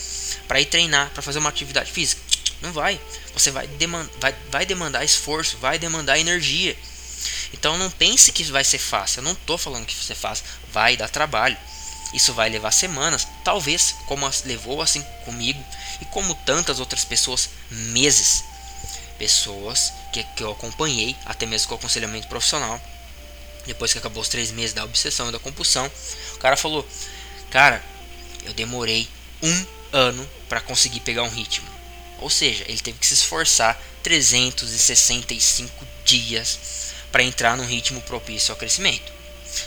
para 0.48 0.60
ir 0.60 0.66
treinar, 0.66 1.10
para 1.10 1.22
fazer 1.22 1.38
uma 1.38 1.48
atividade 1.48 1.90
física? 1.90 2.20
Não 2.60 2.72
vai. 2.72 3.00
Você 3.34 3.50
vai, 3.50 3.66
demand 3.66 4.08
vai, 4.20 4.34
vai 4.50 4.66
demandar 4.66 5.04
esforço, 5.04 5.58
vai 5.58 5.78
demandar 5.78 6.18
energia. 6.18 6.76
Então 7.52 7.76
não 7.76 7.90
pense 7.90 8.32
que 8.32 8.44
vai 8.44 8.64
ser 8.64 8.78
fácil. 8.78 9.20
Eu 9.20 9.24
não 9.24 9.32
estou 9.32 9.58
falando 9.58 9.86
que 9.86 9.94
ser 9.94 10.14
fácil. 10.14 10.44
Vai 10.72 10.96
dar 10.96 11.08
trabalho. 11.08 11.56
Isso 12.12 12.34
vai 12.34 12.50
levar 12.50 12.70
semanas, 12.72 13.26
talvez, 13.42 13.94
como 14.06 14.30
levou 14.44 14.82
assim 14.82 15.02
comigo 15.24 15.64
e 16.00 16.04
como 16.06 16.34
tantas 16.34 16.78
outras 16.78 17.04
pessoas, 17.04 17.48
meses. 17.70 18.44
Pessoas 19.22 19.92
que, 20.12 20.24
que 20.34 20.42
eu 20.42 20.50
acompanhei, 20.50 21.16
até 21.24 21.46
mesmo 21.46 21.68
com 21.68 21.76
aconselhamento 21.76 22.26
profissional. 22.26 22.80
Depois 23.64 23.92
que 23.92 23.98
acabou 24.00 24.20
os 24.20 24.28
três 24.28 24.50
meses 24.50 24.72
da 24.72 24.82
obsessão 24.82 25.28
e 25.28 25.32
da 25.32 25.38
compulsão, 25.38 25.88
o 26.34 26.38
cara 26.38 26.56
falou: 26.56 26.84
Cara, 27.48 27.80
eu 28.44 28.52
demorei 28.52 29.08
um 29.40 29.66
ano 29.92 30.28
para 30.48 30.60
conseguir 30.60 30.98
pegar 30.98 31.22
um 31.22 31.28
ritmo. 31.28 31.68
Ou 32.18 32.28
seja, 32.28 32.64
ele 32.66 32.80
teve 32.80 32.98
que 32.98 33.06
se 33.06 33.14
esforçar 33.14 33.80
365 34.02 35.86
dias 36.04 36.58
para 37.12 37.22
entrar 37.22 37.56
num 37.56 37.64
ritmo 37.64 38.00
propício 38.00 38.50
ao 38.50 38.58
crescimento. 38.58 39.12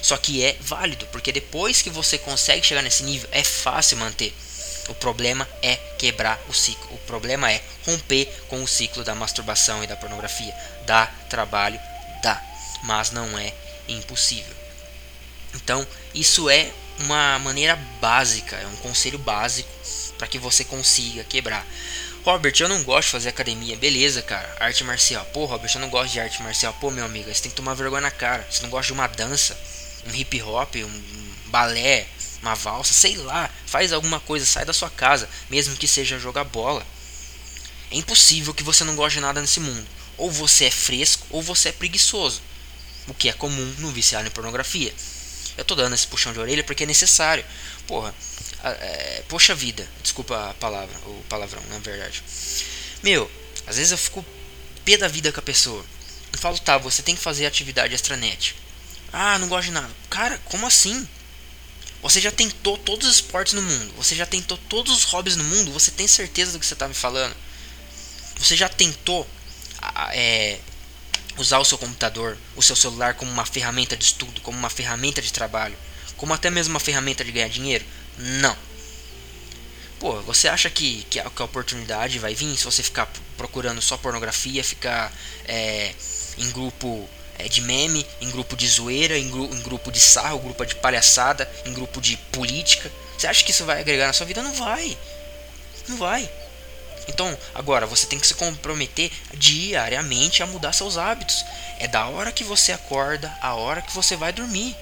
Só 0.02 0.18
que 0.18 0.44
é 0.44 0.58
válido, 0.60 1.06
porque 1.14 1.32
depois 1.32 1.82
que 1.82 1.90
você 1.90 2.18
consegue 2.18 2.68
chegar 2.68 2.82
nesse 2.82 3.04
nível, 3.04 3.30
é 3.32 3.42
fácil 3.42 3.96
manter. 4.00 4.36
O 4.88 4.94
problema 4.94 5.48
é 5.62 5.76
quebrar 5.98 6.40
o 6.48 6.54
ciclo. 6.54 6.94
O 6.94 6.98
problema 7.00 7.52
é 7.52 7.62
romper 7.86 8.26
com 8.48 8.62
o 8.64 8.68
ciclo 8.68 9.04
da 9.04 9.16
masturbação 9.16 9.84
e 9.84 9.88
da 9.88 9.96
pornografia. 9.96 10.54
Dá 10.86 11.08
trabalho, 11.30 11.80
dá, 12.22 12.42
mas 12.84 13.12
não 13.12 13.38
é 13.38 13.54
impossível. 13.88 14.54
Então, 15.56 15.88
isso 16.14 16.50
é 16.50 16.72
uma 17.00 17.40
maneira 17.40 17.76
básica, 18.00 18.56
é 18.56 18.68
um 18.68 18.76
conselho 18.78 19.18
básico 19.18 19.70
para 20.18 20.28
que 20.28 20.38
você 20.38 20.64
consiga 20.64 21.24
quebrar. 21.24 21.66
Robert, 22.24 22.54
eu 22.60 22.68
não 22.68 22.84
gosto 22.84 23.08
de 23.08 23.12
fazer 23.12 23.30
academia. 23.30 23.78
Beleza, 23.78 24.22
cara. 24.22 24.56
Arte 24.60 24.84
marcial. 24.84 25.24
Pô, 25.26 25.46
Robert, 25.46 25.70
eu 25.76 25.82
não 25.82 25.90
gosto 25.90 26.14
de 26.14 26.20
arte 26.20 26.42
marcial. 26.42 26.74
Pô, 26.82 26.90
meu 26.90 27.06
amigo, 27.06 27.32
você 27.32 27.44
tem 27.44 27.52
que 27.52 27.56
tomar 27.56 27.76
vergonha 27.76 28.02
na 28.02 28.12
cara. 28.12 28.46
Você 28.50 28.64
não 28.64 28.70
gosta 28.70 28.88
de 28.88 28.94
uma 28.94 29.08
dança, 29.08 29.56
um 30.08 30.16
hip 30.16 30.42
hop, 30.42 30.76
um 30.76 31.24
balé, 31.48 32.08
uma 32.46 32.56
valsa, 32.56 32.94
sei 32.94 33.18
lá. 33.18 33.50
Faz 33.66 33.92
alguma 33.92 34.20
coisa, 34.20 34.46
sai 34.46 34.66
da 34.66 34.74
sua 34.74 34.90
casa, 34.90 35.28
mesmo 35.50 35.76
que 35.76 35.88
seja 35.88 36.20
jogar 36.20 36.44
bola. 36.44 36.86
É 37.92 37.96
impossível 37.96 38.54
que 38.54 38.64
você 38.64 38.84
não 38.84 38.96
goste 38.96 39.18
de 39.18 39.22
nada 39.22 39.42
nesse 39.42 39.60
mundo. 39.60 39.86
Ou 40.18 40.32
você 40.32 40.66
é 40.66 40.72
fresco, 40.72 41.26
ou 41.30 41.42
você 41.42 41.70
é 41.70 41.72
preguiçoso. 41.72 42.42
O 43.08 43.14
que 43.14 43.30
é 43.30 43.34
comum 43.34 43.76
no 43.80 43.92
viciado 43.92 44.28
em 44.28 44.32
pornografia. 44.32 44.94
Eu 45.58 45.64
tô 45.64 45.76
dando 45.76 45.94
esse 45.94 46.08
puxão 46.08 46.34
de 46.34 46.40
orelha 46.40 46.64
porque 46.64 46.84
é 46.84 46.88
necessário. 46.88 47.46
Porra, 47.88 48.14
é, 48.64 49.24
poxa 49.28 49.54
vida, 49.54 49.88
desculpa 50.02 50.50
a 50.50 50.54
palavra, 50.56 50.98
o 51.06 51.24
palavrão, 51.30 51.62
na 51.70 51.80
verdade. 51.80 52.24
Meu, 53.04 53.30
às 53.68 53.78
vezes 53.78 53.92
eu 53.92 53.98
fico 53.98 54.26
pé 54.84 54.98
da 54.98 55.08
vida 55.08 55.32
com 55.32 55.40
a 55.40 55.44
pessoa. 55.44 55.86
Eu 56.32 56.40
falo, 56.40 56.60
tá, 56.60 56.78
você 56.78 57.02
tem 57.02 57.16
que 57.16 57.22
fazer 57.22 57.46
atividade 57.46 57.94
extranet. 57.94 58.56
Ah, 59.14 59.40
não 59.40 59.48
gosto 59.48 59.68
de 59.68 59.72
nada. 59.72 59.92
Cara, 60.10 60.38
como 60.46 60.68
assim? 60.68 61.08
Você 62.06 62.22
já 62.22 62.30
tentou 62.30 62.78
todos 62.78 63.08
os 63.08 63.16
esportes 63.16 63.54
no 63.54 63.64
mundo. 63.64 63.92
Você 63.98 64.14
já 64.16 64.28
tentou 64.28 64.60
todos 64.70 64.96
os 64.96 65.04
hobbies 65.06 65.36
no 65.36 65.44
mundo. 65.44 65.72
Você 65.72 65.90
tem 65.90 66.08
certeza 66.08 66.52
do 66.52 66.60
que 66.60 66.66
você 66.66 66.76
está 66.76 66.88
me 66.88 66.94
falando? 66.94 67.36
Você 68.38 68.56
já 68.56 68.70
tentou 68.70 69.28
é, 70.12 70.60
usar 71.36 71.58
o 71.58 71.66
seu 71.66 71.80
computador, 71.80 72.38
o 72.56 72.62
seu 72.62 72.76
celular 72.76 73.16
como 73.16 73.32
uma 73.32 73.44
ferramenta 73.44 73.98
de 73.98 74.04
estudo, 74.04 74.40
como 74.42 74.56
uma 74.56 74.70
ferramenta 74.70 75.20
de 75.20 75.34
trabalho, 75.34 75.76
como 76.16 76.32
até 76.32 76.52
mesmo 76.52 76.76
uma 76.76 76.80
ferramenta 76.80 77.26
de 77.26 77.32
ganhar 77.32 77.50
dinheiro? 77.50 77.84
Não. 78.20 78.56
Pô, 80.00 80.22
você 80.22 80.48
acha 80.48 80.70
que, 80.70 81.08
que, 81.10 81.20
a, 81.20 81.28
que 81.28 81.42
a 81.42 81.46
oportunidade 81.46 82.20
vai 82.20 82.36
vir 82.36 82.56
se 82.56 82.66
você 82.66 82.84
ficar 82.84 83.12
procurando 83.36 83.82
só 83.82 83.98
pornografia, 83.98 84.64
ficar 84.64 85.12
é, 85.46 85.96
em 86.38 86.52
grupo 86.52 87.10
de 87.50 87.62
meme, 87.62 88.06
em 88.22 88.30
grupo 88.32 88.56
de 88.56 88.68
zoeira, 88.68 89.18
em, 89.18 89.30
gru, 89.30 89.46
em 89.46 89.62
grupo 89.62 89.92
de 89.92 90.00
sarro, 90.00 90.40
grupo 90.40 90.66
de 90.66 90.76
palhaçada, 90.76 91.50
em 91.66 91.74
grupo 91.74 92.02
de 92.02 92.18
política? 92.32 92.92
Você 93.18 93.28
acha 93.28 93.44
que 93.44 93.52
isso 93.52 93.66
vai 93.66 93.80
agregar 93.80 94.08
na 94.08 94.14
sua 94.14 94.26
vida? 94.26 94.42
Não 94.42 94.54
vai. 94.54 94.98
Não 95.88 95.98
vai. 95.98 96.30
Então, 97.08 97.38
agora 97.54 97.86
você 97.86 98.06
tem 98.08 98.20
que 98.20 98.28
se 98.28 98.34
comprometer 98.34 99.12
diariamente 99.34 100.42
a 100.42 100.48
mudar 100.48 100.74
seus 100.74 100.98
hábitos. 100.98 101.46
É 101.80 101.88
da 101.88 102.08
hora 102.08 102.32
que 102.32 102.44
você 102.44 102.72
acorda, 102.72 103.32
a 103.42 103.54
hora 103.54 103.82
que 103.82 103.94
você 103.94 104.16
vai 104.16 104.34
dormir. 104.34 104.76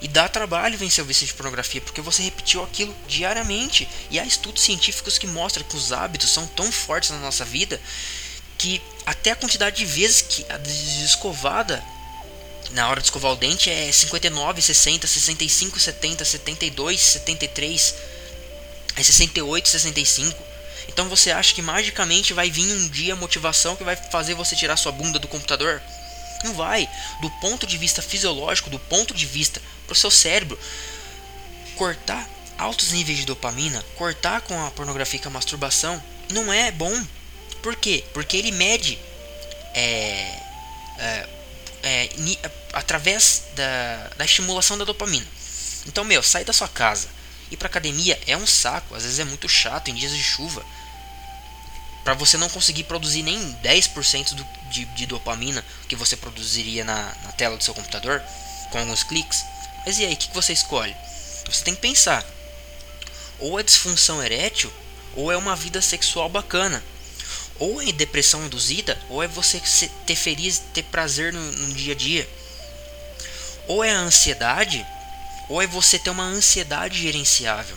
E 0.00 0.08
dá 0.08 0.28
trabalho 0.28 0.78
vencer 0.78 1.02
o 1.02 1.06
vício 1.06 1.26
de 1.26 1.32
pornografia, 1.32 1.80
porque 1.80 2.00
você 2.00 2.22
repetiu 2.22 2.62
aquilo 2.62 2.94
diariamente. 3.08 3.88
E 4.10 4.20
há 4.20 4.24
estudos 4.24 4.62
científicos 4.62 5.18
que 5.18 5.26
mostram 5.26 5.64
que 5.64 5.76
os 5.76 5.92
hábitos 5.92 6.30
são 6.30 6.46
tão 6.46 6.70
fortes 6.70 7.10
na 7.10 7.18
nossa 7.18 7.44
vida 7.44 7.80
que 8.58 8.80
até 9.06 9.30
a 9.30 9.36
quantidade 9.36 9.76
de 9.76 9.86
vezes 9.86 10.20
que 10.20 10.44
a 10.50 10.58
desescovada 10.58 11.82
na 12.72 12.88
hora 12.88 13.00
de 13.00 13.06
escovar 13.06 13.32
o 13.32 13.36
dente 13.36 13.70
é 13.70 13.92
59, 13.92 14.60
60, 14.60 15.06
65, 15.06 15.78
70, 15.78 16.24
72, 16.24 17.00
73, 17.00 17.94
é 18.96 19.02
68, 19.02 19.68
65. 19.68 20.42
Então 20.88 21.08
você 21.08 21.30
acha 21.30 21.54
que 21.54 21.62
magicamente 21.62 22.32
vai 22.32 22.50
vir 22.50 22.72
um 22.72 22.88
dia 22.88 23.12
a 23.12 23.16
motivação 23.16 23.76
que 23.76 23.84
vai 23.84 23.94
fazer 23.94 24.34
você 24.34 24.56
tirar 24.56 24.76
sua 24.76 24.92
bunda 24.92 25.18
do 25.18 25.28
computador? 25.28 25.80
Não 26.44 26.54
vai. 26.54 26.88
Do 27.20 27.30
ponto 27.40 27.66
de 27.66 27.78
vista 27.78 28.02
fisiológico, 28.02 28.70
do 28.70 28.78
ponto 28.78 29.14
de 29.14 29.26
vista 29.26 29.60
para 29.86 29.92
o 29.92 29.96
seu 29.96 30.10
cérebro, 30.10 30.58
cortar 31.76 32.28
altos 32.58 32.92
níveis 32.92 33.18
de 33.18 33.26
dopamina, 33.26 33.84
cortar 33.94 34.40
com 34.40 34.64
a 34.64 34.70
pornografia 34.70 35.18
e 35.18 35.22
com 35.22 35.28
a 35.28 35.32
masturbação, 35.32 36.02
não 36.30 36.52
é 36.52 36.70
bom. 36.70 37.04
Por 37.66 37.74
quê? 37.74 38.04
Porque 38.14 38.36
ele 38.36 38.52
mede 38.52 38.96
é, 39.74 40.40
é, 40.98 41.28
é, 41.82 42.10
através 42.72 43.42
da, 43.56 44.10
da 44.16 44.24
estimulação 44.24 44.78
da 44.78 44.84
dopamina. 44.84 45.26
Então, 45.84 46.04
meu, 46.04 46.22
sai 46.22 46.44
da 46.44 46.52
sua 46.52 46.68
casa. 46.68 47.08
Ir 47.50 47.56
pra 47.56 47.66
academia 47.66 48.20
é 48.24 48.36
um 48.36 48.46
saco, 48.46 48.94
às 48.94 49.02
vezes 49.02 49.18
é 49.18 49.24
muito 49.24 49.48
chato 49.48 49.90
em 49.90 49.94
dias 49.96 50.12
de 50.12 50.22
chuva. 50.22 50.64
Para 52.04 52.14
você 52.14 52.36
não 52.36 52.48
conseguir 52.48 52.84
produzir 52.84 53.24
nem 53.24 53.36
10% 53.54 54.34
do, 54.34 54.46
de, 54.70 54.84
de 54.84 55.04
dopamina 55.04 55.64
que 55.88 55.96
você 55.96 56.16
produziria 56.16 56.84
na, 56.84 57.16
na 57.24 57.32
tela 57.32 57.56
do 57.56 57.64
seu 57.64 57.74
computador 57.74 58.22
com 58.70 58.78
alguns 58.78 59.02
cliques. 59.02 59.44
Mas 59.84 59.98
e 59.98 60.04
aí, 60.04 60.14
o 60.14 60.16
que, 60.16 60.28
que 60.28 60.34
você 60.34 60.52
escolhe? 60.52 60.94
Você 61.50 61.64
tem 61.64 61.74
que 61.74 61.80
pensar. 61.80 62.24
Ou 63.40 63.58
é 63.58 63.64
disfunção 63.64 64.22
erétil, 64.22 64.72
ou 65.16 65.32
é 65.32 65.36
uma 65.36 65.56
vida 65.56 65.82
sexual 65.82 66.28
bacana. 66.28 66.80
Ou 67.58 67.80
é 67.80 67.90
depressão 67.92 68.44
induzida, 68.44 69.00
ou 69.08 69.22
é 69.22 69.28
você 69.28 69.60
ter 70.06 70.16
feliz, 70.16 70.62
ter 70.74 70.82
prazer 70.84 71.32
no, 71.32 71.52
no 71.52 71.74
dia 71.74 71.92
a 71.92 71.96
dia. 71.96 72.28
Ou 73.66 73.82
é 73.82 73.90
a 73.90 73.98
ansiedade, 73.98 74.86
ou 75.48 75.62
é 75.62 75.66
você 75.66 75.98
ter 75.98 76.10
uma 76.10 76.24
ansiedade 76.24 77.00
gerenciável, 77.00 77.76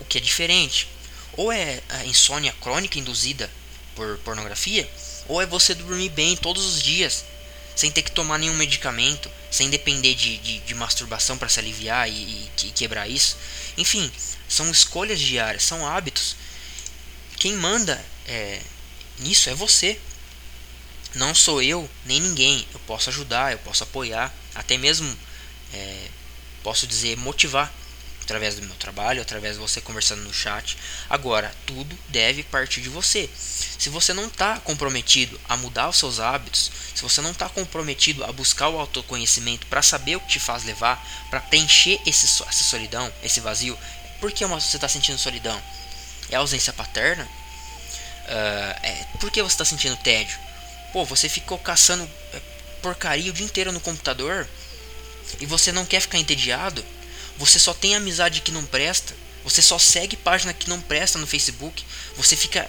o 0.00 0.04
que 0.04 0.18
é 0.18 0.20
diferente. 0.20 0.88
Ou 1.36 1.52
é 1.52 1.80
a 1.88 2.04
insônia 2.04 2.54
crônica 2.60 2.98
induzida 2.98 3.50
por 3.94 4.18
pornografia, 4.18 4.88
ou 5.28 5.42
é 5.42 5.46
você 5.46 5.74
dormir 5.74 6.08
bem 6.08 6.36
todos 6.36 6.64
os 6.64 6.82
dias, 6.82 7.24
sem 7.76 7.90
ter 7.90 8.02
que 8.02 8.10
tomar 8.10 8.38
nenhum 8.38 8.54
medicamento, 8.54 9.30
sem 9.50 9.70
depender 9.70 10.14
de, 10.14 10.38
de, 10.38 10.58
de 10.60 10.74
masturbação 10.74 11.38
para 11.38 11.48
se 11.48 11.60
aliviar 11.60 12.08
e, 12.08 12.50
e, 12.64 12.70
quebrar 12.74 13.08
isso. 13.08 13.36
Enfim, 13.76 14.10
são 14.48 14.70
escolhas 14.70 15.20
diárias, 15.20 15.62
são 15.62 15.86
hábitos. 15.86 16.34
Quem 17.38 17.52
manda 17.52 18.04
é, 18.26 18.60
nisso 19.20 19.50
é 19.50 19.54
você. 19.54 19.98
Não 21.14 21.34
sou 21.34 21.62
eu 21.62 21.88
nem 22.04 22.20
ninguém. 22.20 22.66
Eu 22.72 22.80
posso 22.80 23.10
ajudar, 23.10 23.52
eu 23.52 23.58
posso 23.58 23.82
apoiar, 23.82 24.32
até 24.54 24.76
mesmo 24.76 25.16
é, 25.72 26.08
posso 26.62 26.86
dizer 26.86 27.16
motivar 27.16 27.72
através 28.28 28.56
do 28.56 28.62
meu 28.62 28.76
trabalho, 28.76 29.22
através 29.22 29.54
de 29.54 29.60
você 29.60 29.80
conversando 29.80 30.22
no 30.22 30.34
chat. 30.34 30.76
Agora, 31.08 31.50
tudo 31.64 31.98
deve 32.08 32.42
partir 32.42 32.82
de 32.82 32.90
você. 32.90 33.28
Se 33.78 33.88
você 33.88 34.12
não 34.12 34.26
está 34.26 34.60
comprometido 34.60 35.40
a 35.48 35.56
mudar 35.56 35.88
os 35.88 35.96
seus 35.96 36.20
hábitos, 36.20 36.70
se 36.94 37.00
você 37.00 37.22
não 37.22 37.30
está 37.30 37.48
comprometido 37.48 38.22
a 38.24 38.30
buscar 38.30 38.68
o 38.68 38.78
autoconhecimento 38.78 39.66
para 39.68 39.80
saber 39.80 40.16
o 40.16 40.20
que 40.20 40.28
te 40.28 40.40
faz 40.40 40.62
levar, 40.62 41.02
para 41.30 41.40
preencher 41.40 41.98
esse, 42.04 42.26
essa 42.26 42.64
solidão, 42.64 43.10
esse 43.22 43.40
vazio, 43.40 43.78
por 44.20 44.30
que 44.30 44.44
você 44.44 44.76
está 44.76 44.88
sentindo 44.88 45.16
solidão? 45.16 45.60
É 46.28 46.36
ausência 46.36 46.72
paterna? 46.72 47.26
Uh, 48.28 48.86
é, 48.86 49.06
por 49.18 49.30
que 49.30 49.42
você 49.42 49.54
está 49.54 49.64
sentindo 49.64 49.96
tédio? 49.96 50.38
Pô, 50.92 51.04
você 51.04 51.28
ficou 51.28 51.58
caçando 51.58 52.08
é, 52.34 52.40
porcaria 52.82 53.30
o 53.30 53.34
dia 53.34 53.44
inteiro 53.44 53.72
no 53.72 53.80
computador 53.80 54.46
e 55.40 55.46
você 55.46 55.72
não 55.72 55.86
quer 55.86 56.00
ficar 56.00 56.18
entediado, 56.18 56.84
você 57.38 57.58
só 57.58 57.72
tem 57.72 57.96
amizade 57.96 58.40
que 58.40 58.50
não 58.50 58.64
presta, 58.64 59.14
você 59.44 59.62
só 59.62 59.78
segue 59.78 60.16
página 60.16 60.52
que 60.52 60.68
não 60.68 60.80
presta 60.80 61.18
no 61.18 61.26
Facebook, 61.26 61.84
você 62.16 62.36
fica 62.36 62.68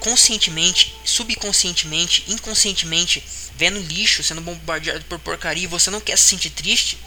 conscientemente, 0.00 0.94
subconscientemente, 1.04 2.24
inconscientemente 2.28 3.24
vendo 3.56 3.80
lixo, 3.80 4.22
sendo 4.22 4.40
bombardeado 4.40 5.04
por 5.06 5.18
porcaria 5.18 5.64
e 5.64 5.68
você 5.68 5.90
não 5.90 6.00
quer 6.00 6.16
se 6.18 6.24
sentir 6.24 6.50
triste. 6.50 6.98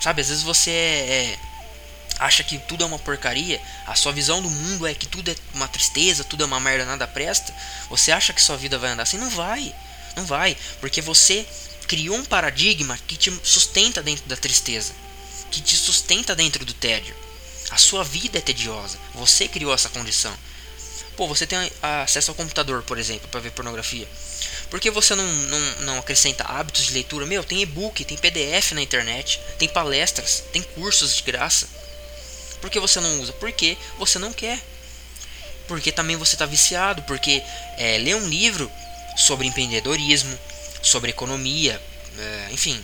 Sabe, 0.00 0.20
às 0.20 0.28
vezes 0.28 0.42
você 0.42 0.70
é, 0.70 0.74
é, 0.74 1.38
acha 2.18 2.44
que 2.44 2.58
tudo 2.58 2.84
é 2.84 2.86
uma 2.86 2.98
porcaria, 2.98 3.60
a 3.86 3.94
sua 3.94 4.12
visão 4.12 4.40
do 4.40 4.48
mundo 4.48 4.86
é 4.86 4.94
que 4.94 5.06
tudo 5.06 5.30
é 5.30 5.36
uma 5.52 5.68
tristeza, 5.68 6.24
tudo 6.24 6.42
é 6.42 6.46
uma 6.46 6.60
merda, 6.60 6.84
nada 6.84 7.06
presta. 7.06 7.54
Você 7.90 8.12
acha 8.12 8.32
que 8.32 8.42
sua 8.42 8.56
vida 8.56 8.78
vai 8.78 8.90
andar 8.90 9.02
assim? 9.02 9.18
Não 9.18 9.30
vai. 9.30 9.74
Não 10.16 10.24
vai, 10.24 10.56
porque 10.80 11.00
você 11.00 11.44
criou 11.88 12.16
um 12.16 12.24
paradigma 12.24 12.98
que 13.06 13.16
te 13.16 13.32
sustenta 13.42 14.02
dentro 14.02 14.24
da 14.26 14.36
tristeza, 14.36 14.92
que 15.50 15.60
te 15.60 15.76
sustenta 15.76 16.34
dentro 16.34 16.64
do 16.64 16.72
tédio. 16.72 17.14
A 17.70 17.76
sua 17.76 18.04
vida 18.04 18.38
é 18.38 18.40
tediosa. 18.40 18.98
Você 19.14 19.48
criou 19.48 19.74
essa 19.74 19.88
condição. 19.88 20.34
Pô, 21.16 21.26
você 21.26 21.46
tem 21.46 21.70
acesso 21.82 22.30
ao 22.30 22.34
computador, 22.34 22.82
por 22.82 22.98
exemplo, 22.98 23.28
para 23.28 23.40
ver 23.40 23.52
pornografia. 23.52 24.08
Por 24.70 24.80
que 24.80 24.90
você 24.90 25.14
não, 25.14 25.26
não, 25.26 25.80
não 25.80 25.98
acrescenta 25.98 26.44
hábitos 26.44 26.86
de 26.86 26.92
leitura? 26.92 27.26
Meu, 27.26 27.44
tem 27.44 27.62
e-book, 27.62 28.04
tem 28.04 28.16
PDF 28.16 28.72
na 28.72 28.82
internet, 28.82 29.40
tem 29.58 29.68
palestras, 29.68 30.42
tem 30.52 30.62
cursos 30.62 31.16
de 31.16 31.22
graça. 31.22 31.68
Por 32.64 32.70
que 32.70 32.80
você 32.80 32.98
não 32.98 33.20
usa? 33.20 33.30
Porque 33.34 33.76
você 33.98 34.18
não 34.18 34.32
quer. 34.32 34.58
Porque 35.68 35.92
também 35.92 36.16
você 36.16 36.34
está 36.34 36.46
viciado. 36.46 37.02
Porque 37.02 37.42
é, 37.76 37.98
ler 37.98 38.16
um 38.16 38.26
livro 38.26 38.72
sobre 39.18 39.46
empreendedorismo, 39.46 40.34
sobre 40.82 41.10
economia, 41.10 41.78
é, 42.18 42.48
enfim, 42.52 42.82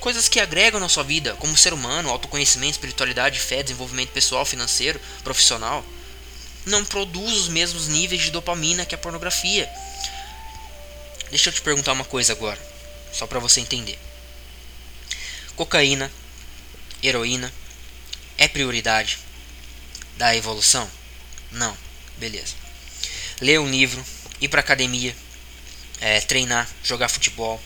coisas 0.00 0.30
que 0.30 0.40
agregam 0.40 0.80
na 0.80 0.88
sua 0.88 1.02
vida 1.02 1.34
como 1.34 1.54
ser 1.58 1.74
humano, 1.74 2.08
autoconhecimento, 2.08 2.72
espiritualidade, 2.72 3.38
fé, 3.38 3.62
desenvolvimento 3.62 4.12
pessoal, 4.12 4.46
financeiro, 4.46 4.98
profissional 5.22 5.84
não 6.64 6.82
produz 6.82 7.36
os 7.36 7.48
mesmos 7.48 7.86
níveis 7.86 8.22
de 8.22 8.30
dopamina 8.30 8.86
que 8.86 8.94
a 8.94 8.98
pornografia. 8.98 9.68
Deixa 11.28 11.50
eu 11.50 11.52
te 11.52 11.60
perguntar 11.60 11.92
uma 11.92 12.04
coisa 12.04 12.32
agora, 12.32 12.58
só 13.12 13.26
para 13.26 13.38
você 13.38 13.60
entender. 13.60 13.98
Cocaína, 15.54 16.10
heroína, 17.02 17.52
é 18.38 18.48
prioridade 18.48 19.18
da 20.16 20.34
evolução? 20.34 20.90
Não, 21.50 21.76
beleza. 22.16 22.54
Ler 23.40 23.60
um 23.60 23.70
livro, 23.70 24.04
ir 24.40 24.48
para 24.48 24.60
academia, 24.60 25.14
é, 26.00 26.20
treinar, 26.20 26.68
jogar 26.82 27.08
futebol, 27.08 27.60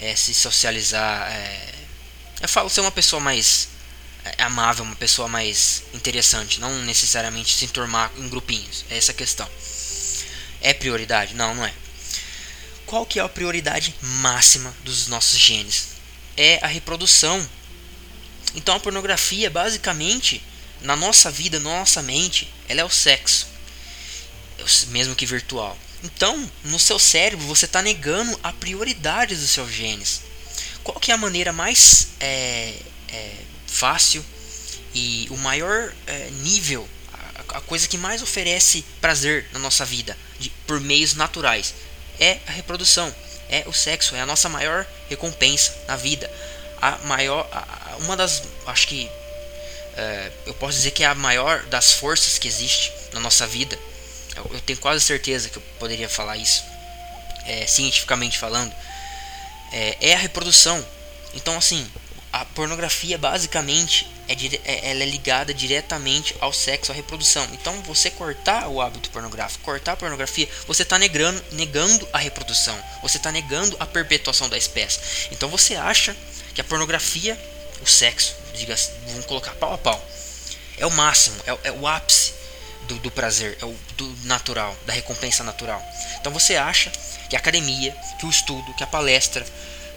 é, 0.00 0.16
se 0.16 0.32
socializar. 0.32 1.30
É, 1.30 1.74
eu 2.40 2.48
falo 2.48 2.70
ser 2.70 2.80
uma 2.80 2.90
pessoa 2.90 3.20
mais 3.20 3.68
é 4.24 4.44
amável, 4.44 4.84
uma 4.84 4.94
pessoa 4.94 5.26
mais 5.26 5.82
interessante, 5.92 6.60
não 6.60 6.78
necessariamente 6.82 7.52
se 7.54 7.64
enturmar 7.64 8.10
em 8.16 8.28
grupinhos. 8.28 8.84
É 8.88 8.96
essa 8.96 9.10
a 9.10 9.14
questão. 9.14 9.48
É 10.60 10.72
prioridade? 10.72 11.34
Não, 11.34 11.54
não 11.54 11.64
é. 11.64 11.74
Qual 12.86 13.04
que 13.04 13.18
é 13.18 13.22
a 13.22 13.28
prioridade 13.28 13.94
máxima 14.00 14.72
dos 14.84 15.08
nossos 15.08 15.38
genes? 15.38 15.88
É 16.36 16.60
a 16.62 16.68
reprodução. 16.68 17.48
Então 18.54 18.74
a 18.74 18.80
pornografia, 18.80 19.48
basicamente, 19.48 20.42
na 20.80 20.96
nossa 20.96 21.30
vida, 21.30 21.58
na 21.58 21.70
nossa 21.70 22.02
mente, 22.02 22.52
ela 22.68 22.80
é 22.80 22.84
o 22.84 22.90
sexo, 22.90 23.46
mesmo 24.88 25.14
que 25.14 25.26
virtual. 25.26 25.76
Então, 26.04 26.50
no 26.64 26.78
seu 26.78 26.98
cérebro, 26.98 27.46
você 27.46 27.64
está 27.64 27.80
negando 27.80 28.38
a 28.42 28.52
prioridade 28.52 29.36
dos 29.36 29.50
seus 29.50 29.70
genes. 29.70 30.22
Qual 30.82 30.98
que 30.98 31.12
é 31.12 31.14
a 31.14 31.18
maneira 31.18 31.52
mais 31.52 32.08
é, 32.18 32.74
é, 33.08 33.34
fácil 33.68 34.24
e 34.92 35.28
o 35.30 35.36
maior 35.36 35.94
é, 36.06 36.28
nível, 36.42 36.88
a, 37.12 37.58
a, 37.58 37.60
coisa 37.60 37.86
que 37.86 37.96
mais 37.96 38.20
oferece 38.20 38.84
prazer 39.00 39.48
na 39.52 39.60
nossa 39.60 39.84
vida 39.84 40.18
de, 40.40 40.50
por 40.66 40.80
meios 40.80 41.14
naturais 41.14 41.72
é 42.18 42.40
a 42.48 42.50
reprodução, 42.50 43.14
é 43.48 43.64
o 43.66 43.72
sexo, 43.72 44.16
é 44.16 44.20
a 44.20 44.26
nossa 44.26 44.48
maior 44.48 44.86
recompensa 45.08 45.72
na 45.86 45.94
vida. 45.94 46.30
A 46.80 46.98
maior, 47.04 47.48
a, 47.52 47.81
uma 47.96 48.16
das, 48.16 48.42
acho 48.66 48.88
que 48.88 49.10
é, 49.96 50.30
eu 50.46 50.54
posso 50.54 50.74
dizer 50.74 50.90
que 50.92 51.04
é 51.04 51.06
a 51.06 51.14
maior 51.14 51.62
das 51.64 51.92
forças 51.92 52.38
que 52.38 52.48
existe 52.48 52.92
na 53.12 53.20
nossa 53.20 53.46
vida. 53.46 53.78
Eu, 54.36 54.50
eu 54.54 54.60
tenho 54.60 54.78
quase 54.78 55.04
certeza 55.04 55.48
que 55.48 55.56
eu 55.56 55.62
poderia 55.78 56.08
falar 56.08 56.36
isso, 56.36 56.64
é, 57.46 57.66
cientificamente 57.66 58.38
falando, 58.38 58.74
é, 59.72 59.96
é 60.00 60.14
a 60.14 60.18
reprodução. 60.18 60.84
Então, 61.34 61.56
assim, 61.56 61.90
a 62.32 62.44
pornografia 62.44 63.18
basicamente 63.18 64.08
é, 64.28 64.34
é, 64.64 64.90
ela 64.90 65.02
é 65.02 65.06
ligada 65.06 65.52
diretamente 65.52 66.34
ao 66.40 66.52
sexo, 66.52 66.92
à 66.92 66.94
reprodução. 66.94 67.46
Então, 67.52 67.82
você 67.82 68.10
cortar 68.10 68.68
o 68.68 68.80
hábito 68.80 69.10
pornográfico, 69.10 69.64
cortar 69.64 69.92
a 69.92 69.96
pornografia, 69.96 70.48
você 70.66 70.82
está 70.82 70.98
negando, 70.98 71.42
negando 71.52 72.08
a 72.12 72.18
reprodução, 72.18 72.78
você 73.02 73.18
está 73.18 73.30
negando 73.30 73.76
a 73.78 73.86
perpetuação 73.86 74.48
da 74.48 74.56
espécie. 74.56 75.28
Então, 75.30 75.48
você 75.48 75.74
acha 75.74 76.16
que 76.54 76.60
a 76.60 76.64
pornografia, 76.64 77.38
o 77.82 77.86
sexo, 77.86 78.34
diga, 78.54 78.76
vamos 79.08 79.26
colocar 79.26 79.52
pau 79.52 79.74
a 79.74 79.78
pau, 79.78 80.08
é 80.78 80.86
o 80.86 80.90
máximo, 80.90 81.36
é, 81.46 81.68
é 81.68 81.72
o 81.72 81.86
ápice 81.86 82.32
do, 82.88 82.98
do, 82.98 83.10
prazer, 83.10 83.58
é 83.60 83.64
o 83.64 83.76
do 83.96 84.16
natural, 84.24 84.76
da 84.86 84.92
recompensa 84.92 85.44
natural. 85.44 85.82
Então, 86.20 86.32
você 86.32 86.56
acha 86.56 86.90
que 87.28 87.36
a 87.36 87.38
academia, 87.38 87.96
que 88.18 88.26
o 88.26 88.30
estudo, 88.30 88.74
que 88.74 88.82
a 88.82 88.86
palestra, 88.86 89.44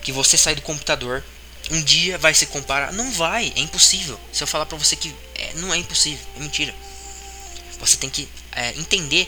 que 0.01 0.11
você 0.11 0.37
sai 0.37 0.55
do 0.55 0.61
computador 0.61 1.23
um 1.71 1.81
dia 1.81 2.17
vai 2.17 2.33
se 2.33 2.45
comparar. 2.45 2.93
Não 2.93 3.11
vai, 3.11 3.51
é 3.55 3.59
impossível. 3.59 4.19
Se 4.31 4.43
eu 4.43 4.47
falar 4.47 4.65
pra 4.65 4.77
você 4.77 4.95
que 4.95 5.13
é, 5.35 5.53
não 5.55 5.73
é 5.73 5.77
impossível, 5.77 6.25
é 6.35 6.39
mentira. 6.39 6.73
Você 7.79 7.97
tem 7.97 8.09
que 8.09 8.29
é, 8.51 8.69
entender 8.71 9.27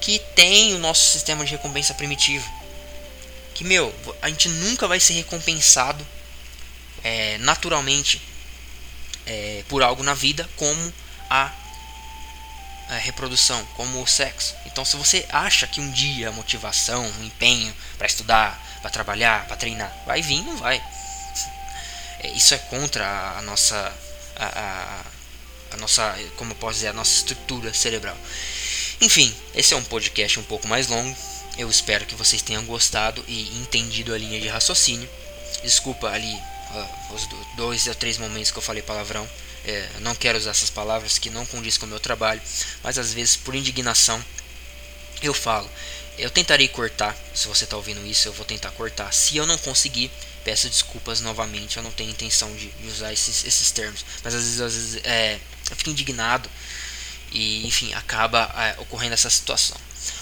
que 0.00 0.18
tem 0.34 0.74
o 0.74 0.78
nosso 0.78 1.12
sistema 1.12 1.44
de 1.44 1.52
recompensa 1.52 1.94
primitivo. 1.94 2.50
Que, 3.54 3.64
meu, 3.64 3.94
a 4.20 4.28
gente 4.28 4.48
nunca 4.48 4.88
vai 4.88 4.98
ser 4.98 5.14
recompensado 5.14 6.06
é, 7.04 7.38
naturalmente 7.38 8.20
é, 9.26 9.62
por 9.68 9.82
algo 9.82 10.02
na 10.02 10.14
vida 10.14 10.48
como 10.56 10.92
a, 11.30 11.52
a 12.88 12.96
reprodução, 12.96 13.64
como 13.76 14.02
o 14.02 14.06
sexo. 14.06 14.54
Então, 14.66 14.84
se 14.84 14.96
você 14.96 15.26
acha 15.30 15.66
que 15.66 15.80
um 15.80 15.90
dia 15.90 16.30
a 16.30 16.32
motivação, 16.32 17.06
o 17.06 17.24
empenho 17.24 17.72
para 17.98 18.06
estudar, 18.06 18.60
para 18.80 18.90
trabalhar, 18.90 19.46
para 19.46 19.56
treinar, 19.56 19.94
vai 20.06 20.22
vir, 20.22 20.42
não 20.42 20.56
vai. 20.56 20.82
É, 22.20 22.28
isso 22.30 22.54
é 22.54 22.58
contra 22.58 23.06
a, 23.06 23.38
a 23.38 23.42
nossa 23.42 23.92
a, 24.36 25.02
a, 25.72 25.76
nossa 25.76 26.16
como 26.36 26.52
eu 26.52 26.56
posso 26.56 26.74
dizer 26.74 26.88
a 26.88 26.92
nossa 26.92 27.12
estrutura 27.12 27.72
cerebral 27.74 28.16
enfim 29.00 29.34
esse 29.54 29.74
é 29.74 29.76
um 29.76 29.84
podcast 29.84 30.40
um 30.40 30.42
pouco 30.44 30.66
mais 30.66 30.88
longo 30.88 31.16
eu 31.58 31.70
espero 31.70 32.06
que 32.06 32.14
vocês 32.14 32.42
tenham 32.42 32.64
gostado 32.64 33.24
e 33.28 33.58
entendido 33.58 34.12
a 34.14 34.18
linha 34.18 34.40
de 34.40 34.48
raciocínio 34.48 35.08
desculpa 35.64 36.08
ali 36.08 36.32
uh, 36.34 37.14
os 37.14 37.28
dois 37.56 37.86
ou 37.86 37.94
três 37.94 38.18
momentos 38.18 38.50
que 38.50 38.58
eu 38.58 38.62
falei 38.62 38.82
palavrão 38.82 39.28
é, 39.66 39.88
não 40.00 40.14
quero 40.14 40.36
usar 40.36 40.50
essas 40.50 40.70
palavras 40.70 41.18
que 41.18 41.30
não 41.30 41.46
condiz 41.46 41.78
com 41.78 41.86
o 41.86 41.88
meu 41.88 41.98
trabalho 41.98 42.40
mas 42.82 42.98
às 42.98 43.12
vezes 43.12 43.36
por 43.36 43.54
indignação 43.54 44.22
eu 45.22 45.32
falo 45.32 45.68
eu 46.18 46.30
tentarei 46.30 46.68
cortar 46.68 47.16
se 47.34 47.48
você 47.48 47.64
está 47.64 47.76
ouvindo 47.76 48.04
isso 48.06 48.28
eu 48.28 48.32
vou 48.32 48.44
tentar 48.44 48.70
cortar 48.72 49.12
se 49.12 49.36
eu 49.36 49.46
não 49.46 49.58
conseguir 49.58 50.10
Peço 50.44 50.68
desculpas 50.68 51.22
novamente, 51.22 51.78
eu 51.78 51.82
não 51.82 51.90
tenho 51.90 52.10
intenção 52.10 52.54
de, 52.54 52.70
usar 52.86 53.14
esses, 53.14 53.46
esses 53.46 53.70
termos. 53.70 54.04
Mas 54.22 54.34
às 54.34 54.42
vezes, 54.42 54.60
às 54.60 54.74
vezes 54.74 55.00
é, 55.02 55.40
eu 55.70 55.76
fico 55.76 55.88
indignado 55.88 56.50
e, 57.32 57.66
enfim, 57.66 57.94
acaba 57.94 58.54
é, 58.54 58.78
ocorrendo 58.78 59.14
essa 59.14 59.30
situação. 59.30 59.76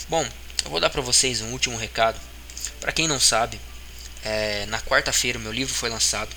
Bom, 0.08 0.24
eu 0.64 0.70
vou 0.70 0.78
dar 0.78 0.90
para 0.90 1.02
vocês 1.02 1.40
um 1.40 1.50
último 1.50 1.76
recado. 1.76 2.20
Para 2.80 2.92
quem 2.92 3.08
não 3.08 3.18
sabe, 3.18 3.60
é, 4.24 4.66
na 4.66 4.80
quarta-feira 4.80 5.38
o 5.38 5.42
meu 5.42 5.52
livro 5.52 5.74
foi 5.74 5.88
lançado. 5.88 6.34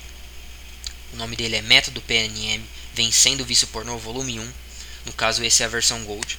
O 1.12 1.16
nome 1.16 1.36
dele 1.36 1.56
é 1.56 1.62
Método 1.62 2.00
PNM 2.02 2.62
Vencendo 2.96 3.42
o 3.42 3.44
Vício 3.44 3.66
Pornô, 3.66 3.98
volume 3.98 4.40
1. 4.40 4.52
No 5.04 5.12
caso, 5.12 5.44
esse 5.44 5.62
é 5.62 5.66
a 5.66 5.68
versão 5.68 6.02
Gold. 6.04 6.38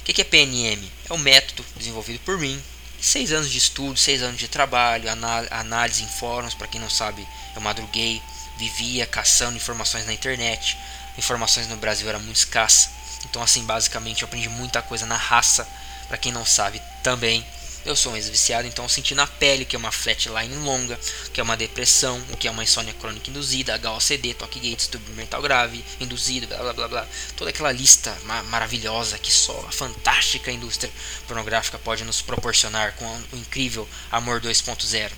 O 0.00 0.04
que 0.04 0.22
é 0.22 0.24
PNM? 0.24 0.90
É 1.08 1.12
um 1.12 1.18
método 1.18 1.62
desenvolvido 1.76 2.18
por 2.20 2.38
mim, 2.38 2.60
seis 2.98 3.30
anos 3.30 3.50
de 3.50 3.58
estudo, 3.58 3.98
seis 3.98 4.22
anos 4.22 4.38
de 4.38 4.48
trabalho, 4.48 5.10
análise 5.50 6.02
em 6.02 6.08
fóruns, 6.08 6.54
para 6.54 6.66
quem 6.66 6.80
não 6.80 6.88
sabe, 6.88 7.28
eu 7.54 7.60
madruguei, 7.60 8.22
vivia 8.56 9.06
caçando 9.06 9.58
informações 9.58 10.06
na 10.06 10.14
internet. 10.14 10.78
Informações 11.18 11.68
no 11.68 11.76
Brasil 11.76 12.08
era 12.08 12.18
muito 12.18 12.36
escassa. 12.36 12.90
Então 13.26 13.42
assim, 13.42 13.62
basicamente 13.64 14.22
eu 14.22 14.28
aprendi 14.28 14.48
muita 14.48 14.80
coisa 14.80 15.04
na 15.04 15.16
raça, 15.16 15.68
para 16.08 16.16
quem 16.16 16.32
não 16.32 16.46
sabe 16.46 16.80
também. 17.02 17.44
Eu 17.84 17.96
sou 17.96 18.12
um 18.12 18.16
ex-viciado, 18.16 18.68
então 18.68 18.86
senti 18.88 19.14
na 19.14 19.26
pele 19.26 19.64
que 19.64 19.74
é 19.74 19.78
uma 19.78 19.90
flatline 19.90 20.54
longa, 20.56 21.00
que 21.32 21.40
é 21.40 21.42
uma 21.42 21.56
depressão, 21.56 22.22
o 22.30 22.36
que 22.36 22.46
é 22.46 22.50
uma 22.50 22.62
insônia 22.62 22.92
crônica 22.92 23.30
induzida, 23.30 23.80
HOCD, 23.82 24.34
toque 24.34 24.60
gate, 24.60 24.76
distúrbio 24.76 25.14
mental 25.14 25.40
grave, 25.40 25.82
induzido, 25.98 26.46
blá 26.46 26.58
blá 26.58 26.72
blá 26.74 26.88
blá. 26.88 27.06
Toda 27.36 27.48
aquela 27.48 27.72
lista 27.72 28.14
ma 28.24 28.42
maravilhosa 28.44 29.18
que 29.18 29.32
só 29.32 29.58
a 29.66 29.72
fantástica 29.72 30.52
indústria 30.52 30.92
pornográfica 31.26 31.78
pode 31.78 32.04
nos 32.04 32.20
proporcionar 32.20 32.94
com 32.96 33.06
o 33.06 33.36
incrível 33.36 33.88
Amor 34.10 34.42
2.0. 34.42 35.10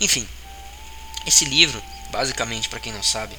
Enfim, 0.00 0.26
esse 1.26 1.44
livro, 1.44 1.82
basicamente, 2.10 2.70
para 2.70 2.80
quem 2.80 2.92
não 2.92 3.02
sabe, 3.02 3.36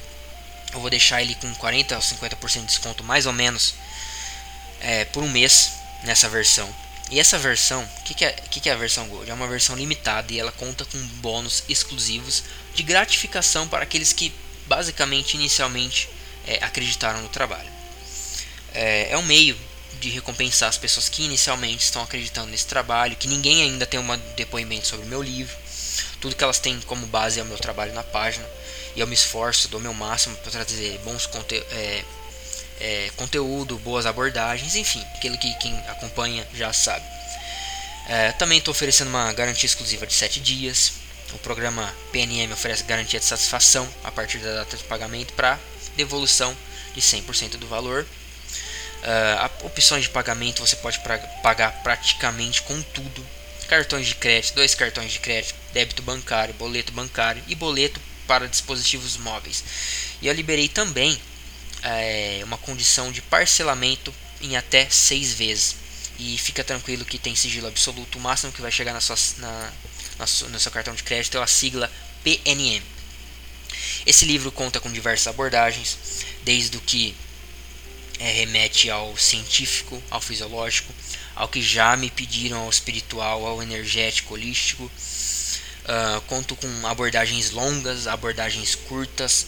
eu 0.72 0.80
vou 0.80 0.88
deixar 0.88 1.20
ele 1.20 1.34
com 1.34 1.52
40 1.56 1.96
ou 1.96 2.00
50% 2.00 2.60
de 2.60 2.66
desconto, 2.66 3.02
mais 3.02 3.26
ou 3.26 3.32
menos, 3.32 3.74
é, 4.80 5.04
por 5.06 5.24
um 5.24 5.28
mês 5.28 5.72
nessa 6.04 6.28
versão. 6.28 6.72
E 7.12 7.20
essa 7.20 7.38
versão, 7.38 7.84
o 7.84 8.02
que, 8.04 8.14
que, 8.14 8.24
é, 8.24 8.32
que, 8.32 8.58
que 8.58 8.70
é 8.70 8.72
a 8.72 8.76
versão 8.76 9.06
Gold? 9.06 9.30
É 9.30 9.34
uma 9.34 9.46
versão 9.46 9.76
limitada 9.76 10.32
e 10.32 10.40
ela 10.40 10.50
conta 10.50 10.82
com 10.86 10.98
bônus 11.20 11.62
exclusivos 11.68 12.42
de 12.74 12.82
gratificação 12.82 13.68
para 13.68 13.82
aqueles 13.82 14.14
que, 14.14 14.32
basicamente, 14.66 15.34
inicialmente, 15.34 16.08
é, 16.46 16.64
acreditaram 16.64 17.20
no 17.20 17.28
trabalho. 17.28 17.68
É, 18.72 19.10
é 19.10 19.18
um 19.18 19.22
meio 19.22 19.54
de 20.00 20.08
recompensar 20.08 20.70
as 20.70 20.78
pessoas 20.78 21.10
que 21.10 21.22
inicialmente 21.22 21.84
estão 21.84 22.02
acreditando 22.02 22.50
nesse 22.50 22.66
trabalho, 22.66 23.14
que 23.14 23.28
ninguém 23.28 23.60
ainda 23.60 23.84
tem 23.84 24.00
um 24.00 24.18
depoimento 24.34 24.86
sobre 24.86 25.04
o 25.04 25.08
meu 25.10 25.22
livro. 25.22 25.54
Tudo 26.18 26.34
que 26.34 26.42
elas 26.42 26.60
têm 26.60 26.80
como 26.80 27.06
base 27.06 27.38
é 27.38 27.42
o 27.42 27.46
meu 27.46 27.58
trabalho 27.58 27.92
na 27.92 28.02
página. 28.02 28.48
E 28.96 29.00
eu 29.00 29.06
me 29.06 29.14
esforço, 29.14 29.68
dou 29.68 29.78
meu 29.78 29.92
máximo 29.92 30.34
para 30.36 30.50
trazer 30.50 30.98
bons 31.04 31.26
conte 31.26 31.56
é, 31.72 32.02
é, 32.80 33.10
conteúdo, 33.16 33.78
boas 33.78 34.06
abordagens, 34.06 34.74
enfim, 34.74 35.04
aquilo 35.14 35.38
que 35.38 35.52
quem 35.54 35.76
acompanha 35.88 36.46
já 36.54 36.72
sabe. 36.72 37.04
É, 38.08 38.32
também 38.32 38.58
estou 38.58 38.72
oferecendo 38.72 39.08
uma 39.08 39.32
garantia 39.32 39.66
exclusiva 39.66 40.06
de 40.06 40.12
7 40.12 40.40
dias. 40.40 40.94
O 41.32 41.38
programa 41.38 41.92
PNM 42.10 42.52
oferece 42.52 42.82
garantia 42.84 43.18
de 43.18 43.24
satisfação 43.24 43.88
a 44.04 44.10
partir 44.10 44.38
da 44.38 44.56
data 44.56 44.76
de 44.76 44.84
pagamento 44.84 45.32
para 45.34 45.58
devolução 45.96 46.54
de 46.94 47.00
100% 47.00 47.56
do 47.56 47.66
valor. 47.66 48.06
Uh, 49.02 49.66
opções 49.66 50.04
de 50.04 50.10
pagamento 50.10 50.60
você 50.64 50.76
pode 50.76 51.00
pra, 51.00 51.18
pagar 51.42 51.72
praticamente 51.82 52.62
com 52.62 52.80
tudo. 52.82 53.24
Cartões 53.68 54.06
de 54.06 54.14
crédito, 54.14 54.54
dois 54.54 54.74
cartões 54.74 55.12
de 55.12 55.18
crédito, 55.18 55.54
débito 55.72 56.02
bancário, 56.02 56.52
boleto 56.54 56.92
bancário 56.92 57.42
e 57.48 57.54
boleto 57.54 58.00
para 58.26 58.46
dispositivos 58.46 59.16
móveis. 59.16 59.64
E 60.20 60.26
eu 60.28 60.34
liberei 60.34 60.68
também 60.68 61.18
é, 61.82 62.40
uma 62.44 62.58
condição 62.58 63.10
de 63.10 63.20
parcelamento 63.22 64.14
em 64.40 64.56
até 64.56 64.88
seis 64.88 65.32
vezes. 65.32 65.76
E 66.18 66.38
fica 66.38 66.62
tranquilo 66.62 67.04
que 67.04 67.18
tem 67.18 67.34
sigilo 67.34 67.66
absoluto. 67.66 68.18
O 68.18 68.20
máximo 68.20 68.52
que 68.52 68.60
vai 68.60 68.70
chegar 68.70 68.92
na 68.92 69.00
sua, 69.00 69.16
na, 69.38 69.72
na 70.18 70.48
no 70.50 70.60
seu 70.60 70.70
cartão 70.70 70.94
de 70.94 71.02
crédito 71.02 71.36
é 71.36 71.42
a 71.42 71.46
sigla 71.46 71.90
PNM. 72.22 72.82
Esse 74.04 74.24
livro 74.24 74.52
conta 74.52 74.80
com 74.80 74.92
diversas 74.92 75.26
abordagens, 75.28 75.96
desde 76.44 76.76
o 76.76 76.80
que 76.80 77.14
é, 78.18 78.30
remete 78.30 78.90
ao 78.90 79.16
científico, 79.16 80.02
ao 80.10 80.20
fisiológico, 80.20 80.92
ao 81.34 81.48
que 81.48 81.62
já 81.62 81.96
me 81.96 82.10
pediram 82.10 82.58
ao 82.58 82.70
espiritual, 82.70 83.46
ao 83.46 83.62
energético, 83.62 84.34
holístico. 84.34 84.84
Uh, 84.84 86.20
conto 86.28 86.54
com 86.54 86.86
abordagens 86.86 87.50
longas, 87.50 88.06
abordagens 88.06 88.76
curtas, 88.76 89.46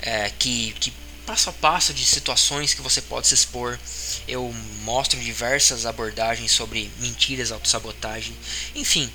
é, 0.00 0.30
que, 0.38 0.72
que 0.78 0.92
passo 1.26 1.50
a 1.50 1.52
passo 1.52 1.94
de 1.94 2.04
situações 2.04 2.74
que 2.74 2.82
você 2.82 3.00
pode 3.00 3.26
se 3.28 3.34
expor. 3.34 3.78
Eu 4.26 4.52
mostro 4.82 5.18
diversas 5.20 5.86
abordagens 5.86 6.52
sobre 6.52 6.90
mentiras, 6.98 7.52
autossabotagem, 7.52 8.36
enfim, 8.74 9.10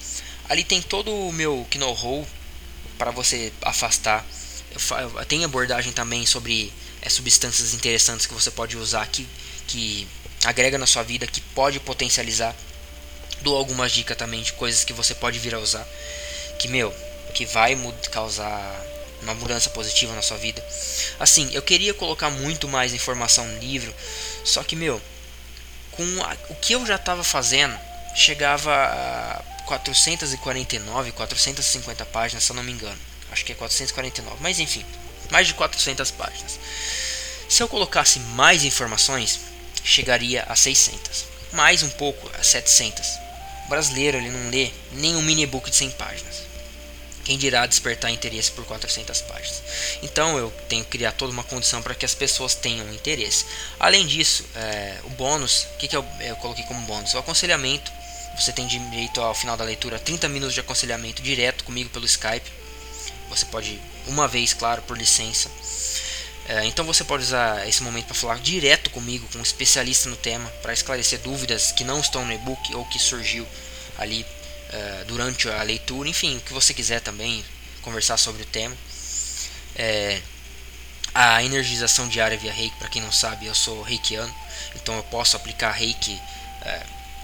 ali 0.50 0.64
tem 0.64 0.82
todo 0.82 1.14
o 1.14 1.32
meu 1.32 1.68
know-how 1.76 2.28
para 2.98 3.12
você 3.12 3.52
afastar. 3.62 4.26
Eu, 4.72 5.26
tem 5.26 5.44
abordagem 5.44 5.92
também 5.92 6.26
sobre 6.26 6.74
é, 7.02 7.10
substâncias 7.10 7.74
interessantes 7.74 8.26
que 8.26 8.34
você 8.34 8.52
pode 8.52 8.78
usar 8.78 9.08
que, 9.08 9.28
que 9.68 10.08
agrega 10.44 10.78
na 10.78 10.86
sua 10.86 11.04
vida, 11.04 11.28
que 11.28 11.42
pode 11.42 11.80
potencializar. 11.80 12.56
Dou 13.42 13.56
algumas 13.56 13.92
dicas 13.92 14.18
também 14.18 14.42
de 14.42 14.54
coisas 14.54 14.84
que 14.84 14.94
você 14.94 15.14
pode 15.14 15.38
vir 15.38 15.54
a 15.54 15.60
usar, 15.60 15.88
que 16.58 16.68
meu, 16.68 16.94
que 17.34 17.46
vai 17.46 17.78
causar 18.12 18.84
uma 19.28 19.36
mudança 19.36 19.70
positiva 19.70 20.16
na 20.16 20.22
sua 20.22 20.38
vida. 20.38 20.64
Assim, 21.20 21.50
eu 21.54 21.62
queria 21.62 21.94
colocar 21.94 22.30
muito 22.30 22.68
mais 22.68 22.94
informação 22.94 23.46
no 23.46 23.60
livro, 23.60 23.94
só 24.44 24.64
que 24.64 24.76
meu, 24.76 25.02
com 25.92 26.04
a, 26.24 26.36
o 26.50 26.56
que 26.56 26.74
eu 26.74 26.86
já 26.86 26.96
estava 26.96 27.24
fazendo, 27.24 27.78
chegava 28.16 28.74
a 28.74 29.44
449, 29.66 31.12
450 31.12 32.06
páginas, 32.06 32.44
se 32.44 32.52
eu 32.52 32.56
não 32.56 32.64
me 32.64 32.72
engano. 32.72 32.98
Acho 33.32 33.44
que 33.44 33.52
é 33.52 33.56
449, 33.56 34.38
mas 34.40 34.60
enfim, 34.60 34.86
mais 35.30 35.48
de 35.48 35.54
400 35.54 36.10
páginas. 36.12 36.58
Se 37.50 37.62
eu 37.62 37.68
colocasse 37.68 38.20
mais 38.20 38.64
informações, 38.64 39.40
chegaria 39.84 40.44
a 40.44 40.56
600, 40.56 41.26
mais 41.52 41.84
um 41.84 41.90
pouco 41.90 42.30
a 42.38 42.44
700. 42.44 43.08
O 43.66 43.70
brasileiro 43.70 44.18
ele 44.18 44.30
não 44.30 44.50
lê 44.50 44.72
nem 44.94 45.16
um 45.18 45.22
mini 45.22 45.46
book 45.46 45.70
de 45.70 45.76
100 45.76 45.92
páginas. 45.92 46.47
Quem 47.28 47.38
dirá 47.38 47.66
despertar 47.66 48.10
interesse 48.10 48.50
por 48.54 48.64
400 48.64 49.20
páginas? 49.24 49.62
Então 50.02 50.38
eu 50.38 50.50
tenho 50.70 50.86
que 50.86 50.92
criar 50.92 51.12
toda 51.12 51.34
uma 51.34 51.44
condição 51.44 51.82
para 51.82 51.94
que 51.94 52.06
as 52.06 52.16
pessoas 52.16 52.56
tenham 52.56 52.90
interesse. 52.94 53.46
Além 53.78 54.08
disso, 54.08 54.46
é, 54.56 54.98
o 55.04 55.10
bônus, 55.10 55.68
o 55.74 55.78
que, 55.78 55.90
que 55.90 55.98
eu, 55.98 56.06
eu 56.22 56.38
coloquei 56.38 56.64
como 56.64 56.80
bônus? 56.86 57.14
O 57.14 57.18
aconselhamento. 57.18 57.92
Você 58.40 58.54
tem 58.54 58.66
direito 58.66 59.20
ao 59.20 59.36
final 59.36 59.58
da 59.58 59.66
leitura 59.66 60.00
30 60.00 60.30
minutos 60.30 60.54
de 60.54 60.62
aconselhamento 60.62 61.22
direto 61.22 61.66
comigo 61.66 61.90
pelo 61.90 62.06
Skype. 62.06 62.50
Você 63.28 63.46
pode, 63.48 63.78
uma 64.06 64.26
vez, 64.26 64.54
claro, 64.54 64.82
por 64.84 64.98
licença. 64.98 65.52
É, 66.48 66.64
então 66.64 66.86
você 66.86 67.04
pode 67.04 67.24
usar 67.24 67.68
esse 67.68 67.84
momento 67.84 68.06
para 68.06 68.16
falar 68.16 68.40
direto 68.40 68.90
comigo, 68.90 69.28
com 69.34 69.40
um 69.40 69.42
especialista 69.42 70.08
no 70.10 70.16
tema, 70.16 70.50
para 70.62 70.72
esclarecer 70.72 71.20
dúvidas 71.20 71.74
que 71.74 71.84
não 71.84 72.00
estão 72.00 72.24
no 72.24 72.32
e-book 72.32 72.74
ou 72.74 72.86
que 72.86 72.98
surgiu 72.98 73.46
ali 73.98 74.26
é, 74.72 75.04
durante 75.06 75.50
a 75.50 75.62
leitura. 75.64 76.10
Enfim, 76.10 76.38
o 76.38 76.42
que 76.42 76.54
você 76.54 76.74
quiser 76.74 77.02
também 77.02 77.44
conversar 77.82 78.18
sobre 78.18 78.44
o 78.44 78.46
tema. 78.46 78.76
É, 79.76 80.22
a 81.14 81.44
energização 81.44 82.08
diária 82.08 82.38
via 82.38 82.52
reiki, 82.52 82.76
para 82.78 82.90
quem 82.90 83.02
não 83.02 83.12
sabe, 83.12 83.46
eu 83.46 83.56
sou 83.56 83.82
reikiano, 83.82 84.34
então 84.76 84.96
eu 84.96 85.04
posso 85.04 85.36
aplicar 85.36 85.72
reiki 85.72 86.20
é, 86.62 86.84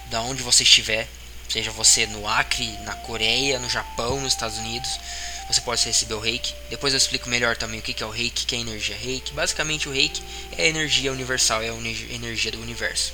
da 0.09 0.21
onde 0.21 0.41
você 0.41 0.63
estiver, 0.63 1.07
seja 1.49 1.69
você 1.71 2.07
no 2.07 2.27
Acre, 2.27 2.71
na 2.83 2.93
Coreia, 2.95 3.59
no 3.59 3.69
Japão, 3.69 4.19
nos 4.21 4.33
Estados 4.33 4.57
Unidos 4.57 4.99
você 5.47 5.61
pode 5.61 5.85
receber 5.85 6.13
o 6.13 6.19
reiki. 6.19 6.53
Depois 6.69 6.93
eu 6.93 6.97
explico 6.97 7.29
melhor 7.29 7.55
também 7.55 7.79
o 7.79 7.83
que 7.83 8.01
é 8.01 8.05
o 8.05 8.09
reiki, 8.09 8.45
que 8.45 8.55
é 8.55 8.59
energia 8.59 8.95
reiki. 8.95 9.33
Basicamente, 9.33 9.89
o 9.89 9.91
reiki 9.91 10.21
é 10.57 10.63
a 10.63 10.67
energia 10.67 11.11
universal, 11.11 11.61
é 11.61 11.69
a 11.69 11.73
energia 11.73 12.51
do 12.51 12.61
universo. 12.61 13.13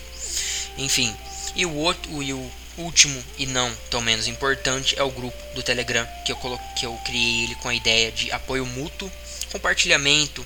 Enfim, 0.77 1.15
e 1.55 1.65
o, 1.65 1.73
outro, 1.73 2.21
e 2.21 2.33
o 2.33 2.51
último 2.79 3.23
e 3.37 3.45
não 3.45 3.73
tão 3.89 4.01
menos 4.01 4.27
importante 4.27 4.97
é 4.97 5.03
o 5.03 5.11
grupo 5.11 5.37
do 5.53 5.61
Telegram, 5.61 6.07
que 6.25 6.31
eu, 6.31 6.37
que 6.77 6.85
eu 6.85 6.93
criei 7.05 7.43
ele 7.43 7.55
com 7.55 7.69
a 7.69 7.75
ideia 7.75 8.11
de 8.11 8.31
apoio 8.31 8.65
mútuo, 8.65 9.11
compartilhamento 9.51 10.45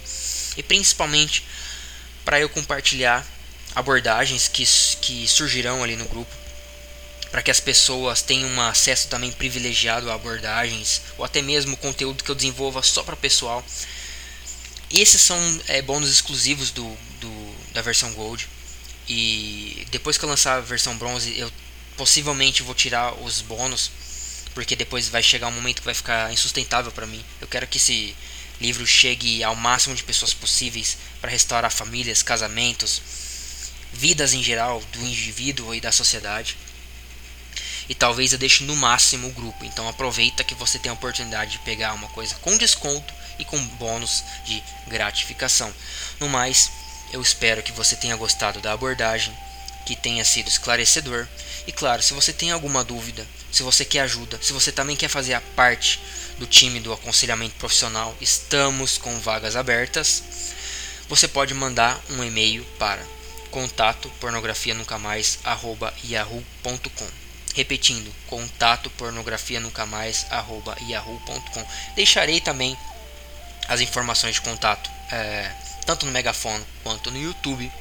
e 0.58 0.64
principalmente 0.64 1.46
para 2.26 2.40
eu 2.40 2.50
compartilhar 2.50 3.26
abordagens 3.76 4.48
que, 4.48 4.64
que 5.02 5.28
surgirão 5.28 5.84
ali 5.84 5.96
no 5.96 6.06
grupo 6.06 6.44
para 7.34 7.42
que 7.42 7.50
as 7.50 7.60
pessoas 7.60 8.22
tenham 8.22 8.48
um 8.48 8.62
acesso 8.62 9.08
também 9.08 9.32
privilegiado 9.32 10.12
a 10.12 10.14
abordagens 10.14 11.02
ou 11.18 11.26
até 11.26 11.42
mesmo 11.42 11.76
conteúdo 11.76 12.24
que 12.24 12.30
eu 12.30 12.36
desenvolva 12.36 12.84
só 12.84 13.02
para 13.02 13.16
pessoal. 13.16 13.66
Esses 14.92 15.20
são 15.20 15.40
é, 15.68 15.82
bônus 15.82 16.12
exclusivos 16.12 16.70
do, 16.70 16.96
do, 17.20 17.56
da 17.74 17.82
versão 17.82 18.14
Gold. 18.14 18.48
E 19.10 19.88
depois 19.90 20.16
que 20.16 20.24
eu 20.24 20.30
lançar 20.30 20.58
a 20.58 20.62
versão 20.62 20.96
bronze, 20.96 21.36
eu 21.36 21.52
possivelmente 22.04 22.64
vou 22.64 22.76
tirar 22.76 23.14
os 23.24 23.40
bônus, 23.40 23.90
porque 24.54 24.76
depois 24.76 25.08
vai 25.08 25.24
chegar 25.24 25.48
um 25.48 25.52
momento 25.52 25.80
que 25.80 25.86
vai 25.86 25.94
ficar 25.94 26.34
insustentável 26.34 26.92
para 26.92 27.08
mim. 27.08 27.24
Eu 27.40 27.48
quero 27.48 27.66
que 27.66 27.78
esse 27.78 28.14
livro 28.60 28.86
chegue 28.86 29.42
ao 29.42 29.56
máximo 29.56 29.96
de 29.96 30.04
pessoas 30.04 30.34
possíveis 30.34 30.98
para 31.22 31.32
restaurar 31.32 31.72
famílias, 31.72 32.22
casamentos, 32.22 33.02
vidas 33.94 34.34
em 34.34 34.44
geral 34.44 34.84
do 34.92 35.00
indivíduo 35.00 35.74
e 35.74 35.80
da 35.80 35.94
sociedade 35.94 36.58
e 37.88 37.96
talvez 37.96 38.34
eu 38.34 38.38
deixe 38.38 38.66
no 38.66 38.76
máximo 38.76 39.30
o 39.30 39.32
grupo. 39.32 39.64
Então 39.64 39.88
aproveita 39.88 40.44
que 40.44 40.56
você 40.56 40.78
tem 40.78 40.90
a 40.90 40.94
oportunidade 40.94 41.52
de 41.52 41.60
pegar 41.60 41.94
uma 41.94 42.10
coisa 42.10 42.36
com 42.36 42.58
desconto 42.58 43.14
e 43.40 43.46
com 43.46 43.66
bônus 43.78 44.26
de 44.44 44.62
gratificação. 44.88 45.74
No 46.20 46.28
mais, 46.28 46.70
eu 47.14 47.22
espero 47.22 47.64
que 47.64 47.72
você 47.72 47.96
tenha 47.96 48.18
gostado 48.18 48.60
da 48.60 48.74
abordagem, 48.74 49.34
que 49.86 49.96
tenha 49.96 50.24
sido 50.24 50.48
esclarecedor. 50.48 51.28
E 51.66 51.72
claro, 51.72 52.02
se 52.02 52.14
você 52.14 52.34
tem 52.34 52.52
alguma 52.52 52.84
dúvida, 52.84 53.26
se 53.52 53.64
você 53.64 53.86
quer 53.86 54.02
ajuda, 54.02 54.40
se 54.42 54.54
você 54.54 54.72
também 54.72 54.96
quer 54.96 55.08
fazer 55.08 55.34
a 55.34 55.42
parte 55.42 56.00
do 56.38 56.46
time 56.46 56.80
do 56.80 56.92
aconselhamento 56.92 57.56
profissional, 57.56 58.16
estamos 58.20 58.98
com 58.98 59.20
vagas 59.20 59.56
abertas. 59.56 60.24
Você 61.08 61.28
pode 61.28 61.54
mandar 61.54 62.02
um 62.10 62.24
e-mail 62.24 62.66
para 62.80 63.04
contato 63.52 64.10
pornografia 64.20 64.74
nunca 64.74 64.98
mais 64.98 65.40
yahoo.com 66.04 67.24
Repetindo, 67.54 68.12
contato 68.26 68.90
pornografia 68.92 69.60
nunca 69.60 69.86
mais 69.86 70.26
arroba 70.32 70.76
yahoo.com. 70.90 71.64
Deixarei 71.96 72.42
também 72.42 72.76
as 73.68 73.80
informações 73.80 74.36
de 74.36 74.42
contato 74.42 74.90
é, 75.12 75.52
tanto 75.86 76.06
no 76.08 76.12
megafono 76.12 76.66
quanto 76.82 77.12
no 77.12 77.22
YouTube. 77.22 77.72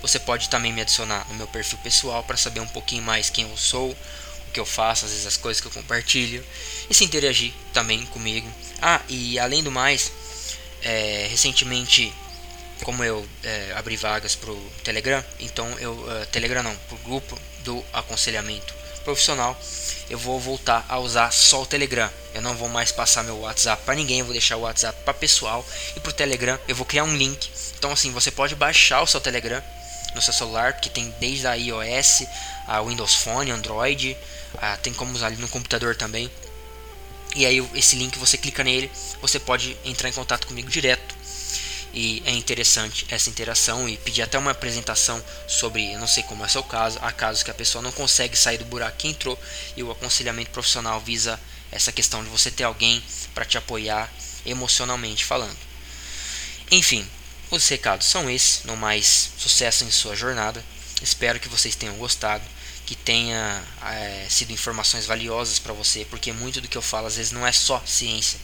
Você 0.00 0.18
pode 0.18 0.48
também 0.48 0.72
me 0.72 0.80
adicionar 0.80 1.26
no 1.28 1.34
meu 1.34 1.46
perfil 1.46 1.78
pessoal 1.78 2.22
para 2.22 2.36
saber 2.36 2.60
um 2.60 2.66
pouquinho 2.68 3.02
mais 3.02 3.30
quem 3.30 3.48
eu 3.48 3.56
sou, 3.56 3.90
o 3.90 4.52
que 4.52 4.60
eu 4.60 4.66
faço, 4.66 5.04
às 5.04 5.10
vezes 5.10 5.26
as 5.26 5.36
coisas 5.36 5.60
que 5.60 5.66
eu 5.66 5.72
compartilho 5.72 6.44
e 6.88 6.94
se 6.94 7.04
interagir 7.04 7.52
também 7.72 8.04
comigo. 8.06 8.50
Ah, 8.80 9.00
e 9.08 9.38
além 9.38 9.62
do 9.62 9.70
mais, 9.70 10.12
é, 10.82 11.26
recentemente, 11.30 12.12
como 12.82 13.02
eu 13.02 13.26
é, 13.42 13.72
abri 13.74 13.96
vagas 13.96 14.34
pro 14.34 14.54
Telegram, 14.84 15.24
então 15.40 15.68
eu 15.78 15.92
uh, 15.92 16.26
Telegram 16.30 16.62
não, 16.62 16.76
pro 16.88 16.96
grupo 16.98 17.38
do 17.64 17.84
aconselhamento 17.92 18.85
profissional, 19.06 19.56
eu 20.10 20.18
vou 20.18 20.40
voltar 20.40 20.84
a 20.88 20.98
usar 20.98 21.30
só 21.30 21.62
o 21.62 21.66
Telegram. 21.66 22.10
Eu 22.34 22.42
não 22.42 22.56
vou 22.56 22.68
mais 22.68 22.90
passar 22.90 23.22
meu 23.22 23.38
WhatsApp 23.38 23.84
para 23.84 23.94
ninguém, 23.94 24.22
vou 24.24 24.32
deixar 24.32 24.56
o 24.56 24.62
WhatsApp 24.62 24.98
para 25.04 25.14
pessoal 25.14 25.64
e 25.94 26.00
pro 26.00 26.12
Telegram 26.12 26.58
eu 26.66 26.74
vou 26.74 26.84
criar 26.84 27.04
um 27.04 27.16
link. 27.16 27.48
Então 27.78 27.92
assim, 27.92 28.10
você 28.10 28.32
pode 28.32 28.56
baixar 28.56 29.00
o 29.02 29.06
seu 29.06 29.20
Telegram 29.20 29.62
no 30.12 30.20
seu 30.20 30.32
celular, 30.32 30.80
que 30.80 30.90
tem 30.90 31.14
desde 31.20 31.46
a 31.46 31.54
iOS, 31.54 32.24
a 32.66 32.82
Windows 32.82 33.14
Phone, 33.14 33.50
Android, 33.52 34.16
a, 34.58 34.76
tem 34.76 34.92
como 34.92 35.14
usar 35.14 35.30
no 35.30 35.48
computador 35.48 35.94
também. 35.94 36.28
E 37.36 37.46
aí 37.46 37.64
esse 37.74 37.94
link 37.94 38.18
você 38.18 38.36
clica 38.36 38.64
nele, 38.64 38.90
você 39.22 39.38
pode 39.38 39.76
entrar 39.84 40.08
em 40.08 40.12
contato 40.12 40.48
comigo 40.48 40.68
direto. 40.68 41.15
E 41.98 42.22
é 42.26 42.30
interessante 42.32 43.06
essa 43.08 43.30
interação 43.30 43.88
e 43.88 43.96
pedir 43.96 44.20
até 44.20 44.38
uma 44.38 44.50
apresentação 44.50 45.24
sobre, 45.48 45.96
não 45.96 46.06
sei 46.06 46.22
como 46.24 46.44
é 46.44 46.48
seu 46.48 46.62
caso, 46.62 46.98
há 47.00 47.10
casos 47.10 47.42
que 47.42 47.50
a 47.50 47.54
pessoa 47.54 47.80
não 47.80 47.90
consegue 47.90 48.36
sair 48.36 48.58
do 48.58 48.66
buraco 48.66 48.98
que 48.98 49.08
entrou 49.08 49.40
e 49.74 49.82
o 49.82 49.90
aconselhamento 49.90 50.50
profissional 50.50 51.00
visa 51.00 51.40
essa 51.72 51.90
questão 51.90 52.22
de 52.22 52.28
você 52.28 52.50
ter 52.50 52.64
alguém 52.64 53.02
para 53.34 53.46
te 53.46 53.56
apoiar 53.56 54.12
emocionalmente 54.44 55.24
falando. 55.24 55.56
Enfim, 56.70 57.08
os 57.50 57.66
recados 57.66 58.06
são 58.06 58.28
esses, 58.28 58.64
no 58.64 58.76
mais 58.76 59.30
sucesso 59.38 59.82
em 59.84 59.90
sua 59.90 60.14
jornada. 60.14 60.62
Espero 61.00 61.40
que 61.40 61.48
vocês 61.48 61.74
tenham 61.74 61.96
gostado, 61.96 62.44
que 62.84 62.94
tenha 62.94 63.64
é, 63.82 64.26
sido 64.28 64.52
informações 64.52 65.06
valiosas 65.06 65.58
para 65.58 65.72
você, 65.72 66.04
porque 66.04 66.30
muito 66.30 66.60
do 66.60 66.68
que 66.68 66.76
eu 66.76 66.82
falo 66.82 67.06
às 67.06 67.16
vezes 67.16 67.32
não 67.32 67.46
é 67.46 67.52
só 67.52 67.82
ciência. 67.86 68.38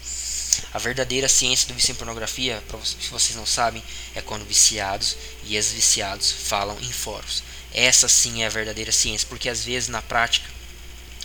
A 0.72 0.78
verdadeira 0.78 1.28
ciência 1.28 1.68
do 1.68 1.74
vício 1.74 1.92
em 1.92 1.96
pornografia, 1.96 2.62
se 2.84 3.09
vocês 3.11 3.36
não 3.36 3.46
sabem, 3.46 3.82
é 4.14 4.20
quando 4.20 4.44
viciados 4.44 5.16
e 5.44 5.55
ex-viciados 5.55 6.30
falam 6.30 6.78
em 6.80 6.92
fóruns. 6.92 7.42
Essa 7.72 8.09
sim 8.09 8.42
é 8.42 8.46
a 8.46 8.50
verdadeira 8.50 8.92
ciência, 8.92 9.26
porque 9.28 9.48
às 9.48 9.64
vezes 9.64 9.88
na 9.88 10.03
prática 10.03 10.48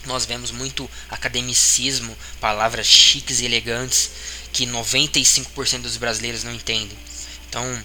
nós 0.05 0.25
vemos 0.25 0.51
muito 0.51 0.89
academicismo, 1.09 2.17
palavras 2.39 2.87
chiques 2.87 3.39
e 3.39 3.45
elegantes 3.45 4.11
que 4.53 4.65
95% 4.65 5.81
dos 5.81 5.97
brasileiros 5.97 6.43
não 6.43 6.53
entendem. 6.53 6.97
Então, 7.49 7.83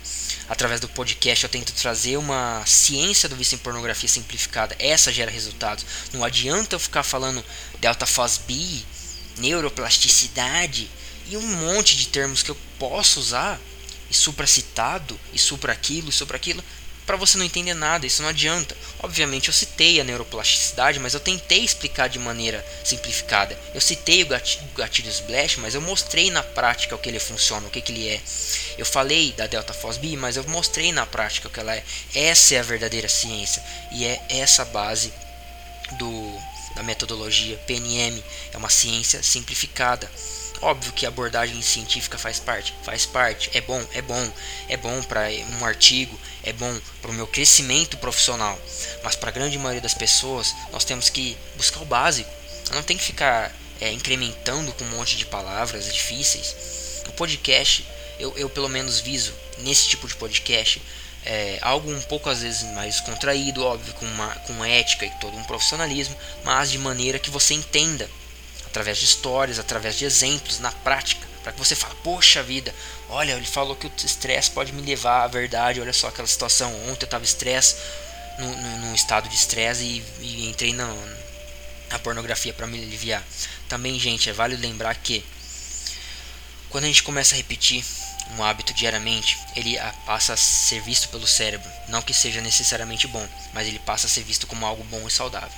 através 0.49 0.81
do 0.81 0.89
podcast 0.89 1.45
eu 1.45 1.51
tento 1.51 1.73
trazer 1.73 2.17
uma 2.17 2.65
ciência 2.67 3.29
do 3.29 3.37
vício 3.37 3.57
em 3.57 3.59
pornografia 3.59 4.09
simplificada. 4.09 4.77
Essa 4.79 5.13
gera 5.13 5.31
resultados. 5.31 5.85
Não 6.13 6.25
adianta 6.25 6.77
eu 6.77 6.81
ficar 6.81 7.03
falando 7.03 7.45
delta 7.81 8.07
fosbi, 8.07 8.85
neuroplasticidade 9.39 10.89
e 11.33 11.37
um 11.37 11.47
monte 11.57 11.97
de 11.97 12.09
termos 12.09 12.43
que 12.43 12.51
eu 12.51 12.57
posso 12.79 13.19
usar 13.19 13.59
e 14.11 14.15
supracitado 14.15 15.19
e 15.33 15.39
supra 15.39 15.73
aquilo 15.73 16.11
e 16.11 16.13
supra 16.13 16.37
aquilo 16.37 16.63
para 17.07 17.17
você 17.17 17.37
não 17.37 17.45
entender 17.45 17.75
nada, 17.75 18.07
isso 18.07 18.23
não 18.23 18.29
adianta. 18.29 18.77
Obviamente 19.01 19.49
eu 19.49 19.55
citei 19.55 20.01
a 20.01 20.05
neuroplasticidade, 20.05 21.01
mas 21.01 21.15
eu 21.15 21.21
tentei 21.21 21.65
explicar 21.65 22.09
de 22.09 22.19
maneira 22.19 22.65
simplificada. 22.85 23.59
Eu 23.75 23.81
citei 23.81 24.23
o 24.23 24.27
gatilho, 24.27 24.65
o 24.73 24.79
gatilho 24.79 25.11
splash, 25.11 25.57
mas 25.57 25.75
eu 25.75 25.81
mostrei 25.81 26.31
na 26.31 26.43
prática 26.43 26.95
o 26.95 26.99
que 26.99 27.09
ele 27.09 27.19
funciona, 27.19 27.67
o 27.67 27.71
que, 27.71 27.81
que 27.81 27.91
ele 27.91 28.09
é. 28.09 28.21
Eu 28.79 28.87
falei 28.87 29.33
da 29.33 29.49
delta 29.49 29.73
fosb, 29.73 30.17
mas 30.17 30.37
eu 30.37 30.45
mostrei 30.45 30.93
na 30.93 31.05
prática 31.05 31.49
o 31.49 31.51
que 31.51 31.59
ela 31.59 31.75
é. 31.75 31.83
Essa 32.15 32.55
é 32.55 32.61
a 32.61 32.63
verdadeira 32.63 33.09
ciência 33.09 33.63
e 33.91 34.05
é 34.05 34.23
essa 34.29 34.65
base 34.65 35.13
do 35.99 36.53
da 36.75 36.83
metodologia 36.83 37.59
PNM, 37.67 38.23
é 38.53 38.57
uma 38.57 38.71
ciência 38.71 39.23
simplificada. 39.23 40.11
Óbvio 40.63 40.93
que 40.93 41.05
a 41.05 41.09
abordagem 41.09 41.61
científica 41.61 42.17
faz 42.17 42.39
parte, 42.39 42.73
faz 42.85 43.05
parte, 43.05 43.51
é 43.53 43.61
bom, 43.61 43.85
é 43.93 44.01
bom, 44.01 44.33
é 44.69 44.77
bom 44.77 45.03
para 45.03 45.29
um 45.59 45.65
artigo, 45.65 46.17
é 46.45 46.53
bom 46.53 46.81
para 47.01 47.11
o 47.11 47.15
meu 47.15 47.27
crescimento 47.27 47.97
profissional. 47.97 48.57
Mas 49.03 49.17
para 49.17 49.31
a 49.31 49.33
grande 49.33 49.59
maioria 49.59 49.81
das 49.81 49.93
pessoas, 49.93 50.55
nós 50.71 50.85
temos 50.85 51.11
que 51.11 51.37
buscar 51.57 51.81
o 51.81 51.85
básico. 51.85 52.31
Não 52.73 52.83
tem 52.85 52.97
que 52.97 53.03
ficar 53.03 53.53
é, 53.81 53.91
incrementando 53.91 54.73
com 54.75 54.85
um 54.85 54.91
monte 54.91 55.17
de 55.17 55.27
palavras 55.27 55.93
difíceis. 55.93 57.03
O 57.09 57.13
podcast, 57.13 57.85
eu, 58.21 58.33
eu 58.39 58.49
pelo 58.49 58.69
menos 58.69 59.01
viso 59.01 59.35
nesse 59.59 59.89
tipo 59.89 60.07
de 60.07 60.15
podcast 60.15 60.81
é, 61.25 61.59
algo 61.61 61.91
um 61.91 62.03
pouco 62.03 62.31
às 62.31 62.41
vezes 62.43 62.63
mais 62.73 63.01
contraído, 63.01 63.65
óbvio, 63.65 63.95
com, 63.95 64.07
uma, 64.07 64.29
com 64.47 64.65
ética 64.65 65.07
e 65.07 65.11
todo 65.19 65.37
um 65.37 65.43
profissionalismo, 65.43 66.17
mas 66.45 66.71
de 66.71 66.79
maneira 66.79 67.19
que 67.19 67.31
você 67.31 67.53
entenda 67.55 68.09
através 68.73 68.97
de 68.97 69.05
histórias, 69.05 69.59
através 69.59 69.99
de 69.99 70.07
exemplos, 70.07 70.59
na 70.59 70.73
prática, 70.73 71.27
para 71.43 71.53
que 71.53 71.59
você 71.59 71.77
fale, 71.77 71.95
poxa 72.03 72.43
vida, 72.43 72.75
olha, 73.11 73.33
ele 73.33 73.45
falou 73.45 73.77
que 73.77 73.87
o 73.87 73.93
estresse 74.03 74.51
pode 74.51 74.73
me 74.73 74.81
levar 74.81 75.25
à 75.25 75.27
verdade, 75.27 75.79
olha 75.79 75.93
só 75.93 76.09
aquela 76.09 76.27
situação, 76.27 76.73
ontem 76.89 77.03
eu 77.03 77.07
estava 77.07 77.23
estresse, 77.23 77.77
num, 78.39 78.95
estado 78.95 79.29
de 79.29 79.35
estresse 79.35 79.83
e, 79.83 80.03
e, 80.21 80.49
entrei 80.49 80.73
na, 80.73 80.87
na 81.91 81.99
pornografia 81.99 82.55
para 82.55 82.67
me 82.67 82.83
aliviar. 82.83 83.23
Também, 83.69 84.01
gente, 84.01 84.31
é 84.31 84.33
válido 84.33 84.63
lembrar 84.63 84.95
que 84.95 85.23
quando 86.71 86.85
a 86.85 86.87
gente 86.87 87.03
começa 87.03 87.35
a 87.35 87.37
repetir 87.37 87.85
um 88.39 88.43
hábito 88.43 88.73
diariamente, 88.73 89.39
ele 89.55 89.77
passa 90.07 90.33
a 90.33 90.37
ser 90.37 90.81
visto 90.81 91.11
pelo 91.11 91.27
cérebro. 91.27 91.71
Não 91.89 92.01
que 92.01 92.15
seja 92.15 92.41
necessariamente 92.41 93.07
bom, 93.07 93.29
mas 93.53 93.69
ele 93.69 93.79
passa 93.81 94.07
a 94.07 94.11
ser 94.11 94.23
visto 94.23 94.47
como 94.47 94.65
algo 94.65 94.83
bom 94.85 95.07
e 95.07 95.11
saudável. 95.11 95.53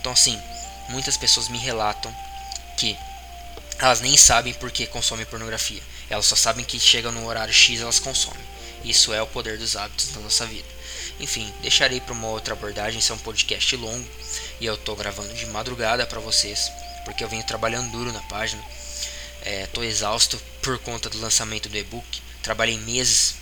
Então, 0.00 0.10
assim, 0.10 0.40
muitas 0.88 1.16
pessoas 1.16 1.48
me 1.48 1.58
relatam 1.58 2.12
que 2.76 2.96
elas 3.78 4.00
nem 4.00 4.16
sabem 4.16 4.54
por 4.54 4.70
que 4.70 4.86
consomem 4.86 5.26
pornografia. 5.26 5.82
Elas 6.08 6.26
só 6.26 6.36
sabem 6.36 6.64
que 6.64 6.78
chega 6.78 7.10
no 7.10 7.26
horário 7.26 7.52
X 7.52 7.80
elas 7.80 7.98
consomem. 7.98 8.44
Isso 8.84 9.12
é 9.12 9.20
o 9.20 9.26
poder 9.26 9.58
dos 9.58 9.76
hábitos 9.76 10.08
da 10.08 10.20
nossa 10.20 10.46
vida. 10.46 10.68
Enfim, 11.18 11.52
deixarei 11.60 12.00
para 12.00 12.12
uma 12.12 12.28
outra 12.28 12.54
abordagem. 12.54 13.00
Isso 13.00 13.12
é 13.12 13.16
um 13.16 13.18
podcast 13.18 13.76
longo 13.76 14.08
e 14.60 14.66
eu 14.66 14.74
estou 14.74 14.96
gravando 14.96 15.32
de 15.34 15.46
madrugada 15.46 16.06
para 16.06 16.20
vocês, 16.20 16.70
porque 17.04 17.24
eu 17.24 17.28
venho 17.28 17.44
trabalhando 17.44 17.90
duro 17.90 18.12
na 18.12 18.22
página. 18.22 18.62
Estou 19.44 19.84
é, 19.84 19.86
exausto 19.86 20.40
por 20.62 20.78
conta 20.78 21.08
do 21.10 21.20
lançamento 21.20 21.68
do 21.68 21.76
e-book. 21.76 22.22
Trabalhei 22.42 22.78
meses. 22.78 23.34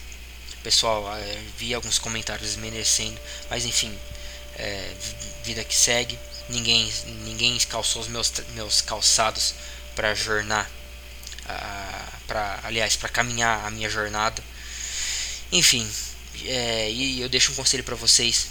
Pessoal, 0.63 1.15
é, 1.17 1.39
vi 1.59 1.75
alguns 1.75 1.99
comentários 1.99 2.49
desmerecendo, 2.49 3.21
mas 3.51 3.67
enfim, 3.67 3.95
é, 4.57 4.91
vida 5.43 5.63
que 5.63 5.75
segue. 5.75 6.19
Ninguém, 6.49 6.93
ninguém 7.25 7.59
calçou 7.61 8.03
os 8.03 8.09
meus, 8.09 8.33
meus 8.55 8.81
calçados 8.81 9.55
para 9.95 10.15
jornar, 10.15 10.71
para 12.27 12.61
aliás, 12.65 12.97
para 12.97 13.09
caminhar 13.09 13.65
a 13.65 13.71
minha 13.71 13.89
jornada. 13.89 14.43
Enfim, 15.51 15.89
é, 16.45 16.91
e 16.91 17.21
eu 17.21 17.29
deixo 17.29 17.53
um 17.53 17.55
conselho 17.55 17.85
para 17.85 17.95
vocês: 17.95 18.49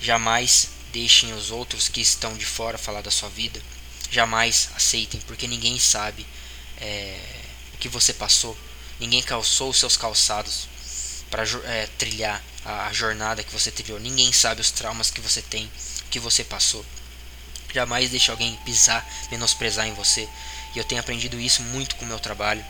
jamais 0.00 0.68
deixem 0.92 1.32
os 1.34 1.50
outros 1.50 1.88
que 1.88 2.00
estão 2.00 2.36
de 2.36 2.46
fora 2.46 2.78
falar 2.78 3.02
da 3.02 3.10
sua 3.10 3.28
vida. 3.28 3.60
Jamais 4.10 4.70
aceitem, 4.74 5.20
porque 5.26 5.46
ninguém 5.46 5.78
sabe 5.78 6.26
é, 6.78 7.18
o 7.74 7.78
que 7.78 7.88
você 7.88 8.12
passou. 8.14 8.56
Ninguém 8.98 9.22
calçou 9.22 9.70
os 9.70 9.78
seus 9.78 9.96
calçados 9.96 10.68
para 11.30 11.42
é, 11.64 11.86
trilhar 11.98 12.42
a 12.64 12.92
jornada 12.92 13.44
que 13.44 13.52
você 13.52 13.70
trilhou. 13.70 14.00
Ninguém 14.00 14.32
sabe 14.32 14.60
os 14.60 14.70
traumas 14.70 15.10
que 15.10 15.20
você 15.20 15.42
tem, 15.42 15.70
que 16.10 16.18
você 16.18 16.42
passou. 16.42 16.84
Jamais 17.72 18.10
deixe 18.10 18.30
alguém 18.30 18.58
pisar, 18.64 19.06
menosprezar 19.30 19.86
em 19.86 19.94
você. 19.94 20.28
E 20.74 20.78
eu 20.78 20.84
tenho 20.84 21.00
aprendido 21.00 21.40
isso 21.40 21.62
muito 21.62 21.96
com 21.96 22.04
o 22.04 22.08
meu 22.08 22.18
trabalho, 22.18 22.64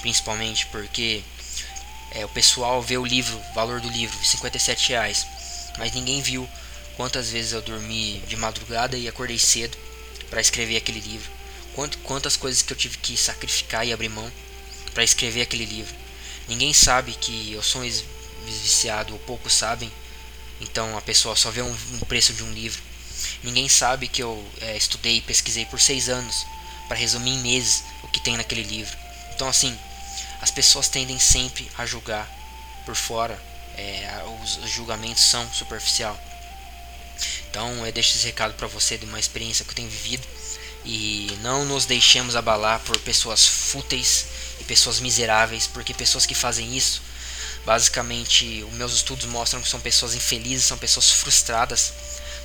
principalmente 0.00 0.66
porque 0.66 1.22
é, 2.12 2.24
o 2.24 2.28
pessoal 2.28 2.82
vê 2.82 2.96
o 2.96 3.04
livro, 3.04 3.36
o 3.36 3.54
valor 3.54 3.80
do 3.80 3.88
livro, 3.88 4.16
57 4.24 4.90
reais, 4.90 5.26
mas 5.78 5.92
ninguém 5.92 6.20
viu 6.20 6.48
quantas 6.96 7.30
vezes 7.30 7.52
eu 7.52 7.62
dormi 7.62 8.22
de 8.26 8.36
madrugada 8.36 8.96
e 8.96 9.08
acordei 9.08 9.38
cedo 9.38 9.76
para 10.28 10.40
escrever 10.40 10.76
aquele 10.76 11.00
livro. 11.00 11.30
Quanto, 11.74 11.98
quantas 11.98 12.36
coisas 12.36 12.62
que 12.62 12.72
eu 12.72 12.76
tive 12.76 12.98
que 12.98 13.16
sacrificar 13.16 13.86
e 13.86 13.92
abrir 13.92 14.08
mão 14.08 14.30
para 14.92 15.04
escrever 15.04 15.42
aquele 15.42 15.64
livro. 15.64 15.94
Ninguém 16.48 16.72
sabe 16.72 17.12
que 17.12 17.52
eu 17.52 17.62
sou 17.62 17.82
um 17.82 18.02
viciado, 18.44 19.12
ou 19.12 19.18
poucos 19.20 19.52
sabem. 19.52 19.90
Então 20.60 20.96
a 20.96 21.00
pessoa 21.00 21.36
só 21.36 21.50
vê 21.50 21.62
um, 21.62 21.76
um 21.94 22.00
preço 22.00 22.32
de 22.32 22.42
um 22.42 22.52
livro. 22.52 22.82
Ninguém 23.42 23.68
sabe 23.68 24.08
que 24.08 24.22
eu 24.22 24.44
é, 24.60 24.76
estudei 24.76 25.16
e 25.16 25.20
pesquisei 25.20 25.64
por 25.66 25.80
seis 25.80 26.08
anos 26.08 26.46
para 26.88 26.96
resumir 26.96 27.32
em 27.32 27.40
meses 27.40 27.84
o 28.02 28.08
que 28.08 28.20
tem 28.20 28.36
naquele 28.36 28.62
livro. 28.62 28.96
Então, 29.34 29.48
assim, 29.48 29.78
as 30.40 30.50
pessoas 30.50 30.88
tendem 30.88 31.18
sempre 31.18 31.70
a 31.78 31.86
julgar 31.86 32.28
por 32.84 32.94
fora. 32.94 33.40
É, 33.76 34.22
os, 34.42 34.56
os, 34.58 34.70
julgamentos 34.70 35.22
são 35.22 35.48
superficial. 35.52 36.18
Então, 37.48 37.86
eu 37.86 37.92
deixo 37.92 38.16
esse 38.16 38.26
recado 38.26 38.54
para 38.54 38.66
você 38.66 38.98
de 38.98 39.06
uma 39.06 39.18
experiência 39.18 39.64
que 39.64 39.70
eu 39.70 39.74
tenho 39.74 39.88
vivido 39.88 40.26
e 40.84 41.30
não 41.42 41.64
nos 41.64 41.84
deixemos 41.86 42.36
abalar 42.36 42.80
por 42.80 42.98
pessoas 43.00 43.46
fúteis 43.46 44.26
e 44.60 44.64
pessoas 44.64 45.00
miseráveis, 45.00 45.66
porque 45.66 45.94
pessoas 45.94 46.26
que 46.26 46.34
fazem 46.34 46.76
isso, 46.76 47.02
basicamente, 47.64 48.64
os 48.64 48.74
meus 48.74 48.94
estudos 48.94 49.26
mostram 49.26 49.62
que 49.62 49.68
são 49.68 49.80
pessoas 49.80 50.14
infelizes, 50.14 50.66
são 50.66 50.78
pessoas 50.78 51.10
frustradas 51.10 51.92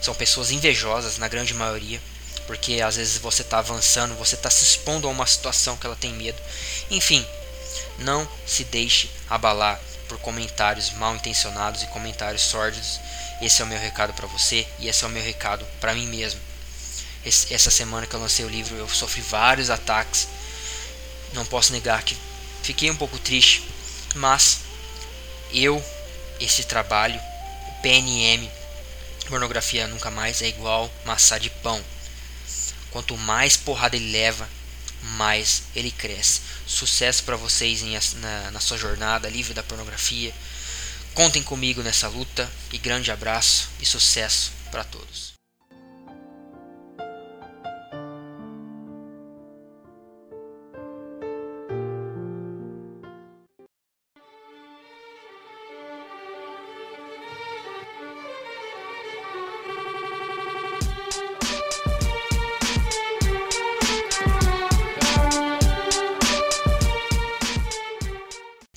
são 0.06 0.14
pessoas 0.14 0.52
invejosas, 0.52 1.18
na 1.18 1.28
grande 1.28 1.54
maioria. 1.54 2.00
porque 2.46 2.80
às 2.80 2.96
vezes 2.96 3.18
você 3.18 3.42
está 3.42 3.58
avançando, 3.58 4.14
você 4.14 4.36
está 4.36 4.52
se 4.52 4.64
expondo 4.64 5.08
a 5.08 5.12
uma 5.12 5.26
situação 5.26 5.76
que 5.76 5.88
ela 5.88 5.96
tem 5.96 6.14
medo. 6.14 6.40
Enfim, 6.92 7.26
não 7.98 8.30
se 8.46 8.64
deixe 8.66 9.10
abalar 9.28 9.82
por 10.08 10.20
comentários 10.20 10.92
mal 10.92 11.16
intencionados 11.16 11.82
e 11.82 11.88
comentários 11.88 12.44
sórdidos. 12.44 13.00
Esse 13.42 13.64
é 13.64 13.66
o 13.66 13.68
meu 13.68 13.80
recado 13.80 14.14
para 14.14 14.28
você 14.28 14.68
e 14.78 14.88
esse 14.88 15.04
é 15.04 15.08
o 15.08 15.10
meu 15.10 15.24
recado 15.24 15.66
para 15.82 15.96
mim 15.96 16.06
mesmo. 16.06 16.40
Esse, 17.26 17.52
essa 17.52 17.72
semana 17.72 18.06
que 18.06 18.16
eu 18.16 18.20
lancei 18.20 18.46
o 18.46 18.50
livro, 18.50 18.76
eu 18.76 18.88
sofri 18.88 19.22
vários 19.22 19.72
ataques. 19.72 20.28
Não 21.34 21.48
posso 21.48 21.72
negar 21.72 22.04
que 22.04 22.16
fiquei 22.62 22.92
um 22.92 22.96
pouco 22.96 23.18
triste, 23.18 23.68
mas 24.14 24.60
eu, 25.52 25.84
esse 26.40 26.64
trabalho, 26.64 27.20
o 27.70 27.82
PNM, 27.82 28.48
pornografia 29.26 29.88
nunca 29.88 30.10
mais 30.10 30.42
é 30.42 30.48
igual 30.48 30.92
maçã 31.06 31.40
de 31.40 31.50
pão. 31.50 31.84
Quanto 32.92 33.18
mais 33.18 33.58
porrada 33.58 33.96
ele 33.96 34.12
leva, 34.12 34.48
mais 35.18 35.64
ele 35.76 35.92
cresce. 35.92 36.42
Sucesso 36.66 37.24
para 37.24 37.36
vocês 37.36 37.82
em, 37.82 37.98
na, 38.20 38.52
na 38.52 38.60
sua 38.60 38.78
jornada 38.78 39.30
livre 39.30 39.54
da 39.54 39.64
pornografia. 39.64 40.34
Contem 41.14 41.44
comigo 41.44 41.82
nessa 41.82 42.08
luta 42.08 42.50
e 42.72 42.78
grande 42.78 43.12
abraço 43.12 43.70
e 43.80 43.86
sucesso 43.86 44.52
para 44.72 44.84
todos. 44.84 45.35